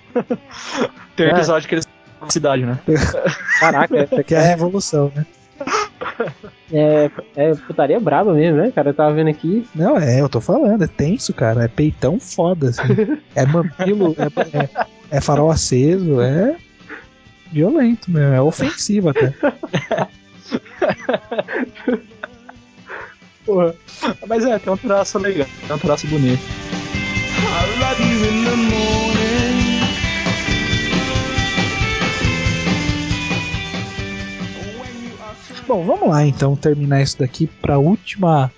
Tem 1.17 1.27
um 1.27 1.31
É. 1.31 1.33
episódio 1.33 1.69
que 1.69 1.75
eles 1.77 1.87
na 2.21 2.31
cidade, 2.31 2.65
né? 2.67 2.79
Caraca, 3.61 3.97
essa 3.97 4.15
aqui 4.17 4.25
Que 4.25 4.35
é 4.35 4.39
a 4.39 4.43
é, 4.43 4.49
revolução, 4.49 5.11
né? 5.15 5.25
É, 6.73 7.11
é 7.37 7.55
putaria 7.55 8.01
braba 8.01 8.33
mesmo, 8.33 8.57
né, 8.59 8.71
cara? 8.71 8.91
Eu 8.91 8.95
tava 8.95 9.15
vendo 9.15 9.31
aqui. 9.31 9.67
Não, 9.75 9.99
é, 9.99 10.21
eu 10.21 10.29
tô 10.29 10.41
falando, 10.41 10.85
é 10.85 10.87
tenso, 10.87 11.35
cara. 11.35 11.65
É 11.65 11.69
peitão 11.69 12.21
foda, 12.21 12.69
assim. 12.69 12.83
É 13.35 13.45
mamilo, 13.47 14.15
é, 14.19 14.27
é, 14.59 14.69
é 15.11 15.21
farol 15.21 15.51
aceso, 15.51 16.21
é 16.21 16.57
violento 17.53 18.11
mesmo, 18.11 18.35
é 18.35 18.41
ofensivo 18.41 19.11
até. 19.11 19.33
Porra. 23.45 23.75
Mas 24.27 24.45
é, 24.45 24.59
tem 24.59 24.73
um 24.73 24.77
traço 24.77 25.19
legal, 25.19 25.47
tem 25.67 25.77
um 25.77 25.79
traço 25.79 26.07
bonito. 26.09 26.43
I 26.43 26.47
love 27.81 28.03
you 28.03 28.25
in 28.25 28.45
the 28.45 28.57
morning. 28.57 29.16
Bom, 35.67 35.85
vamos 35.85 36.09
lá 36.09 36.25
então 36.25 36.55
terminar 36.55 37.03
isso 37.03 37.19
daqui 37.19 37.47
pra 37.47 37.79
última. 37.79 38.53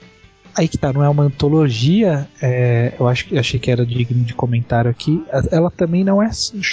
Aí 0.54 0.66
que 0.66 0.76
tá, 0.76 0.92
não 0.92 1.04
é 1.04 1.08
uma 1.08 1.22
antologia, 1.22 2.28
é, 2.42 2.92
eu 2.98 3.06
acho 3.06 3.26
que 3.26 3.38
achei 3.38 3.60
que 3.60 3.70
era 3.70 3.86
digno 3.86 4.24
de 4.24 4.34
comentário 4.34 4.90
aqui. 4.90 5.22
Ela 5.52 5.70
também 5.70 6.02
não 6.02 6.22
é 6.22 6.28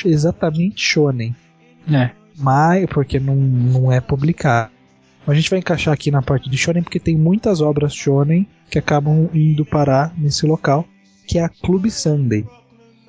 exatamente 0.05 0.81
shonen, 0.81 1.35
É. 1.91 2.09
mas 2.37 2.87
porque 2.87 3.19
não, 3.19 3.35
não 3.35 3.91
é 3.91 4.01
publicado. 4.01 4.71
Mas 5.25 5.37
a 5.37 5.39
gente 5.39 5.49
vai 5.49 5.59
encaixar 5.59 5.93
aqui 5.93 6.09
na 6.09 6.21
parte 6.21 6.49
de 6.49 6.57
shonen 6.57 6.81
porque 6.83 6.99
tem 6.99 7.15
muitas 7.15 7.61
obras 7.61 7.93
shonen 7.93 8.47
que 8.69 8.79
acabam 8.79 9.29
indo 9.33 9.63
parar 9.63 10.13
nesse 10.17 10.45
local, 10.47 10.85
que 11.27 11.37
é 11.37 11.43
a 11.43 11.49
Club 11.49 11.87
Sunday. 11.89 12.45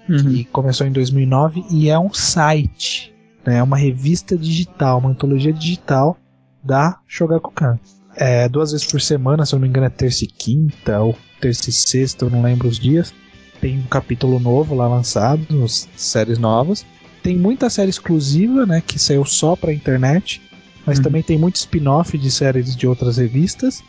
Uhum. 0.08 0.18
que 0.18 0.44
começou 0.44 0.86
em 0.86 0.92
2009 0.92 1.64
e 1.68 1.88
é 1.88 1.98
um 1.98 2.12
site, 2.14 3.12
né? 3.44 3.56
é 3.56 3.62
uma 3.62 3.76
revista 3.76 4.36
digital, 4.36 5.00
uma 5.00 5.10
antologia 5.10 5.52
digital 5.52 6.16
da 6.66 6.98
Shogakukan. 7.06 7.78
É, 8.16 8.48
duas 8.48 8.72
vezes 8.72 8.86
por 8.86 9.00
semana, 9.00 9.44
se 9.44 9.54
eu 9.54 9.58
não 9.58 9.62
me 9.62 9.68
engano 9.68 9.86
é 9.86 9.90
terça 9.90 10.24
e 10.24 10.26
quinta, 10.26 11.00
ou 11.00 11.16
terça 11.40 11.68
e 11.70 11.72
sexta, 11.72 12.24
eu 12.24 12.30
não 12.30 12.42
lembro 12.42 12.66
os 12.68 12.78
dias. 12.78 13.12
Tem 13.60 13.78
um 13.78 13.82
capítulo 13.82 14.38
novo 14.38 14.74
lá 14.74 14.88
lançado, 14.88 15.46
séries 15.96 16.38
novas. 16.38 16.84
Tem 17.22 17.36
muita 17.36 17.68
série 17.68 17.90
exclusiva, 17.90 18.64
né, 18.66 18.82
que 18.86 18.98
saiu 18.98 19.24
só 19.24 19.54
pra 19.56 19.72
internet, 19.72 20.40
mas 20.86 20.98
Uhum. 20.98 21.04
também 21.04 21.22
tem 21.22 21.38
muito 21.38 21.56
spin-off 21.56 22.16
de 22.16 22.30
séries 22.30 22.74
de 22.76 22.86
outras 22.86 23.16
revistas. 23.18 23.82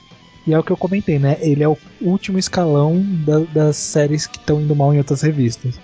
E 0.45 0.53
é 0.53 0.59
o 0.59 0.63
que 0.63 0.71
eu 0.71 0.78
comentei, 0.78 1.19
né? 1.19 1.38
Ele 1.41 1.61
é 1.63 1.67
o 1.67 1.78
último 2.01 2.39
escalão 2.39 3.01
da- 3.25 3.43
das 3.53 3.75
séries 3.75 4.25
que 4.25 4.38
estão 4.38 4.61
indo 4.61 4.73
mal 4.75 4.93
em 4.93 4.97
outras 4.97 5.21
revistas. 5.21 5.75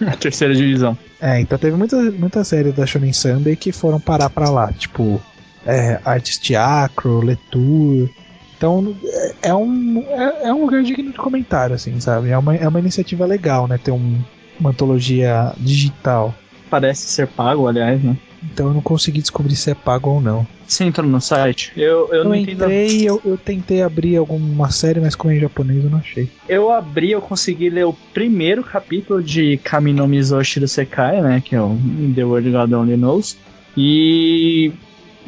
A 0.06 0.16
terceira 0.16 0.54
divisão. 0.54 0.96
É, 1.20 1.40
então 1.40 1.58
teve 1.58 1.76
muita, 1.76 2.00
muita 2.12 2.42
série 2.44 2.72
da 2.72 2.86
Shonen 2.86 3.12
Sunday 3.12 3.56
que 3.56 3.72
foram 3.72 4.00
parar 4.00 4.30
pra 4.30 4.48
lá, 4.48 4.72
tipo 4.72 5.20
é, 5.66 6.00
Artes 6.04 6.38
Teatro, 6.38 7.20
Letour. 7.20 8.08
Então 8.56 8.96
é, 9.04 9.34
é 9.48 9.54
um, 9.54 10.04
é, 10.08 10.48
é 10.48 10.54
um 10.54 10.62
lugar 10.64 10.82
digno 10.82 11.10
de 11.12 11.18
comentário, 11.18 11.74
assim, 11.74 11.98
sabe? 12.00 12.30
É 12.30 12.38
uma, 12.38 12.54
é 12.54 12.66
uma 12.68 12.78
iniciativa 12.80 13.26
legal, 13.26 13.66
né? 13.66 13.78
Ter 13.78 13.90
um- 13.90 14.20
uma 14.60 14.70
antologia 14.70 15.52
digital. 15.58 16.34
Parece 16.70 17.08
ser 17.08 17.26
pago, 17.26 17.66
aliás, 17.66 18.02
né? 18.02 18.16
Então 18.44 18.68
eu 18.68 18.74
não 18.74 18.80
consegui 18.80 19.20
descobrir 19.20 19.54
se 19.56 19.70
é 19.70 19.74
pago 19.74 20.10
ou 20.10 20.20
não. 20.20 20.46
Você 20.66 20.84
entrou 20.84 21.08
no 21.08 21.20
site? 21.20 21.72
Eu, 21.76 22.08
eu, 22.08 22.14
Eu, 22.14 22.24
não 22.24 22.34
entrei, 22.34 23.02
eu, 23.08 23.20
eu 23.24 23.36
tentei 23.36 23.82
abrir 23.82 24.16
alguma 24.16 24.70
série, 24.70 24.98
mas 25.00 25.14
como 25.14 25.32
é 25.32 25.36
em 25.36 25.40
japonês 25.40 25.84
eu 25.84 25.90
não 25.90 25.98
achei. 25.98 26.28
Eu 26.48 26.70
abri, 26.72 27.10
eu 27.12 27.20
consegui 27.20 27.68
ler 27.70 27.84
o 27.86 27.92
primeiro 28.14 28.64
capítulo 28.64 29.22
de 29.22 29.58
Kami 29.58 29.92
no 29.92 30.08
Mizoshi 30.08 30.58
do 30.60 30.66
Sekai, 30.66 31.20
né? 31.20 31.42
Que 31.44 31.54
é 31.54 31.60
o 31.60 31.76
The 32.14 32.24
World 32.24 32.50
God 32.50 32.72
Only 32.72 32.96
Knows. 32.96 33.36
E 33.76 34.72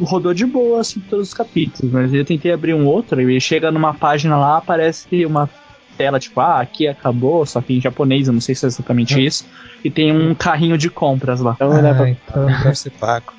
rodou 0.01 0.35
de 0.35 0.45
boa, 0.47 0.81
assim, 0.81 1.01
todos 1.01 1.29
os 1.29 1.35
capítulos. 1.35 1.93
Mas 1.93 2.13
eu 2.13 2.25
tentei 2.25 2.53
abrir 2.53 2.75
um 2.75 2.87
outro 2.87 3.21
e 3.31 3.41
chega 3.41 3.71
numa 3.71 3.95
página 3.95 4.37
lá, 4.37 4.57
aparece 4.59 5.25
uma 5.25 5.49
tela 5.97 6.19
tipo, 6.19 6.41
ah, 6.41 6.61
aqui 6.61 6.89
acabou, 6.89 7.47
só 7.47 7.61
que 7.61 7.75
em 7.77 7.81
japonês, 7.81 8.27
eu 8.27 8.33
não 8.33 8.41
sei 8.41 8.55
se 8.55 8.65
é 8.65 8.69
exatamente 8.69 9.25
isso. 9.25 9.47
E 9.85 9.91
tem 9.91 10.11
um 10.13 10.35
carrinho 10.35 10.77
de 10.77 10.91
compras 10.91 11.41
lá. 11.41 11.53
Então 11.55 11.71
Ah, 11.73 11.95
pra. 11.95 12.09
então 12.09 12.47
deve 12.47 12.75
ser 12.75 12.91
pago. 12.91 13.33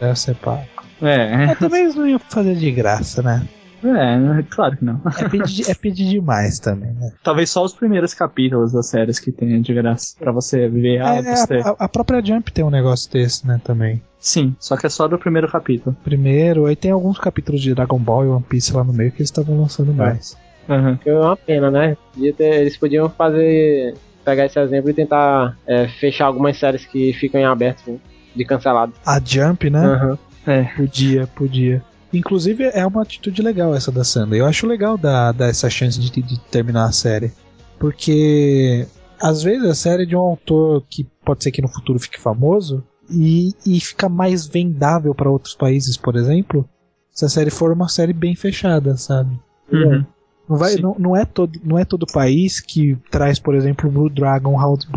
Deve 0.00 0.18
ser 0.18 0.34
pago. 0.36 0.66
É, 1.02 1.46
Mas 1.46 1.58
também 1.58 1.82
eles 1.82 1.94
não 1.94 2.06
iam 2.06 2.18
fazer 2.18 2.54
de 2.54 2.70
graça, 2.70 3.22
né? 3.22 3.46
É, 3.94 4.42
claro 4.50 4.76
que 4.76 4.84
não. 4.84 5.00
É 5.18 5.28
pedir, 5.28 5.70
é 5.70 5.74
pedir 5.74 6.08
demais 6.08 6.58
também, 6.58 6.92
né? 6.94 7.12
Talvez 7.22 7.50
só 7.50 7.62
os 7.64 7.72
primeiros 7.74 8.14
capítulos 8.14 8.72
das 8.72 8.86
séries 8.88 9.18
que 9.18 9.30
tenha 9.30 9.60
de 9.60 9.74
graça. 9.74 10.14
Pra 10.18 10.32
você 10.32 10.68
ver, 10.68 11.02
ah, 11.02 11.16
É, 11.16 11.22
você. 11.36 11.54
a, 11.58 11.74
a 11.80 11.88
própria 11.88 12.24
Jump 12.24 12.50
tem 12.50 12.64
um 12.64 12.70
negócio 12.70 13.10
desse, 13.12 13.46
né, 13.46 13.60
também. 13.62 14.00
Sim, 14.18 14.56
só 14.58 14.76
que 14.76 14.86
é 14.86 14.88
só 14.88 15.06
do 15.06 15.18
primeiro 15.18 15.48
capítulo. 15.50 15.94
Primeiro, 16.02 16.66
aí 16.66 16.74
tem 16.74 16.90
alguns 16.90 17.18
capítulos 17.18 17.60
de 17.60 17.74
Dragon 17.74 17.98
Ball 17.98 18.24
e 18.24 18.28
One 18.28 18.42
Piece 18.48 18.72
lá 18.74 18.82
no 18.82 18.92
meio 18.92 19.10
que 19.12 19.18
eles 19.18 19.28
estavam 19.30 19.60
lançando 19.60 19.92
mais. 19.94 20.36
Uhum. 20.68 20.98
É 21.06 21.12
uma 21.14 21.36
pena, 21.36 21.70
né? 21.70 21.96
Podia 22.12 22.32
ter- 22.32 22.54
eles 22.62 22.76
podiam 22.76 23.08
fazer. 23.08 23.94
pegar 24.24 24.46
esse 24.46 24.58
exemplo 24.58 24.90
e 24.90 24.94
tentar 24.94 25.56
é, 25.64 25.86
fechar 25.86 26.26
algumas 26.26 26.56
séries 26.58 26.84
que 26.84 27.12
ficam 27.12 27.40
em 27.40 27.44
aberto 27.44 27.88
né, 27.88 27.98
de 28.34 28.44
cancelado. 28.44 28.92
A 29.06 29.20
Jump, 29.24 29.70
né? 29.70 29.78
Aham. 29.86 30.18
É. 30.44 30.62
Podia, 30.76 31.26
podia. 31.28 31.82
Inclusive, 32.12 32.64
é 32.64 32.86
uma 32.86 33.02
atitude 33.02 33.42
legal 33.42 33.74
essa 33.74 33.90
da 33.90 34.04
Sunday. 34.04 34.40
Eu 34.40 34.46
acho 34.46 34.66
legal 34.66 34.96
dar, 34.96 35.32
dar 35.32 35.48
essa 35.48 35.68
chance 35.68 35.98
de, 35.98 36.10
de 36.22 36.40
terminar 36.40 36.84
a 36.86 36.92
série. 36.92 37.32
Porque, 37.78 38.86
às 39.20 39.42
vezes, 39.42 39.68
a 39.68 39.74
série 39.74 40.04
é 40.04 40.06
de 40.06 40.16
um 40.16 40.20
autor 40.20 40.84
que 40.88 41.04
pode 41.24 41.42
ser 41.42 41.50
que 41.50 41.60
no 41.60 41.68
futuro 41.68 41.98
fique 41.98 42.20
famoso 42.20 42.82
e, 43.10 43.52
e 43.66 43.80
fica 43.80 44.08
mais 44.08 44.46
vendável 44.46 45.14
para 45.14 45.30
outros 45.30 45.54
países, 45.54 45.96
por 45.96 46.16
exemplo, 46.16 46.68
se 47.10 47.24
a 47.24 47.28
série 47.28 47.50
for 47.50 47.72
uma 47.72 47.88
série 47.88 48.12
bem 48.12 48.34
fechada, 48.34 48.96
sabe? 48.96 49.38
Uhum. 49.70 50.04
Não, 50.48 50.56
vai, 50.56 50.76
não, 50.76 50.96
não, 50.98 51.16
é 51.16 51.24
todo, 51.24 51.60
não 51.64 51.78
é 51.78 51.84
todo 51.84 52.06
país 52.06 52.60
que 52.60 52.96
traz, 53.10 53.38
por 53.38 53.54
exemplo, 53.54 53.88
o 53.88 53.92
Blue 53.92 54.10
Dragon 54.10 54.58
House. 54.58 54.86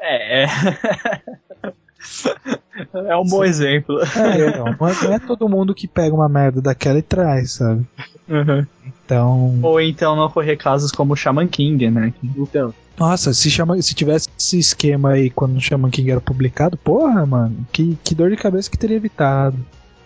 É. 0.00 0.46
É 2.94 3.16
um 3.16 3.24
bom 3.24 3.44
exemplo. 3.44 3.98
É, 4.00 4.48
então, 4.48 4.64
não, 4.78 4.88
é, 4.88 5.04
não 5.04 5.12
é 5.12 5.18
todo 5.18 5.48
mundo 5.48 5.74
que 5.74 5.88
pega 5.88 6.14
uma 6.14 6.28
merda 6.28 6.60
daquela 6.60 6.98
e 6.98 7.02
traz, 7.02 7.52
sabe? 7.52 7.84
Uhum. 8.28 8.66
Então. 8.86 9.58
Ou 9.62 9.80
então 9.80 10.14
não 10.14 10.26
ocorrer 10.26 10.56
casos 10.56 10.92
como 10.92 11.12
o 11.12 11.16
Shaman 11.16 11.48
King, 11.48 11.90
né? 11.90 12.12
Então, 12.22 12.72
Nossa, 12.96 13.34
se, 13.34 13.50
chama, 13.50 13.80
se 13.82 13.94
tivesse 13.94 14.28
esse 14.38 14.58
esquema 14.58 15.10
aí 15.10 15.30
quando 15.30 15.56
o 15.56 15.60
Shaman 15.60 15.90
King 15.90 16.10
era 16.10 16.20
publicado, 16.20 16.76
porra, 16.76 17.26
mano, 17.26 17.66
que, 17.72 17.98
que 18.04 18.14
dor 18.14 18.30
de 18.30 18.36
cabeça 18.36 18.70
que 18.70 18.78
teria 18.78 18.96
evitado. 18.96 19.58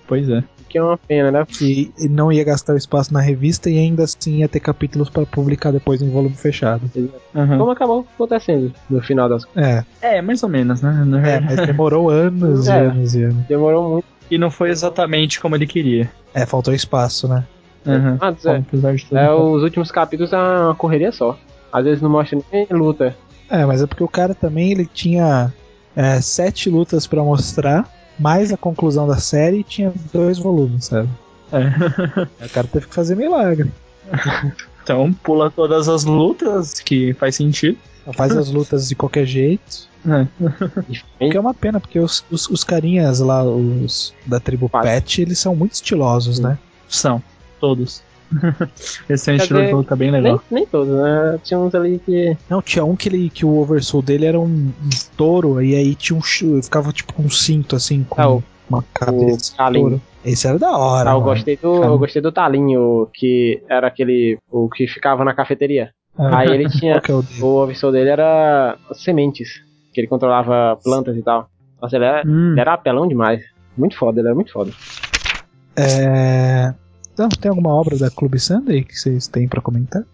Pois 0.07 0.29
é. 0.29 0.43
Que 0.73 0.79
é 0.79 0.83
uma 0.83 0.97
pena, 0.97 1.31
né? 1.31 1.47
E, 1.61 1.93
e 1.99 2.09
não 2.09 2.33
ia 2.33 2.43
gastar 2.43 2.73
o 2.73 2.77
espaço 2.79 3.13
na 3.13 3.21
revista 3.21 3.69
e 3.69 3.79
ainda 3.79 4.05
assim 4.05 4.39
ia 4.39 4.49
ter 4.49 4.59
capítulos 4.61 5.11
pra 5.11 5.27
publicar 5.27 5.71
depois 5.71 6.01
em 6.01 6.11
volume 6.11 6.35
fechado. 6.35 6.91
Uhum. 7.35 7.59
Como 7.59 7.71
acabou 7.71 8.07
acontecendo 8.15 8.73
no 8.89 9.03
final 9.03 9.29
das 9.29 9.45
É, 9.55 9.85
É, 10.01 10.23
mais 10.23 10.43
ou 10.43 10.49
menos, 10.49 10.81
né? 10.81 11.05
É 11.27 11.41
mas 11.41 11.67
demorou 11.67 12.09
anos 12.09 12.67
e 12.67 12.71
É. 12.71 12.79
anos 12.87 13.15
e 13.15 13.23
anos. 13.25 13.47
Demorou 13.47 13.91
muito. 13.91 14.07
E 14.31 14.39
não 14.39 14.51
foi 14.51 14.71
exatamente 14.71 15.39
como 15.39 15.55
ele 15.55 15.67
queria. 15.67 16.11
É, 16.33 16.47
faltou 16.47 16.73
espaço, 16.73 17.29
né? 17.29 17.45
Uhum. 17.85 18.15
É. 18.15 18.57
Apesar 18.59 18.95
de 18.97 19.05
tudo. 19.05 19.19
É, 19.19 19.31
os 19.31 19.63
últimos 19.63 19.91
capítulos 19.91 20.33
é 20.33 20.37
uma 20.39 20.75
correria 20.75 21.13
só. 21.13 21.39
Às 21.71 21.85
vezes 21.85 22.01
não 22.01 22.09
mostra 22.09 22.39
nem 22.51 22.67
luta. 22.71 23.15
É, 23.51 23.67
mas 23.67 23.83
é 23.83 23.87
porque 23.87 24.03
o 24.05 24.09
cara 24.09 24.35
também 24.35 24.73
ele 24.73 24.87
tinha 24.87 25.53
é, 25.95 26.21
sete 26.23 26.71
lutas 26.71 27.07
pra 27.07 27.23
mostrar, 27.23 27.87
mais 28.23 28.53
a 28.53 28.57
conclusão 28.57 29.07
da 29.07 29.17
série 29.17 29.59
e 29.59 29.65
tinha 29.65 29.93
dois 30.13 30.39
volumes, 30.39 30.87
sabe? 30.87 31.09
É. 31.53 32.47
O 32.47 32.49
cara 32.49 32.67
teve 32.69 32.87
que 32.87 32.95
fazer 32.95 33.17
milagre. 33.17 33.71
Então 34.83 35.13
pula 35.13 35.51
todas 35.51 35.89
as 35.89 36.05
lutas, 36.05 36.81
que 36.81 37.13
faz 37.15 37.37
sentido. 37.37 37.79
Faz 38.15 38.37
as 38.37 38.51
lutas 38.51 38.89
de 38.89 38.95
qualquer 38.95 39.27
jeito. 39.27 39.89
É. 40.05 40.27
O 41.25 41.31
que 41.31 41.37
é 41.37 41.41
uma 41.41 41.55
pena, 41.55 41.79
porque 41.79 41.99
os, 41.99 42.25
os, 42.31 42.49
os 42.49 42.65
carinhas 42.65 43.21
lá, 43.21 43.45
os 43.45 44.13
da 44.27 44.41
tribo. 44.41 44.69
Pet, 44.69 45.23
eles 45.23 45.39
são 45.39 45.55
muito 45.55 45.75
estilosos, 45.75 46.41
né? 46.41 46.59
São, 46.89 47.23
todos. 47.61 48.03
Esse 49.09 49.31
é 49.31 49.35
um 49.35 49.37
estilo 49.37 49.67
de 49.67 49.73
luta 49.73 49.97
bem 49.97 50.11
Nem, 50.11 50.23
legal. 50.23 50.43
nem 50.51 50.67
todos, 50.67 50.95
né? 50.95 51.39
Tinha 51.43 51.59
uns 51.61 51.75
ali 51.75 51.99
que. 51.99 52.37
Não, 52.49 52.61
tinha 52.63 52.85
um 52.85 52.97
que, 52.97 53.09
ele, 53.09 53.31
que 53.31 53.45
o 53.45 53.57
oversoul 53.59 54.03
dele 54.03 54.27
era 54.27 54.39
um, 54.41 54.45
um 54.45 54.73
touro, 55.17 55.61
e 55.63 55.75
aí 55.75 55.95
tinha 55.95 56.17
um 56.19 56.23
chu- 56.23 56.63
ficava 56.63 56.93
tipo 56.93 57.13
com 57.13 57.23
um 57.23 57.31
cinto 57.31 57.77
assim, 57.77 58.05
com 58.09 58.21
Ah, 58.21 58.31
o- 58.31 58.45
uma 58.69 58.83
cabeça 58.95 59.55
touro. 59.73 60.01
Esse 60.25 60.47
era 60.47 60.59
da 60.59 60.71
hora. 60.77 61.11
Ah, 61.11 61.15
eu 61.15 61.21
gostei 61.21 61.57
do. 61.57 61.81
Cara. 61.81 61.93
Eu 61.93 61.99
gostei 61.99 62.23
do 62.23 62.31
talinho, 62.33 63.09
que 63.13 63.63
era 63.69 63.87
aquele. 63.89 64.39
O 64.51 64.69
que 64.69 64.87
ficava 64.87 65.25
na 65.25 65.35
cafeteria. 65.35 65.91
Ah, 66.17 66.39
Aí 66.39 66.51
ele 66.51 66.69
tinha. 66.79 67.03
é 67.07 67.13
o? 67.13 67.25
O 67.45 67.63
oversoul 67.63 67.93
dele 67.93 68.11
era 68.11 68.77
sementes. 68.93 69.49
Que 69.93 70.01
ele 70.01 70.09
controlava 70.09 70.79
plantas 70.83 71.17
e 71.17 71.23
tal. 71.23 71.49
Nossa, 71.81 71.97
ele 71.97 72.05
era, 72.05 72.23
Hum, 72.27 72.53
ele 72.53 72.61
era 72.61 72.73
apelão 72.75 73.07
demais. 73.09 73.43
Muito 73.77 73.97
foda, 73.99 74.21
ele 74.21 74.29
era 74.29 74.35
muito 74.35 74.53
foda. 74.53 74.71
É... 75.77 76.73
Então, 77.13 77.29
tem 77.29 77.49
alguma 77.51 77.71
obra 77.75 77.99
da 77.99 78.11
Clube 78.11 78.39
Sunday 78.39 78.83
que 78.85 78.99
vocês 78.99 79.27
têm 79.29 79.47
pra 79.47 79.61
comentar? 79.61 80.05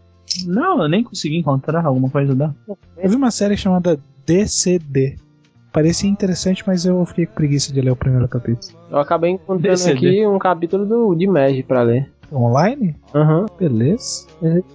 Não, 0.46 0.82
eu 0.82 0.88
nem 0.88 1.02
consegui 1.02 1.36
encontrar 1.38 1.84
alguma 1.86 2.10
coisa 2.10 2.34
da. 2.34 2.52
Eu 2.96 3.08
vi 3.08 3.16
uma 3.16 3.30
série 3.30 3.56
chamada 3.56 3.98
DCD. 4.26 5.16
Parecia 5.72 6.08
interessante, 6.10 6.64
mas 6.66 6.84
eu 6.84 7.04
fiquei 7.06 7.26
com 7.26 7.34
preguiça 7.34 7.72
de 7.72 7.80
ler 7.80 7.90
o 7.90 7.96
primeiro 7.96 8.26
capítulo. 8.28 8.76
Eu 8.90 8.98
acabei 8.98 9.30
encontrando 9.30 9.62
DCD. 9.62 9.92
aqui 10.08 10.26
um 10.26 10.38
capítulo 10.38 10.84
do, 10.84 11.14
de 11.14 11.26
Mage 11.26 11.62
pra 11.62 11.82
ler. 11.82 12.10
Online? 12.32 12.94
Aham. 13.14 13.46
Beleza. 13.58 14.26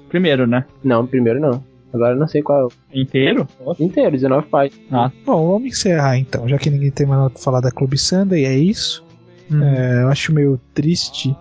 Primeiro, 0.09 0.47
né? 0.47 0.65
Não, 0.83 1.05
primeiro 1.05 1.39
não. 1.39 1.63
Agora 1.93 2.15
eu 2.15 2.19
não 2.19 2.27
sei 2.27 2.41
qual 2.41 2.71
é 2.91 2.99
Inteiro? 2.99 3.47
o 3.63 3.75
inteiro, 3.83 4.11
19 4.11 4.47
páginas. 4.47 5.11
Bom, 5.23 5.51
vamos 5.53 5.67
encerrar 5.67 6.17
então, 6.17 6.47
já 6.47 6.57
que 6.57 6.71
ninguém 6.71 6.89
tem 6.89 7.05
mais 7.05 7.19
nada 7.19 7.29
pra 7.29 7.39
falar 7.41 7.61
da 7.61 7.69
Clube 7.69 7.97
Sunday, 7.99 8.45
é 8.45 8.57
isso. 8.57 9.05
É, 9.51 10.01
eu 10.01 10.07
acho 10.07 10.33
meio 10.33 10.59
triste 10.73 11.35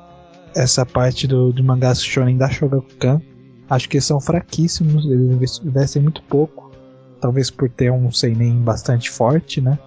essa 0.54 0.84
parte 0.84 1.26
do, 1.26 1.52
do 1.52 1.62
mangás 1.64 2.02
shonen 2.02 2.36
da 2.36 2.48
Shogakukan. 2.48 3.20
Acho 3.68 3.88
que 3.88 4.00
são 4.00 4.20
fraquíssimos, 4.20 5.04
eles 5.06 5.60
investem 5.64 6.02
muito 6.02 6.22
pouco. 6.24 6.70
Talvez 7.20 7.50
por 7.50 7.70
ter 7.70 7.90
um 7.90 8.10
seinen 8.10 8.58
bastante 8.58 9.10
forte, 9.10 9.60
né? 9.60 9.78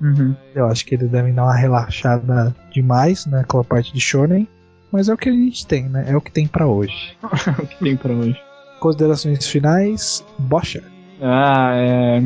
Uhum. 0.00 0.34
Eu 0.54 0.66
acho 0.66 0.84
que 0.86 0.94
eles 0.94 1.10
devem 1.10 1.34
dar 1.34 1.44
uma 1.44 1.54
relaxada 1.54 2.56
demais, 2.72 3.26
né, 3.26 3.44
com 3.46 3.58
a 3.58 3.64
parte 3.64 3.92
de 3.92 4.00
shonen. 4.00 4.48
Mas 4.90 5.08
é 5.08 5.14
o 5.14 5.16
que 5.16 5.28
a 5.28 5.32
gente 5.32 5.66
tem, 5.66 5.88
né? 5.88 6.06
É 6.08 6.16
o 6.16 6.20
que 6.20 6.32
tem 6.32 6.48
pra 6.48 6.66
hoje. 6.66 7.16
o 7.22 7.66
que 7.66 7.78
tem 7.78 7.96
pra 7.96 8.12
hoje? 8.12 8.36
Considerações 8.80 9.46
finais, 9.46 10.24
bocha. 10.38 10.82
Ah, 11.20 11.72
é. 11.74 12.20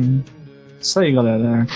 Isso 0.81 0.99
aí, 0.99 1.13
galera. 1.13 1.67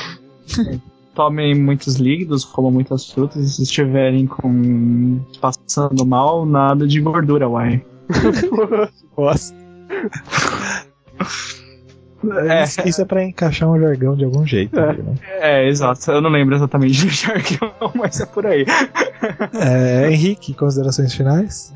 Tomem 1.19 1.53
muitos 1.53 1.97
líquidos, 1.97 2.45
comam 2.45 2.71
muitas 2.71 3.11
frutas 3.11 3.43
e 3.43 3.49
se 3.49 3.63
estiverem 3.63 4.25
com. 4.25 5.19
passando 5.41 6.05
mal, 6.05 6.45
nada 6.45 6.87
de 6.87 7.01
gordura, 7.01 7.45
uai. 7.45 7.83
Nossa. 9.17 9.53
É. 12.47 12.63
Isso, 12.63 12.87
isso 12.87 13.01
é 13.01 13.05
pra 13.05 13.21
encaixar 13.21 13.69
um 13.69 13.77
jargão 13.77 14.15
de 14.15 14.23
algum 14.23 14.47
jeito. 14.47 14.79
É. 14.79 14.93
né? 14.93 15.15
É, 15.41 15.67
exato. 15.67 16.09
Eu 16.09 16.21
não 16.21 16.29
lembro 16.29 16.55
exatamente 16.55 17.05
do 17.05 17.11
jargão, 17.11 17.91
mas 17.95 18.21
é 18.21 18.25
por 18.25 18.45
aí. 18.45 18.65
É, 19.59 20.09
Henrique, 20.09 20.53
considerações 20.53 21.13
finais? 21.13 21.73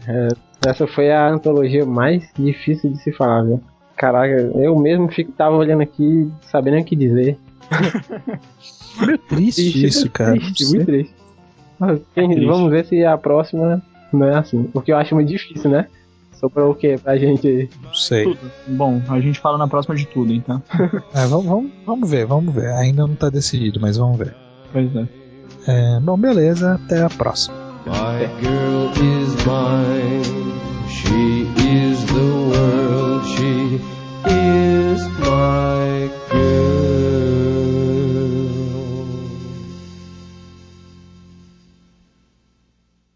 Essa 0.65 0.87
foi 0.87 1.11
a 1.11 1.27
antologia 1.27 1.85
mais 1.85 2.23
difícil 2.39 2.93
de 2.93 2.99
se 2.99 3.11
falar, 3.11 3.43
viu? 3.43 3.61
Caraca, 3.97 4.33
eu 4.55 4.79
mesmo 4.79 5.11
fico, 5.11 5.33
tava 5.33 5.57
olhando 5.57 5.83
aqui, 5.83 6.31
sabendo 6.43 6.79
o 6.79 6.85
que 6.85 6.95
dizer. 6.95 7.37
Meio 8.99 9.17
triste 9.17 9.85
isso, 9.85 10.09
cara. 10.09 10.31
Triste, 10.33 10.65
muito 10.65 10.85
triste. 10.85 11.13
Mas, 11.79 11.99
quem- 12.13 12.29
triste. 12.29 12.45
Vamos 12.45 12.69
ver 12.71 12.85
se 12.85 13.03
a 13.03 13.17
próxima 13.17 13.81
não 14.11 14.25
é 14.27 14.35
assim. 14.37 14.63
Porque 14.65 14.91
eu 14.91 14.97
acho 14.97 15.15
muito 15.15 15.27
difícil, 15.29 15.69
né? 15.69 15.87
Sobrou 16.33 16.71
o 16.71 16.75
quê 16.75 16.99
pra 17.01 17.17
gente? 17.17 17.69
Não 17.81 17.93
sei. 17.93 18.23
Tudo. 18.25 18.39
Bom, 18.67 19.01
a 19.07 19.19
gente 19.21 19.39
fala 19.39 19.57
na 19.57 19.67
próxima 19.67 19.95
de 19.95 20.05
tudo, 20.05 20.33
então. 20.33 20.61
É, 21.15 21.25
vamos, 21.25 21.45
vamos, 21.45 21.71
vamos 21.85 22.09
ver, 22.09 22.25
vamos 22.25 22.53
ver. 22.53 22.71
Ainda 22.73 23.07
não 23.07 23.15
tá 23.15 23.29
decidido, 23.29 23.79
mas 23.79 23.97
vamos 23.97 24.17
ver. 24.17 24.35
Pois 24.71 24.93
é. 24.95 25.07
É, 25.67 25.99
bom, 26.01 26.17
beleza, 26.17 26.73
até 26.73 27.01
a 27.01 27.09
próxima. 27.09 27.55
My 27.85 28.27
girl 28.41 28.89
is 28.95 29.33
mine. 29.45 30.53
She 30.89 31.47
is 31.65 32.03
the 32.05 32.19
world. 32.21 33.25
She 33.25 33.79
is 34.29 35.01
my 35.19 36.09
girl. 36.31 36.92